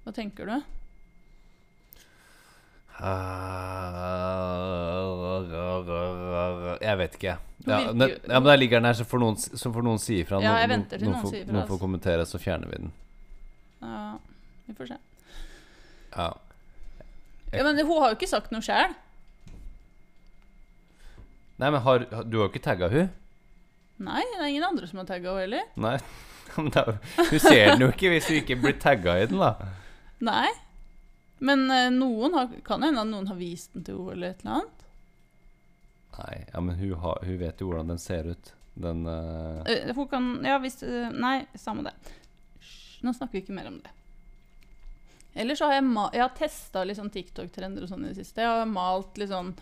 Hva 0.04 0.14
tenker 0.14 0.50
du? 0.52 0.58
Jeg 6.84 6.98
vet 7.00 7.16
ikke. 7.18 7.38
Ja, 7.66 7.78
ja, 7.88 7.94
men 7.94 8.44
der 8.44 8.58
ligger 8.60 8.78
den 8.82 8.90
her, 8.90 8.98
så 8.98 9.06
får 9.08 9.22
noen, 9.24 9.38
så 9.40 9.72
får 9.72 9.86
noen 9.88 10.02
si 10.02 10.20
ifra. 10.20 10.42
Ja, 10.44 10.58
jeg 10.60 10.68
Noen- 10.68 10.74
venter 10.76 10.98
til 11.00 11.08
noen 11.08 11.16
noen 11.16 11.24
får- 11.24 11.32
sier 11.32 11.46
fra, 11.46 11.54
Noen 11.54 11.68
får 11.68 11.76
altså. 11.76 11.80
kommentere, 11.86 12.26
så 12.28 12.40
fjerner 12.40 12.68
vi 12.68 12.78
den. 12.84 12.92
Ja, 13.84 14.20
vi 14.66 14.76
får 14.78 14.94
se. 14.94 15.00
Ja. 16.16 16.30
Ja, 17.54 17.64
men 17.64 17.80
hun 17.86 17.98
har 18.02 18.14
jo 18.14 18.18
ikke 18.18 18.32
sagt 18.32 18.54
noe 18.54 18.64
sjæl. 18.66 18.96
Nei, 21.62 21.70
men 21.70 21.82
har, 21.86 22.06
du 22.26 22.40
har 22.40 22.48
jo 22.48 22.52
ikke 22.52 22.64
tagga 22.66 22.90
hun 22.90 23.12
Nei, 24.04 24.24
det 24.34 24.40
er 24.40 24.50
ingen 24.50 24.66
andre 24.66 24.88
som 24.90 25.00
har 25.00 25.06
tagga 25.08 25.36
henne 25.36 25.44
heller. 25.46 25.68
Nei. 25.80 25.98
Men 26.56 26.70
da, 26.74 26.82
du 27.30 27.38
ser 27.40 27.72
den 27.72 27.84
jo 27.86 27.88
ikke 27.94 28.10
hvis 28.12 28.28
du 28.28 28.34
ikke 28.36 28.58
blir 28.60 28.76
tagga 28.82 29.14
i 29.22 29.28
den, 29.30 29.40
da. 29.40 29.70
Nei. 30.26 30.50
Men 31.44 31.64
eh, 31.72 31.88
noen 31.94 32.36
har, 32.36 32.52
kan 32.66 32.84
hende 32.84 33.02
at 33.02 33.10
noen 33.10 33.30
har 33.30 33.38
vist 33.40 33.74
den 33.78 33.86
til 33.88 34.02
henne 34.02 34.18
eller 34.18 34.34
et 34.34 34.44
eller 34.44 34.58
annet. 34.58 34.84
Nei, 36.18 36.36
ja, 36.50 36.66
men 36.66 36.78
hun, 36.82 36.92
har, 37.06 37.24
hun 37.26 37.40
vet 37.40 37.64
jo 37.64 37.70
hvordan 37.70 37.94
den 37.94 38.02
ser 38.02 38.30
ut. 38.34 38.52
Den 38.74 39.06
uh... 39.06 39.94
Hun 39.94 40.08
kan 40.10 40.30
Ja, 40.46 40.58
hvis 40.62 40.82
Nei, 41.14 41.36
samme 41.58 41.86
det. 41.88 41.94
Nå 43.04 43.14
snakker 43.14 43.38
vi 43.38 43.44
ikke 43.44 43.56
mer 43.56 43.70
om 43.70 43.78
det. 43.84 43.92
Ellers 45.36 45.60
så 45.60 45.68
har 45.70 45.80
jeg, 45.80 45.88
jeg 46.14 46.22
har 46.22 46.36
testa 46.38 46.84
litt 46.86 47.00
sånn 47.00 47.10
TikTok-trender 47.14 47.86
og 47.86 47.90
sånn 47.90 48.06
i 48.06 48.12
det 48.12 48.20
siste. 48.22 48.44
Jeg 48.44 48.52
har 48.62 48.70
malt 48.70 49.18
sånn 49.30 49.54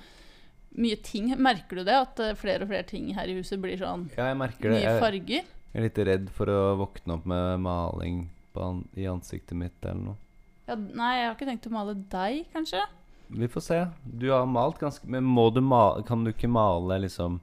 mye 0.81 0.97
ting. 1.03 1.31
Merker 1.39 1.79
du 1.79 1.83
det? 1.87 1.95
At 2.05 2.19
eh, 2.23 2.35
flere 2.39 2.65
og 2.65 2.71
flere 2.71 2.87
ting 2.87 3.09
her 3.15 3.31
i 3.31 3.37
huset 3.39 3.59
blir 3.63 3.79
sånn 3.79 4.09
Ja, 4.17 4.29
jeg 4.31 4.39
merker 4.39 4.71
det. 4.71 4.81
mye 4.81 4.99
farger? 5.01 5.49
jeg 5.71 5.79
er 5.79 5.85
litt 5.87 5.99
redd 6.03 6.25
for 6.35 6.51
å 6.51 6.61
våkne 6.81 7.15
opp 7.15 7.27
med 7.31 7.61
maling 7.63 8.25
på 8.51 8.63
an 8.65 8.81
i 8.99 9.05
ansiktet 9.07 9.55
mitt 9.55 9.85
eller 9.85 10.01
noe. 10.11 10.17
Ja, 10.67 10.75
nei, 10.75 11.11
jeg 11.17 11.27
har 11.29 11.37
ikke 11.37 11.47
tenkt 11.47 11.67
å 11.69 11.71
male 11.71 11.95
deg, 12.11 12.41
kanskje. 12.51 12.81
Vi 13.31 13.47
får 13.47 13.63
se. 13.63 13.79
Du 14.03 14.27
har 14.33 14.43
malt 14.51 14.79
ganske 14.81 15.07
Men 15.07 15.23
må 15.23 15.45
du 15.55 15.61
male 15.63 16.03
Kan 16.03 16.25
du 16.25 16.33
ikke 16.33 16.49
male 16.51 16.97
liksom 16.99 17.37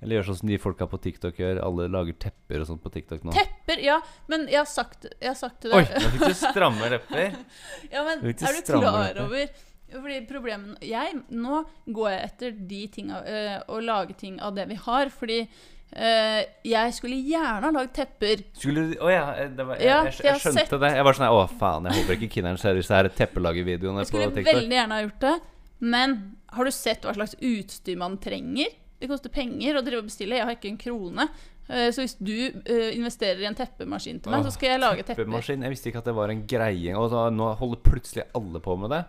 Eller 0.00 0.16
gjør 0.16 0.30
sånn 0.30 0.38
som 0.40 0.48
de 0.48 0.56
folka 0.60 0.86
på 0.88 0.98
TikTok 1.04 1.36
gjør? 1.42 1.58
Alle 1.64 1.86
lager 1.92 2.16
tepper 2.24 2.62
og 2.62 2.68
sånt 2.70 2.80
på 2.84 2.92
TikTok 2.94 3.24
nå. 3.26 3.34
Tepper, 3.36 3.82
ja. 3.84 3.98
Men 4.32 4.46
jeg 4.48 4.62
har 4.62 4.68
sagt, 4.70 5.04
jeg 5.12 5.28
har 5.28 5.36
sagt 5.36 5.58
til 5.64 5.74
Oi, 5.76 5.82
nå 5.84 6.12
fikk 6.14 6.22
du 6.30 6.38
stramme 6.40 6.88
lepper. 6.94 7.34
Ja, 7.92 8.04
men 8.06 8.24
er 8.30 8.56
du 8.56 8.62
klar 8.70 9.20
over 9.26 9.50
Fordi 9.90 10.20
problemet 10.28 10.86
jeg, 10.86 11.18
Nå 11.34 11.60
går 11.90 12.08
jeg 12.14 12.24
etter 12.30 12.56
de 12.72 12.80
tinga 12.94 13.20
øh, 13.26 13.52
og 13.74 13.84
lager 13.84 14.16
ting 14.24 14.40
av 14.40 14.56
det 14.56 14.68
vi 14.72 14.80
har. 14.86 15.12
Fordi 15.12 15.38
øh, 15.44 16.40
jeg 16.70 16.96
skulle 16.96 17.20
gjerne 17.28 17.68
ha 17.68 17.74
lagd 17.76 17.92
tepper. 18.00 18.44
Skulle 18.56 18.88
du 18.92 18.98
Å 19.04 19.12
ja, 19.12 19.24
eh, 19.36 19.52
det 19.52 19.68
var, 19.68 19.80
jeg, 19.82 19.90
jeg, 19.90 20.16
jeg 20.16 20.30
jeg, 20.30 20.42
skjønte 20.46 20.64
sett- 20.64 20.76
det. 20.80 20.94
Jeg 20.96 21.08
var 21.10 21.20
sånn 21.20 21.28
Å, 21.28 21.44
faen, 21.60 21.90
jeg 21.90 22.00
håper 22.00 22.16
ikke 22.20 22.32
Kinneren 22.38 22.60
ser 22.62 22.78
disse 22.80 22.96
her 22.96 23.12
teppelagervideoene 23.20 24.06
Jeg 24.06 24.14
skulle 24.14 24.32
veldig 24.48 24.78
gjerne 24.80 24.96
ha 24.96 25.04
gjort 25.04 25.24
det. 25.28 25.36
Men 25.80 26.20
har 26.56 26.64
du 26.68 26.72
sett 26.74 27.04
hva 27.04 27.12
slags 27.16 27.36
utstyr 27.36 28.00
man 28.00 28.16
trenger? 28.22 28.72
Det 29.00 29.08
koster 29.08 29.32
penger 29.32 29.78
å 29.80 29.82
drive 29.84 30.02
og 30.04 30.10
bestille. 30.10 30.36
Jeg 30.36 30.44
har 30.46 30.56
ikke 30.58 30.68
en 30.70 30.80
krone. 30.80 31.28
Eh, 31.70 31.88
Så 31.94 32.02
hvis 32.04 32.16
du 32.20 32.34
øh, 32.34 32.90
investerer 32.96 33.40
i 33.40 33.48
en 33.48 33.56
teppemaskin 33.56 34.20
til 34.20 34.32
meg, 34.34 34.42
Åh, 34.42 34.48
så 34.50 34.56
skal 34.58 34.74
jeg 34.74 34.82
lage 34.82 35.02
tepper. 35.06 35.24
Teppemaskin. 35.24 35.62
Jeg 35.64 35.72
visste 35.74 35.88
ikke 35.92 36.02
at 36.02 36.10
det 36.10 36.16
var 36.18 36.32
en 36.34 36.42
greie. 36.50 36.96
Og 36.98 37.08
så, 37.12 37.22
nå 37.32 37.52
holder 37.60 37.80
plutselig 37.86 38.26
alle 38.36 38.60
på 38.64 38.76
med 38.82 38.92
det. 38.92 39.04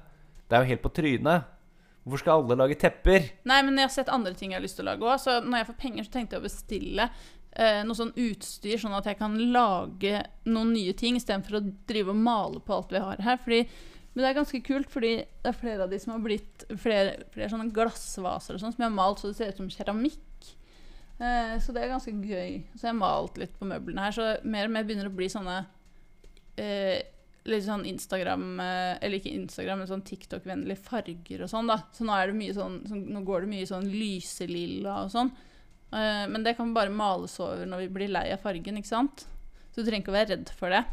Det 0.47 0.58
er 0.58 0.63
jo 0.63 0.71
helt 0.71 0.86
på 0.86 0.93
trynet. 0.95 1.49
Hvorfor 2.01 2.23
skal 2.23 2.39
alle 2.41 2.56
lage 2.63 2.80
tepper? 2.82 3.27
Nei, 3.45 3.60
men 3.67 3.77
jeg 3.77 3.86
har 3.86 3.93
sett 3.93 4.10
andre 4.10 4.34
ting 4.34 4.51
jeg 4.56 4.58
har 4.58 4.63
lyst 4.65 4.80
til 4.80 4.88
å 4.88 4.91
lage 4.93 5.06
òg. 5.06 5.19
Så 5.21 5.36
når 5.45 5.62
jeg 5.62 5.67
får 5.69 5.80
penger, 5.84 6.08
så 6.08 6.15
tenkte 6.15 6.36
jeg 6.38 6.41
å 6.41 6.47
bestille 6.47 7.06
eh, 7.54 7.82
noe 7.86 7.99
sånn 7.99 8.13
utstyr, 8.17 8.80
sånn 8.82 8.95
at 8.97 9.06
jeg 9.12 9.19
kan 9.19 9.36
lage 9.54 10.23
noen 10.49 10.71
nye 10.73 10.95
ting 10.97 11.19
istedenfor 11.19 11.60
å 11.60 11.65
drive 11.91 12.15
og 12.15 12.21
male 12.25 12.63
på 12.65 12.73
alt 12.80 12.95
vi 12.95 13.04
har 13.04 13.21
her. 13.27 13.38
Fordi, 13.43 13.62
men 14.12 14.24
det 14.24 14.30
er 14.30 14.39
ganske 14.41 14.60
kult, 14.67 14.89
fordi 14.91 15.13
det 15.24 15.47
er 15.47 15.56
flere 15.56 15.86
av 15.86 15.91
de 15.93 16.00
som 16.02 16.12
har 16.12 16.24
blitt 16.24 16.65
flere, 16.82 17.13
flere 17.32 17.52
sånne 17.54 17.71
glassvaser 17.76 18.58
og 18.58 18.63
sånn, 18.63 18.74
som 18.76 18.84
jeg 18.84 18.89
har 18.89 18.97
malt 18.97 19.21
så 19.21 19.32
det 19.32 19.38
ser 19.38 19.54
ut 19.54 19.62
som 19.62 19.69
keramikk. 19.71 20.50
Eh, 21.21 21.54
så 21.63 21.71
det 21.71 21.86
er 21.86 21.93
ganske 21.93 22.12
gøy. 22.12 22.58
Så 22.74 22.88
jeg 22.88 22.89
har 22.89 23.00
malt 23.00 23.39
litt 23.39 23.54
på 23.56 23.69
møblene 23.69 24.04
her. 24.04 24.15
Så 24.15 24.28
mer 24.43 24.67
og 24.67 24.76
mer 24.76 24.88
begynner 24.88 25.08
det 25.08 25.13
å 25.13 25.19
bli 25.21 25.30
sånne 25.32 25.58
eh, 26.60 27.00
litt 27.47 27.65
sånn 27.65 27.88
Instagram 27.89 28.45
eh, 28.62 28.97
Eller 29.00 29.17
ikke 29.17 29.34
Instagram, 29.34 29.82
men 29.82 29.89
sånn 29.89 30.04
TikTok-vennlige 30.06 30.84
farger 30.84 31.45
og 31.45 31.54
sånn, 31.54 31.71
da. 31.71 31.80
Så 31.95 32.06
nå 32.08 32.19
sånn, 32.58 32.82
så 32.89 33.00
Nå 33.00 33.24
går 33.28 33.45
det 33.45 33.54
mye 33.54 33.69
sånn 33.69 33.88
lyselilla 33.93 35.04
og 35.06 35.13
sånn. 35.13 35.32
Eh, 35.91 36.26
men 36.32 36.43
det 36.43 36.58
kan 36.60 36.76
bare 36.76 36.93
males 36.93 37.39
over 37.39 37.63
når 37.69 37.86
vi 37.86 37.93
blir 38.00 38.12
lei 38.12 38.28
av 38.34 38.43
fargen, 38.43 38.80
ikke 38.80 38.91
sant? 38.91 39.26
Så 39.71 39.82
du 39.82 39.88
trenger 39.88 40.04
ikke 40.04 40.13
å 40.13 40.19
være 40.19 40.36
redd 40.36 40.52
for 40.58 40.74
det. 40.74 40.84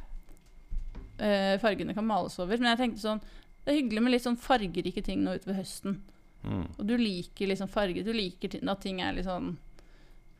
Eh, 1.18 1.56
fargene 1.58 1.94
kan 1.94 2.06
males 2.06 2.38
over. 2.38 2.58
Men 2.58 2.72
jeg 2.72 2.80
tenkte 2.82 3.02
sånn 3.02 3.22
Det 3.64 3.72
er 3.72 3.80
hyggelig 3.80 4.02
med 4.04 4.12
litt 4.14 4.24
sånn 4.24 4.38
fargerike 4.40 5.02
ting 5.04 5.24
nå 5.24 5.34
utover 5.36 5.58
høsten. 5.58 5.98
Mm. 6.46 6.64
Og 6.78 6.84
du 6.86 6.94
liker 6.96 7.50
liksom 7.50 7.68
farger. 7.68 8.06
Du 8.06 8.14
liker 8.14 8.54
at 8.56 8.80
ting 8.84 9.02
er 9.04 9.16
litt 9.16 9.26
sånn 9.28 9.56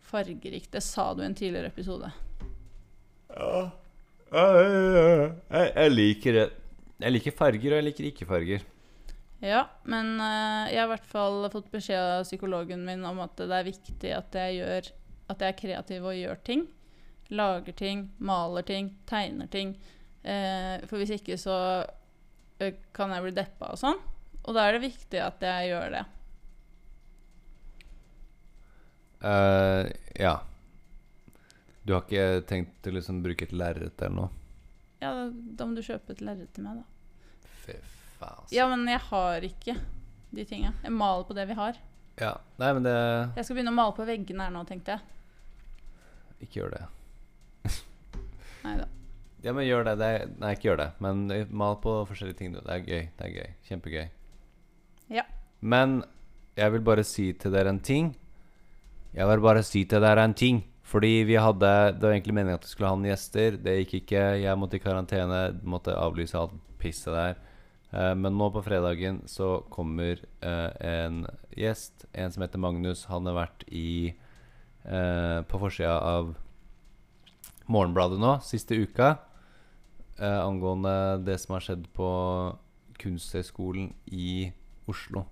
fargerikt. 0.09 0.71
Det 0.73 0.83
sa 0.85 1.11
du 1.15 1.23
i 1.23 1.27
en 1.27 1.37
tidligere 1.37 1.69
episode. 1.69 2.09
Jeg, 4.33 5.69
jeg 5.75 5.93
liker 5.93 6.39
det. 6.39 6.49
Jeg 6.99 7.15
liker 7.15 7.37
farger, 7.37 7.75
og 7.75 7.79
jeg 7.79 7.87
liker 7.87 8.09
ikke 8.09 8.29
farger. 8.29 8.65
Ja, 9.45 9.69
men 9.87 10.17
eh, 10.19 10.73
jeg 10.73 10.81
har 10.81 10.89
i 10.89 10.95
hvert 10.97 11.11
fall 11.13 11.47
fått 11.53 11.69
beskjed 11.71 12.01
av 12.01 12.25
psykologen 12.27 12.83
min 12.87 13.05
om 13.07 13.21
at 13.23 13.39
det 13.39 13.55
er 13.55 13.69
viktig 13.69 14.11
at 14.17 14.35
jeg 14.35 14.57
gjør 14.57 14.89
At 15.31 15.45
jeg 15.45 15.53
er 15.53 15.59
kreativ 15.61 16.09
og 16.09 16.17
gjør 16.17 16.41
ting. 16.43 16.65
Lager 17.29 17.77
ting, 17.77 18.09
maler 18.17 18.65
ting, 18.65 18.95
tegner 19.07 19.47
ting. 19.53 19.77
Eh, 20.29 20.85
for 20.89 21.01
hvis 21.01 21.15
ikke 21.17 21.39
så 21.41 21.57
eh, 22.61 22.77
kan 22.97 23.15
jeg 23.15 23.25
bli 23.25 23.35
deppa 23.37 23.73
og 23.73 23.81
sånn. 23.81 23.99
Og 24.45 24.57
da 24.57 24.67
er 24.67 24.77
det 24.77 24.87
viktig 24.89 25.21
at 25.23 25.43
jeg 25.45 25.71
gjør 25.73 25.95
det. 25.97 26.05
Uh, 29.19 29.89
ja. 30.15 30.37
Du 31.83 31.95
har 31.95 32.05
ikke 32.05 32.45
tenkt 32.49 32.87
å 32.87 32.93
liksom 32.95 33.23
bruke 33.25 33.49
et 33.49 33.55
lerret 33.57 34.05
eller 34.05 34.15
noe? 34.15 34.31
Ja, 35.01 35.13
da, 35.15 35.29
da 35.31 35.67
må 35.67 35.79
du 35.79 35.85
kjøpe 35.85 36.15
et 36.15 36.23
lerret 36.25 36.51
til 36.55 36.67
meg, 36.67 36.83
da. 36.83 37.49
Fy 37.65 37.77
faen. 38.19 38.43
altså. 38.43 38.53
Ja, 38.55 38.67
men 38.71 38.85
jeg 38.91 39.03
har 39.09 39.47
ikke 39.49 39.77
de 40.35 40.45
tinga. 40.45 40.75
Jeg 40.85 40.95
maler 40.95 41.25
på 41.29 41.37
det 41.39 41.49
vi 41.49 41.57
har. 41.59 41.79
Ja. 42.19 42.35
Nei, 42.59 42.73
men 42.75 42.85
det 42.85 42.95
Jeg 43.39 43.47
skal 43.47 43.59
begynne 43.59 43.73
å 43.73 43.79
male 43.79 43.95
på 43.97 44.07
veggene 44.09 44.49
her 44.49 44.55
nå, 44.55 44.65
tenkte 44.69 44.97
jeg. 44.97 45.17
Ikke 46.45 46.61
gjør 46.61 46.77
det. 46.77 46.85
Nei 48.67 48.77
da. 48.83 48.89
Ja, 49.45 49.53
men 49.55 49.67
gjør 49.67 49.85
det. 49.87 49.99
det 50.01 50.07
er, 50.15 50.31
nei, 50.43 50.55
ikke 50.57 50.71
gjør 50.71 50.81
det. 50.81 50.89
Men 51.05 51.27
mal 51.55 51.77
på 51.83 51.95
forskjellige 52.09 52.39
ting. 52.41 52.55
Det 52.57 52.65
er 52.67 52.87
gøy. 52.87 53.05
Det 53.19 53.27
er 53.27 53.35
gøy. 53.35 53.53
Kjempegøy. 53.69 54.09
Ja. 55.15 55.25
Men 55.61 56.01
jeg 56.59 56.75
vil 56.75 56.83
bare 56.87 57.05
si 57.07 57.31
til 57.39 57.55
dere 57.55 57.71
en 57.71 57.83
ting. 57.85 58.13
Jeg 59.15 59.29
vil 59.31 59.43
bare 59.43 59.63
si 59.67 59.85
til 59.89 60.03
dere 60.03 60.25
en 60.27 60.35
ting. 60.35 60.65
Fordi 60.89 61.23
vi 61.29 61.37
hadde 61.37 61.93
Det 61.93 62.03
var 62.03 62.15
egentlig 62.15 62.35
meningen 62.35 62.59
at 62.59 62.65
vi 62.65 62.73
skulle 62.73 62.89
ha 62.89 62.97
noen 62.97 63.11
gjester. 63.13 63.59
Det 63.63 63.77
gikk 63.83 63.95
ikke. 64.03 64.25
Jeg 64.43 64.59
måtte 64.59 64.79
i 64.79 64.83
karantene. 64.83 65.43
Måtte 65.63 65.95
avlyse 65.95 66.39
alt 66.39 66.57
pisset 66.81 67.15
der. 67.15 67.39
Eh, 67.93 68.15
men 68.15 68.37
nå 68.37 68.51
på 68.53 68.63
fredagen 68.65 69.23
så 69.27 69.59
kommer 69.71 70.21
eh, 70.41 70.71
en 70.81 71.27
gjest. 71.57 72.07
En 72.13 72.33
som 72.33 72.43
heter 72.43 72.59
Magnus. 72.59 73.07
Han 73.13 73.29
har 73.29 73.37
vært 73.39 73.65
i 73.69 74.15
eh, 74.85 75.41
På 75.49 75.61
forsida 75.61 75.99
av 76.01 76.35
Morgenbladet 77.69 78.17
nå, 78.21 78.39
siste 78.41 78.79
uka. 78.81 79.19
Eh, 80.19 80.41
angående 80.45 81.19
det 81.23 81.39
som 81.39 81.55
har 81.55 81.63
skjedd 81.63 81.85
på 81.95 82.09
Kunsthøgskolen 82.99 83.93
i 84.11 84.51
Oslo. 84.91 85.25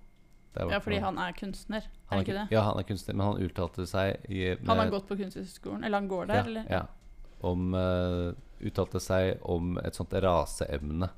Er 0.55 0.71
Ja, 0.71 0.79
fordi 0.79 0.97
han 1.03 1.17
er 1.21 1.33
kunstner, 1.37 1.77
er 1.77 1.89
han 2.09 2.17
han 2.17 2.23
ikke 2.23 2.33
det? 2.33 2.47
Ja, 2.51 2.61
han 2.61 2.79
er 2.79 2.83
kunstner, 2.83 3.15
men 3.15 3.25
han 3.27 3.41
uttalte 3.43 3.85
seg 3.85 4.23
i, 4.29 4.55
Han 4.65 4.79
har 4.79 4.89
gått 4.89 5.07
på 5.07 5.17
Kunsthøgskolen, 5.19 5.83
eller 5.83 5.99
han 5.99 6.07
går 6.07 6.25
der, 6.25 6.35
ja, 6.35 6.43
eller? 6.45 6.65
ja, 6.71 6.85
om 7.41 7.73
uh, 7.73 8.33
Uttalte 8.57 8.99
seg 8.99 9.43
om 9.45 9.75
et 9.77 9.93
sånt 9.93 10.13
raseemne. 10.13 11.11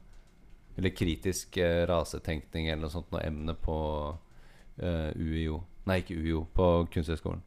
Eller 0.75 0.91
kritisk 0.91 1.55
uh, 1.57 1.85
rasetenkning 1.87 2.67
eller 2.67 2.81
noe 2.81 2.91
sånt 2.91 3.13
noe 3.13 3.21
emne 3.23 3.55
på 3.55 3.77
uh, 4.83 5.11
UiO. 5.15 5.61
Nei, 5.87 6.01
ikke 6.01 6.17
UiO, 6.19 6.41
på 6.51 6.67
Kunsthøgskolen. 6.91 7.45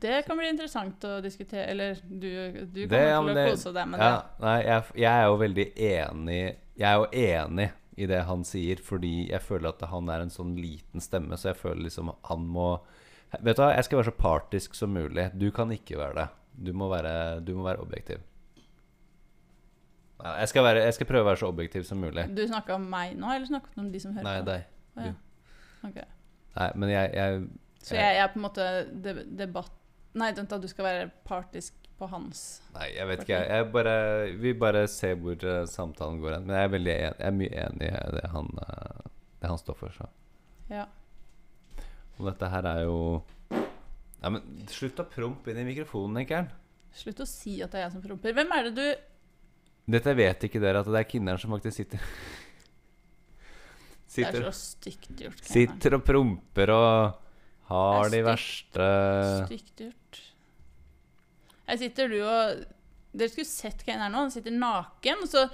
Det 0.00 0.22
kan 0.26 0.38
bli 0.40 0.48
interessant 0.48 1.04
å 1.04 1.18
diskutere, 1.24 1.66
eller 1.74 1.98
du, 2.08 2.30
du 2.72 2.86
Det- 2.86 2.88
kommer 2.88 3.10
ja, 3.10 3.20
til 3.20 3.30
å 3.30 3.34
det- 3.36 3.50
kose 3.50 3.72
deg 3.76 3.88
med 3.92 4.00
ja, 4.00 4.14
Nei, 4.40 4.56
jeg, 4.64 4.84
jeg 5.02 5.12
er 5.12 5.26
jo 5.28 5.36
veldig 5.42 5.66
enig 5.76 6.40
Jeg 6.80 6.88
er 6.88 6.96
jo 6.96 7.06
enig 7.12 7.68
i 8.00 8.06
det 8.08 8.22
han 8.24 8.44
sier, 8.48 8.80
fordi 8.80 9.28
jeg 9.28 9.42
føler 9.44 9.68
at 9.74 9.82
han 9.90 10.08
er 10.08 10.22
en 10.24 10.30
sånn 10.32 10.54
liten 10.56 11.00
stemme, 11.04 11.36
så 11.36 11.50
jeg 11.50 11.58
føler 11.60 11.82
liksom 11.84 12.14
han 12.30 12.46
må 12.48 12.70
Vet 13.42 13.56
du 13.56 13.62
hva, 13.62 13.74
jeg 13.76 13.84
skal 13.86 14.00
være 14.00 14.08
så 14.10 14.16
partisk 14.18 14.74
som 14.74 14.90
mulig. 14.90 15.28
Du 15.38 15.50
kan 15.54 15.70
ikke 15.70 15.98
være 16.00 16.14
det. 16.16 16.28
Du 16.66 16.72
må 16.74 16.88
være, 16.90 17.12
du 17.46 17.52
må 17.54 17.62
være 17.62 17.78
objektiv. 17.84 18.18
Jeg 20.24 20.48
skal, 20.50 20.64
være, 20.66 20.82
jeg 20.84 20.94
skal 20.96 21.06
prøve 21.08 21.22
å 21.24 21.28
være 21.30 21.40
så 21.40 21.48
objektiv 21.48 21.84
som 21.88 22.00
mulig. 22.02 22.26
Du 22.36 22.42
snakka 22.48 22.74
om 22.76 22.88
meg 22.92 23.14
nå, 23.16 23.30
eller 23.32 23.46
snakket 23.48 23.76
du 23.76 23.80
om 23.84 23.90
de 23.92 24.00
som 24.02 24.16
hører 24.18 24.26
Nei, 24.26 24.40
på? 24.40 24.48
deg. 24.50 25.06
Ja. 25.06 25.12
okay. 25.88 26.08
Nei, 26.58 26.66
men 26.82 26.92
jeg, 26.92 27.12
jeg 27.14 27.38
Så 27.86 27.94
jeg, 27.96 28.16
jeg 28.18 28.24
er 28.24 28.32
på 28.34 28.40
en 28.40 28.44
måte 28.48 28.66
de, 29.06 29.14
debatt... 29.44 29.76
Nei, 30.18 30.32
vent 30.34 30.50
da, 30.50 30.58
du 30.58 30.66
skal 30.70 30.86
være 30.88 31.10
partisk 31.26 31.76
på 32.00 32.08
hans 32.10 32.62
Nei, 32.74 32.88
jeg 32.96 33.06
vet 33.10 33.22
ikke. 33.26 33.40
Jeg, 33.44 33.66
bare, 33.74 33.96
vi 34.40 34.54
bare 34.58 34.86
ser 34.90 35.18
hvor 35.20 35.36
uh, 35.44 35.66
samtalen 35.68 36.20
går 36.22 36.38
hen. 36.38 36.46
Men 36.48 36.56
jeg 36.56 36.68
er 36.68 36.72
veldig 36.74 36.94
en, 36.94 37.18
jeg 37.20 37.28
er 37.28 37.36
mye 37.36 37.66
enig 37.66 37.90
i 37.90 38.00
det 38.16 38.24
han, 38.32 38.48
uh, 38.56 39.10
det 39.42 39.52
han 39.52 39.60
står 39.60 39.78
for. 39.78 39.94
Så. 39.98 40.08
Ja. 40.72 40.86
Og 42.18 42.26
dette 42.30 42.50
her 42.52 42.68
er 42.72 42.82
jo 42.86 42.96
Ja, 44.20 44.32
men 44.32 44.42
Slutt 44.72 45.00
å 45.00 45.06
prompe 45.08 45.52
inn 45.52 45.62
i 45.62 45.68
mikrofonen, 45.68 46.22
Ekern. 46.24 46.50
Slutt 46.96 47.22
å 47.22 47.28
si 47.28 47.60
at 47.62 47.72
det 47.72 47.80
er 47.80 47.86
jeg 47.86 47.96
som 47.96 48.04
promper. 48.04 48.34
Hvem 48.36 48.52
er 48.56 48.68
det 48.68 48.74
du 48.76 48.86
Dette 49.90 50.14
vet 50.14 50.46
ikke 50.46 50.60
dere, 50.62 50.82
at 50.82 50.88
det 50.90 51.00
er 51.00 51.08
Kinneren 51.08 51.40
som 51.40 51.52
faktisk 51.54 51.80
sitter 51.82 52.02
Det 54.10 54.26
er 54.26 54.44
så 54.48 54.54
stygt 54.56 55.20
gjort. 55.22 55.42
Sitter 55.46 55.96
og 55.96 56.04
promper 56.06 56.72
og 56.74 57.28
har 57.70 58.10
de 58.10 58.20
er 58.20 58.26
verste 58.26 58.86
Stygt 59.46 59.84
gjort. 59.86 60.20
Her 61.70 61.78
sitter 61.80 62.10
du 62.10 62.18
og 62.24 62.64
Dere 63.10 63.30
skulle 63.30 63.50
sett 63.50 63.80
hva 63.82 63.96
en 63.96 64.04
er 64.04 64.10
nå. 64.12 64.24
Han 64.26 64.30
sitter 64.30 64.54
naken, 64.54 65.24
og 65.24 65.30
så 65.30 65.46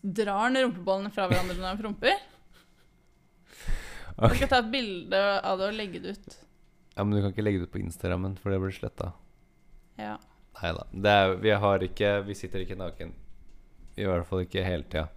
drar 0.00 0.46
han 0.46 0.56
rumpeballene 0.56 1.10
fra 1.12 1.26
hverandre 1.28 1.58
når 1.58 1.66
han 1.68 1.80
promper. 1.82 2.14
Jeg 4.22 4.38
skal 4.38 4.48
ta 4.48 4.60
et 4.62 4.70
bilde 4.72 5.20
av 5.44 5.60
det 5.60 5.68
og 5.68 5.76
legge 5.76 6.00
det 6.00 6.14
ut. 6.16 6.38
Ja, 6.94 7.04
men 7.04 7.12
du 7.16 7.20
kan 7.20 7.34
ikke 7.34 7.44
legge 7.44 7.60
det 7.60 7.68
ut 7.68 7.74
på 7.74 7.82
Instagrammen, 7.82 8.38
for 8.40 8.52
det 8.52 8.60
blir 8.62 8.72
sletta. 8.72 9.10
Ja. 10.00 10.14
Nei 10.62 10.72
da. 10.76 10.86
Vi 11.40 11.52
har 11.64 11.84
ikke 11.84 12.14
Vi 12.26 12.36
sitter 12.38 12.64
ikke 12.64 12.78
naken. 12.80 13.12
I 14.00 14.08
hvert 14.08 14.28
fall 14.28 14.46
ikke 14.46 14.64
hele 14.64 14.88
tida. 14.88 15.08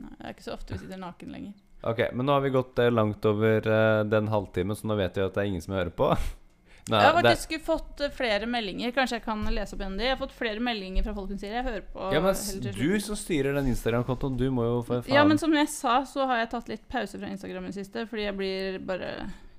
Nei, 0.00 0.12
det 0.16 0.24
er 0.24 0.34
ikke 0.36 0.46
så 0.46 0.56
ofte 0.56 0.76
vi 0.76 0.86
sitter 0.86 1.00
naken 1.00 1.36
lenger. 1.36 1.56
Ok, 1.82 2.00
men 2.12 2.26
nå 2.26 2.32
har 2.32 2.40
vi 2.44 2.50
gått 2.52 2.78
eh, 2.78 2.90
langt 2.92 3.24
over 3.24 3.64
eh, 3.66 4.04
den 4.04 4.28
halvtimen, 4.28 4.76
så 4.76 4.86
nå 4.90 4.96
vet 5.00 5.16
vi 5.16 5.22
at 5.24 5.34
det 5.34 5.40
er 5.44 5.48
ingen 5.48 5.62
som 5.64 5.74
hører 5.74 5.90
på. 5.96 6.10
Nei, 6.90 6.98
Jeg 7.04 7.12
har 7.14 7.22
det, 7.22 7.30
faktisk 7.36 7.64
fått 7.64 8.00
eh, 8.04 8.10
flere 8.12 8.46
meldinger. 8.50 8.90
Kanskje 8.96 9.18
jeg 9.20 9.24
kan 9.24 9.44
lese 9.54 9.76
opp 9.76 9.82
en 9.84 9.92
av 9.94 9.98
de. 10.00 10.04
Jeg 10.08 10.14
har 10.16 10.20
fått 10.20 10.34
flere 10.36 10.60
meldinger 10.64 11.04
fra 11.06 11.14
folk 11.14 11.30
som 11.30 11.38
sier 11.40 11.54
jeg 11.56 11.64
hører 11.64 11.84
på. 11.92 12.08
ja, 12.12 12.20
men 12.24 12.74
du 12.74 13.00
som 13.04 13.16
styrer 13.20 13.54
den 13.56 13.68
Instagram-kontoen, 13.72 14.36
du 14.40 14.46
må 14.52 14.64
jo 14.66 14.82
for 14.88 15.04
faen 15.06 15.14
Ja, 15.14 15.24
men 15.28 15.38
som 15.40 15.54
jeg 15.56 15.68
sa, 15.72 16.00
så 16.08 16.26
har 16.28 16.42
jeg 16.42 16.50
tatt 16.56 16.68
litt 16.72 16.84
pause 16.90 17.20
fra 17.20 17.30
Instagram 17.32 17.68
i 17.68 17.72
det 17.72 17.78
siste. 17.80 18.04
Fordi 18.10 18.26
jeg 18.26 18.36
blir 18.40 18.78
bare 18.90 19.10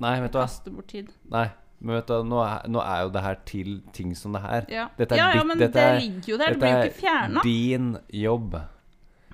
Nei, 0.02 0.16
vet 0.26 0.34
du 0.34 0.40
kaster 0.42 0.74
bort 0.76 0.90
tid. 0.92 1.10
Nei, 1.32 1.46
men 1.80 1.98
vet 2.02 2.10
du 2.12 2.22
nå 2.28 2.42
er, 2.46 2.68
nå 2.74 2.82
er 2.86 3.04
jo 3.08 3.12
det 3.18 3.26
her 3.26 3.42
til 3.50 3.76
ting 3.98 4.14
som 4.18 4.34
det 4.38 4.42
her. 4.46 4.66
Ja, 4.74 4.88
Dette 4.98 5.16
er 5.16 5.22
ja, 5.24 5.30
ja 5.32 5.42
ditt- 5.42 5.48
men 5.54 5.62
dette 5.62 5.78
det 5.78 5.88
er- 5.90 6.02
ligger 6.04 6.34
jo 6.36 6.38
der. 6.42 6.54
Det 6.58 6.60
blir 6.62 6.74
jo 6.74 6.82
er 6.82 6.90
ikke 6.92 7.02
fjerna. 7.02 7.46
din 7.48 7.92
jobb. 8.26 8.58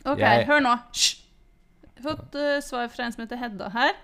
Ok, 0.08 0.20
Jeg- 0.24 0.46
hør 0.48 0.62
nå. 0.64 0.76
Hysj! 0.94 1.24
Jeg 1.98 2.04
har 2.06 2.16
fått 2.16 2.36
uh, 2.38 2.60
svar 2.62 2.88
fra 2.94 3.06
en 3.08 3.12
som 3.16 3.24
heter 3.26 3.40
Hedda 3.42 3.70
her. 3.74 3.96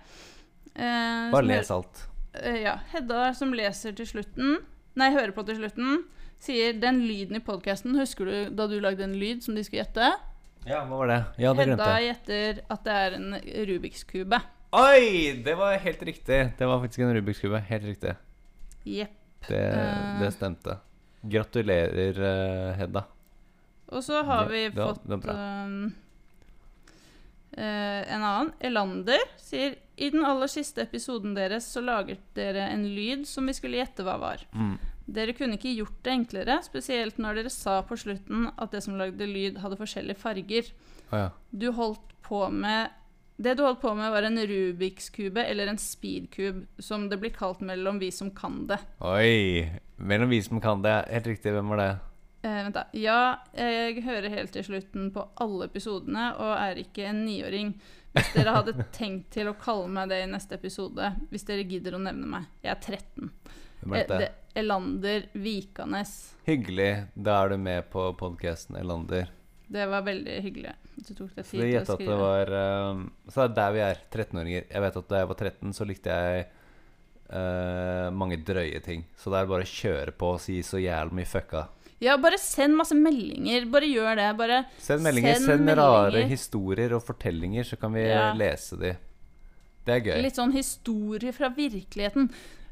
Uh, 0.74 1.30
Bare 1.32 1.46
les 1.46 1.70
alt. 1.72 2.08
eh, 2.34 2.64
ja, 2.64 2.80
Hedda 2.92 3.28
som 3.38 3.52
leser 3.54 3.94
til 3.94 4.08
slutten 4.10 4.56
Nei, 4.98 5.12
hører 5.14 5.32
på 5.34 5.44
til 5.46 5.58
slutten, 5.60 6.00
sier 6.42 6.74
den 6.82 7.04
lyden 7.06 7.38
i 7.38 7.42
podkasten 7.46 7.94
Husker 7.98 8.26
du 8.26 8.50
da 8.58 8.66
du 8.70 8.80
lagde 8.82 9.04
en 9.06 9.14
lyd 9.18 9.42
som 9.46 9.54
de 9.58 9.62
skulle 9.66 9.84
gjette? 9.84 10.08
Ja, 10.66 10.84
hva 10.86 10.98
var 11.04 11.10
det? 11.12 11.20
Ja, 11.42 11.54
det 11.54 11.68
Hedda 11.70 11.92
gjetter 12.02 12.60
at 12.74 12.84
det 12.86 12.94
er 13.06 13.16
en 13.20 13.34
Rubiks 13.70 14.04
kube. 14.10 14.40
Oi! 14.74 15.42
Det 15.46 15.54
var 15.60 15.78
helt 15.78 16.02
riktig. 16.08 16.40
Det 16.58 16.66
var 16.70 16.80
faktisk 16.82 17.04
en 17.06 17.14
Rubiks 17.18 17.42
kube. 17.44 17.60
Helt 17.70 17.84
riktig. 17.86 18.14
Jepp. 18.88 19.18
Det, 19.50 19.64
det 20.22 20.30
stemte. 20.34 20.78
Gratulerer, 21.24 22.74
Hedda. 22.80 23.04
Og 23.94 24.02
så 24.04 24.24
har 24.26 24.48
Det- 24.48 24.52
vi 24.54 24.64
var- 24.78 24.94
fått 24.94 25.04
det 25.04 25.10
var 25.10 25.18
bra. 25.26 25.36
Eh, 27.58 28.02
en 28.14 28.24
annen. 28.24 28.54
Elander 28.60 29.22
sier 29.42 29.78
i 29.96 30.10
den 30.10 30.26
aller 30.26 30.50
siste 30.50 30.84
episoden 30.84 31.36
deres 31.38 31.68
så 31.70 31.84
laget 31.84 32.24
dere 32.38 32.66
en 32.72 32.88
lyd 32.96 33.28
som 33.30 33.46
vi 33.48 33.56
skulle 33.56 33.80
gjette 33.80 34.06
hva 34.06 34.18
var. 34.22 34.42
Mm. 34.54 34.76
Dere 35.14 35.36
kunne 35.36 35.60
ikke 35.60 35.76
gjort 35.76 36.00
det 36.06 36.14
enklere, 36.16 36.58
spesielt 36.64 37.20
når 37.22 37.42
dere 37.42 37.52
sa 37.54 37.82
på 37.86 37.98
slutten 38.00 38.48
at 38.56 38.72
det 38.72 38.84
som 38.86 38.98
lagde 38.98 39.28
lyd, 39.28 39.60
hadde 39.60 39.80
forskjellige 39.80 40.22
farger. 40.22 40.70
Oh, 41.12 41.18
ja. 41.20 41.30
Du 41.52 41.72
holdt 41.76 42.14
på 42.24 42.48
med 42.50 43.00
Det 43.36 43.56
du 43.58 43.64
holdt 43.66 43.82
på 43.82 43.92
med, 43.98 44.12
var 44.14 44.24
en 44.24 44.38
Rubiks 44.38 45.10
kube 45.10 45.42
eller 45.42 45.68
en 45.68 45.80
speedkube, 45.82 46.68
som 46.78 47.08
det 47.10 47.18
blir 47.20 47.34
kalt 47.34 47.64
mellom 47.66 47.98
vi 48.00 48.12
som 48.14 48.30
kan 48.32 48.68
det. 48.70 48.78
Oi! 49.02 49.66
Mellom 49.98 50.30
vi 50.30 50.42
som 50.46 50.62
kan 50.62 50.84
det. 50.86 50.94
Helt 51.10 51.28
riktig. 51.28 51.52
Hvem 51.52 51.74
var 51.74 51.82
det? 51.82 51.92
Eh, 52.44 52.60
vent 52.66 52.76
da. 52.76 52.86
Ja, 52.98 53.20
jeg 53.56 54.04
hører 54.06 54.30
helt 54.34 54.54
til 54.56 54.66
slutten 54.68 55.10
på 55.16 55.26
alle 55.42 55.70
episodene 55.72 56.30
og 56.36 56.54
er 56.58 56.84
ikke 56.84 57.08
en 57.10 57.24
niåring. 57.26 57.74
Hvis 58.14 58.34
dere 58.36 58.54
hadde 58.60 58.86
tenkt 59.00 59.32
til 59.34 59.50
å 59.50 59.58
kalle 59.58 59.90
meg 59.92 60.12
det 60.12 60.22
i 60.26 60.30
neste 60.30 60.60
episode, 60.60 61.14
hvis 61.32 61.48
dere 61.50 61.66
gidder 61.66 61.98
å 61.98 62.04
nevne 62.04 62.30
meg. 62.36 62.50
Jeg 62.66 62.76
er 62.76 62.82
13. 63.00 63.32
Eh, 63.84 63.98
er 64.04 64.12
det? 64.12 64.32
Elander 64.60 65.28
Vikanes. 65.34 66.14
Hyggelig. 66.46 66.92
Da 67.16 67.40
er 67.42 67.56
du 67.56 67.58
med 67.64 67.90
på 67.94 68.12
podkasten, 68.20 68.78
Elander. 68.78 69.32
Det 69.74 69.88
var 69.90 70.06
veldig 70.06 70.42
hyggelig 70.46 70.76
du 70.96 71.14
tok 71.18 71.32
deg 71.36 71.48
tid 71.48 71.62
det 71.62 71.70
til 71.72 71.94
å 71.94 71.96
skrive. 71.98 72.10
det 72.12 72.18
var 72.22 72.52
um, 72.94 73.06
Så 73.28 73.40
det 73.40 73.46
er 73.46 73.56
der 73.60 73.72
vi 73.74 73.82
er. 73.84 74.02
13-åringer. 74.12 74.68
Jeg 74.70 74.84
vet 74.86 75.00
at 75.00 75.10
da 75.10 75.22
jeg 75.22 75.30
var 75.32 75.40
13, 75.40 75.74
så 75.76 75.88
likte 75.90 76.18
jeg 76.18 76.44
uh, 77.30 78.10
mange 78.16 78.40
drøye 78.46 78.82
ting. 78.86 79.06
Så 79.20 79.34
det 79.34 79.42
er 79.42 79.50
bare 79.50 79.68
å 79.68 79.74
kjøre 79.74 80.16
på 80.18 80.34
og 80.36 80.44
si 80.44 80.60
så 80.66 80.82
jævlig 80.82 81.22
mye 81.22 81.30
fucka. 81.30 81.66
Ja, 82.02 82.18
bare 82.18 82.38
send 82.38 82.76
masse 82.76 82.96
meldinger. 82.96 83.66
Bare 83.72 83.88
gjør 83.88 84.16
det. 84.16 84.38
Bare 84.38 84.66
Send 84.80 85.02
meldinger. 85.04 85.36
Send 85.36 85.46
Send, 85.46 85.70
rare 85.70 86.12
meldinger. 86.12 86.30
historier 86.30 86.94
og 86.94 87.04
fortellinger, 87.04 87.64
så 87.64 87.80
kan 87.80 87.94
vi 87.94 88.02
Ja. 88.08 88.34
lese 88.34 88.78
de. 88.80 88.98
Det 89.86 89.94
er 89.96 90.00
gøy. 90.14 90.22
litt 90.24 90.36
sånn 90.36 90.54
historie 90.54 91.32
fra 91.34 91.50
virkeligheten. 91.50 92.30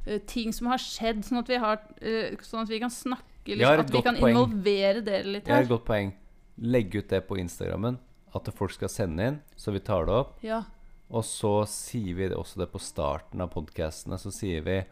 Uh, 0.07 0.17
ting 0.26 0.51
som 0.51 0.67
har 0.67 0.78
skjedd, 0.78 1.24
sånn 1.24 1.39
at 1.39 1.47
vi, 1.47 1.55
har, 1.57 1.78
uh, 2.01 2.36
sånn 2.41 2.63
at 2.63 2.69
vi 2.69 2.80
kan 2.80 2.89
snakke 2.89 3.55
liksom, 3.57 3.80
At 3.80 3.89
vi 3.91 4.01
kan 4.01 4.15
poeng. 4.15 4.34
involvere 4.36 5.03
dere 5.03 5.24
litt 5.26 5.47
her. 5.47 5.55
Jeg 5.55 5.55
har 5.55 5.63
et 5.63 5.69
godt 5.69 5.86
poeng. 5.86 6.13
Legg 6.59 6.95
ut 6.95 7.07
det 7.09 7.28
på 7.28 7.38
Instagrammen. 7.38 7.99
At 8.34 8.45
folk 8.53 8.72
skal 8.72 8.88
sende 8.89 9.19
inn, 9.28 9.41
så 9.57 9.72
vi 9.74 9.80
tar 9.80 10.05
det 10.05 10.13
opp. 10.13 10.38
Ja. 10.41 10.63
Og 11.11 11.24
så 11.24 11.67
sier 11.67 12.15
vi 12.15 12.28
det 12.30 12.38
også 12.38 12.57
det 12.59 12.72
på 12.72 12.80
starten 12.80 13.41
av 13.41 13.51
podkastene. 13.51 14.17
Så 14.17 14.32
sier 14.32 14.61
vi 14.63 14.86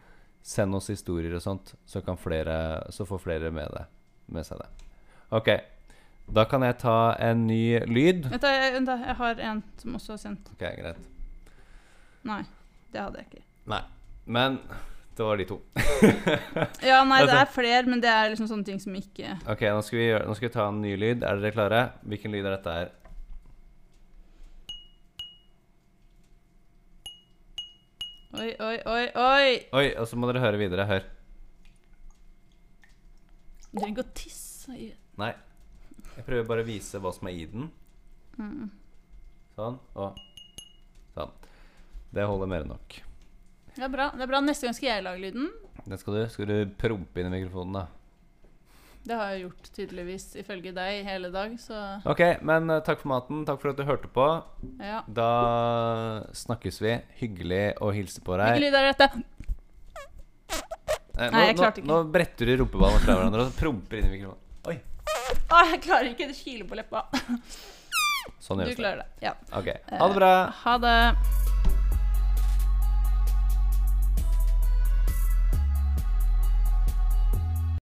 'send 0.43 0.75
oss 0.75 0.89
historier' 0.89 1.35
og 1.35 1.41
sånt, 1.41 1.73
så, 1.85 2.03
kan 2.03 2.17
flere, 2.17 2.85
så 2.91 3.05
får 3.07 3.19
flere 3.21 3.51
med, 3.51 3.69
det, 3.71 3.85
med 4.33 4.47
seg 4.47 4.61
det. 4.61 4.69
Ok. 5.35 5.49
Da 6.29 6.45
kan 6.45 6.61
jeg 6.65 6.77
ta 6.81 6.97
en 7.25 7.47
ny 7.47 7.79
lyd. 7.89 8.27
Vent, 8.29 8.43
da, 8.43 8.51
jeg, 8.53 8.73
vent 8.75 8.89
da, 8.89 8.99
jeg 9.01 9.17
har 9.21 9.41
en 9.49 9.63
som 9.81 9.95
også 9.97 10.13
har 10.13 10.21
sendt. 10.21 10.51
Ok, 10.53 10.67
greit. 10.77 11.07
Nei, 12.29 12.43
det 12.93 13.01
hadde 13.01 13.23
jeg 13.23 13.31
ikke. 13.31 13.43
Nei. 13.73 13.81
Men 14.29 14.59
det 15.17 15.25
var 15.25 15.39
de 15.41 15.45
to. 15.49 15.57
Ja, 16.89 17.01
nei, 17.07 17.23
det 17.25 17.33
er 17.35 17.49
flere, 17.51 17.81
men 17.89 18.01
det 18.03 18.11
er 18.11 18.29
liksom 18.31 18.47
sånne 18.47 18.67
ting 18.67 18.77
som 18.79 18.93
ikke 18.95 19.33
Ok, 19.49 19.65
nå 19.65 19.81
skal 19.83 19.97
vi, 19.97 20.05
gjøre, 20.05 20.27
nå 20.29 20.35
skal 20.37 20.47
vi 20.47 20.53
ta 20.53 20.67
en 20.69 20.81
ny 20.83 20.93
lyd. 21.01 21.25
Er 21.25 21.41
dere 21.41 21.55
klare? 21.55 21.81
Hvilken 22.07 22.35
lyd 22.35 22.45
er 22.45 22.55
dette 22.55 22.75
her? 22.77 22.95
Oi, 28.39 28.51
oi, 28.61 28.75
oi, 28.85 29.05
oi! 29.17 29.45
Oi, 29.73 29.87
og 29.97 30.05
så 30.07 30.19
må 30.19 30.29
dere 30.29 30.43
høre 30.45 30.61
videre. 30.61 30.85
Hør. 30.87 31.07
Du 33.69 33.77
trenger 33.77 33.99
ikke 33.99 34.07
å 34.07 34.17
tisse 34.17 34.73
i 34.73 34.89
Nei. 35.19 35.33
Jeg 36.15 36.25
prøver 36.25 36.47
bare 36.47 36.63
å 36.63 36.67
vise 36.67 36.99
hva 37.01 37.11
som 37.15 37.27
er 37.29 37.35
i 37.37 37.45
den. 37.51 37.69
Sånn 39.55 39.77
og 39.99 40.19
sånn. 41.15 41.31
Det 42.15 42.25
holder 42.25 42.49
mer 42.49 42.65
enn 42.65 42.71
nok. 42.73 42.97
Det 43.75 43.85
er 43.85 43.91
bra. 43.93 44.09
det 44.15 44.25
er 44.25 44.31
bra 44.31 44.39
Neste 44.41 44.67
gang 44.67 44.75
skal 44.75 44.89
jeg 44.89 45.05
lage 45.05 45.21
lyden. 45.21 45.49
Den 45.85 46.01
skal 46.01 46.17
du. 46.17 46.21
Skal 46.33 46.49
du 46.49 46.57
prompe 46.79 47.21
inn 47.21 47.29
i 47.29 47.35
mikrofonen, 47.37 47.77
da? 47.81 47.85
Det 49.09 49.15
har 49.15 49.29
jeg 49.31 49.43
gjort 49.45 49.69
tydeligvis 49.77 50.25
ifølge 50.41 50.73
deg 50.75 50.97
i 50.99 51.03
hele 51.07 51.29
dag, 51.31 51.53
så 51.61 51.77
Ok, 52.09 52.19
men 52.45 52.67
eh, 52.69 52.81
takk 52.85 52.99
for 52.99 53.13
maten. 53.13 53.45
Takk 53.47 53.61
for 53.61 53.71
at 53.71 53.79
du 53.79 53.85
hørte 53.87 54.09
på. 54.11 54.25
ja. 54.83 54.99
Da 55.07 55.29
snakkes 56.35 56.81
vi. 56.83 56.97
Hyggelig 57.21 57.63
å 57.79 57.93
hilse 57.95 58.23
på 58.25 58.35
deg. 58.41 58.57
deg. 58.57 58.65
lyd 58.67 58.79
er 58.81 58.91
dette? 61.19 61.31
nå, 61.33 61.37
Nei, 61.37 61.45
jeg 61.49 61.57
klarte 61.59 61.81
ikke. 61.83 61.89
nå, 61.91 61.97
nå 62.03 62.11
bretter 62.15 62.49
du 62.51 62.55
rumpeballene 62.63 63.03
fra 63.03 63.17
hverandre 63.19 63.45
og 63.49 63.57
promper 63.59 63.99
inn 64.01 64.07
i 64.09 64.13
mikrofonen. 64.15 64.45
Oi. 64.71 64.77
Å, 65.49 65.61
jeg 65.73 65.81
klarer 65.85 66.09
ikke. 66.13 66.27
Det 66.31 66.37
kiler 66.39 66.67
på 66.69 66.79
leppa. 66.79 67.05
Sånn 68.39 68.59
Du 68.61 68.63
gjøres 68.63 68.75
det. 68.75 68.79
klarer 68.79 69.03
det. 69.03 69.07
Ja. 69.25 69.33
Ok. 69.59 69.69
Ha 69.99 70.07
det 70.07 70.15
bra. 70.19 70.33
Ha 70.63 70.77
det. 70.85 70.97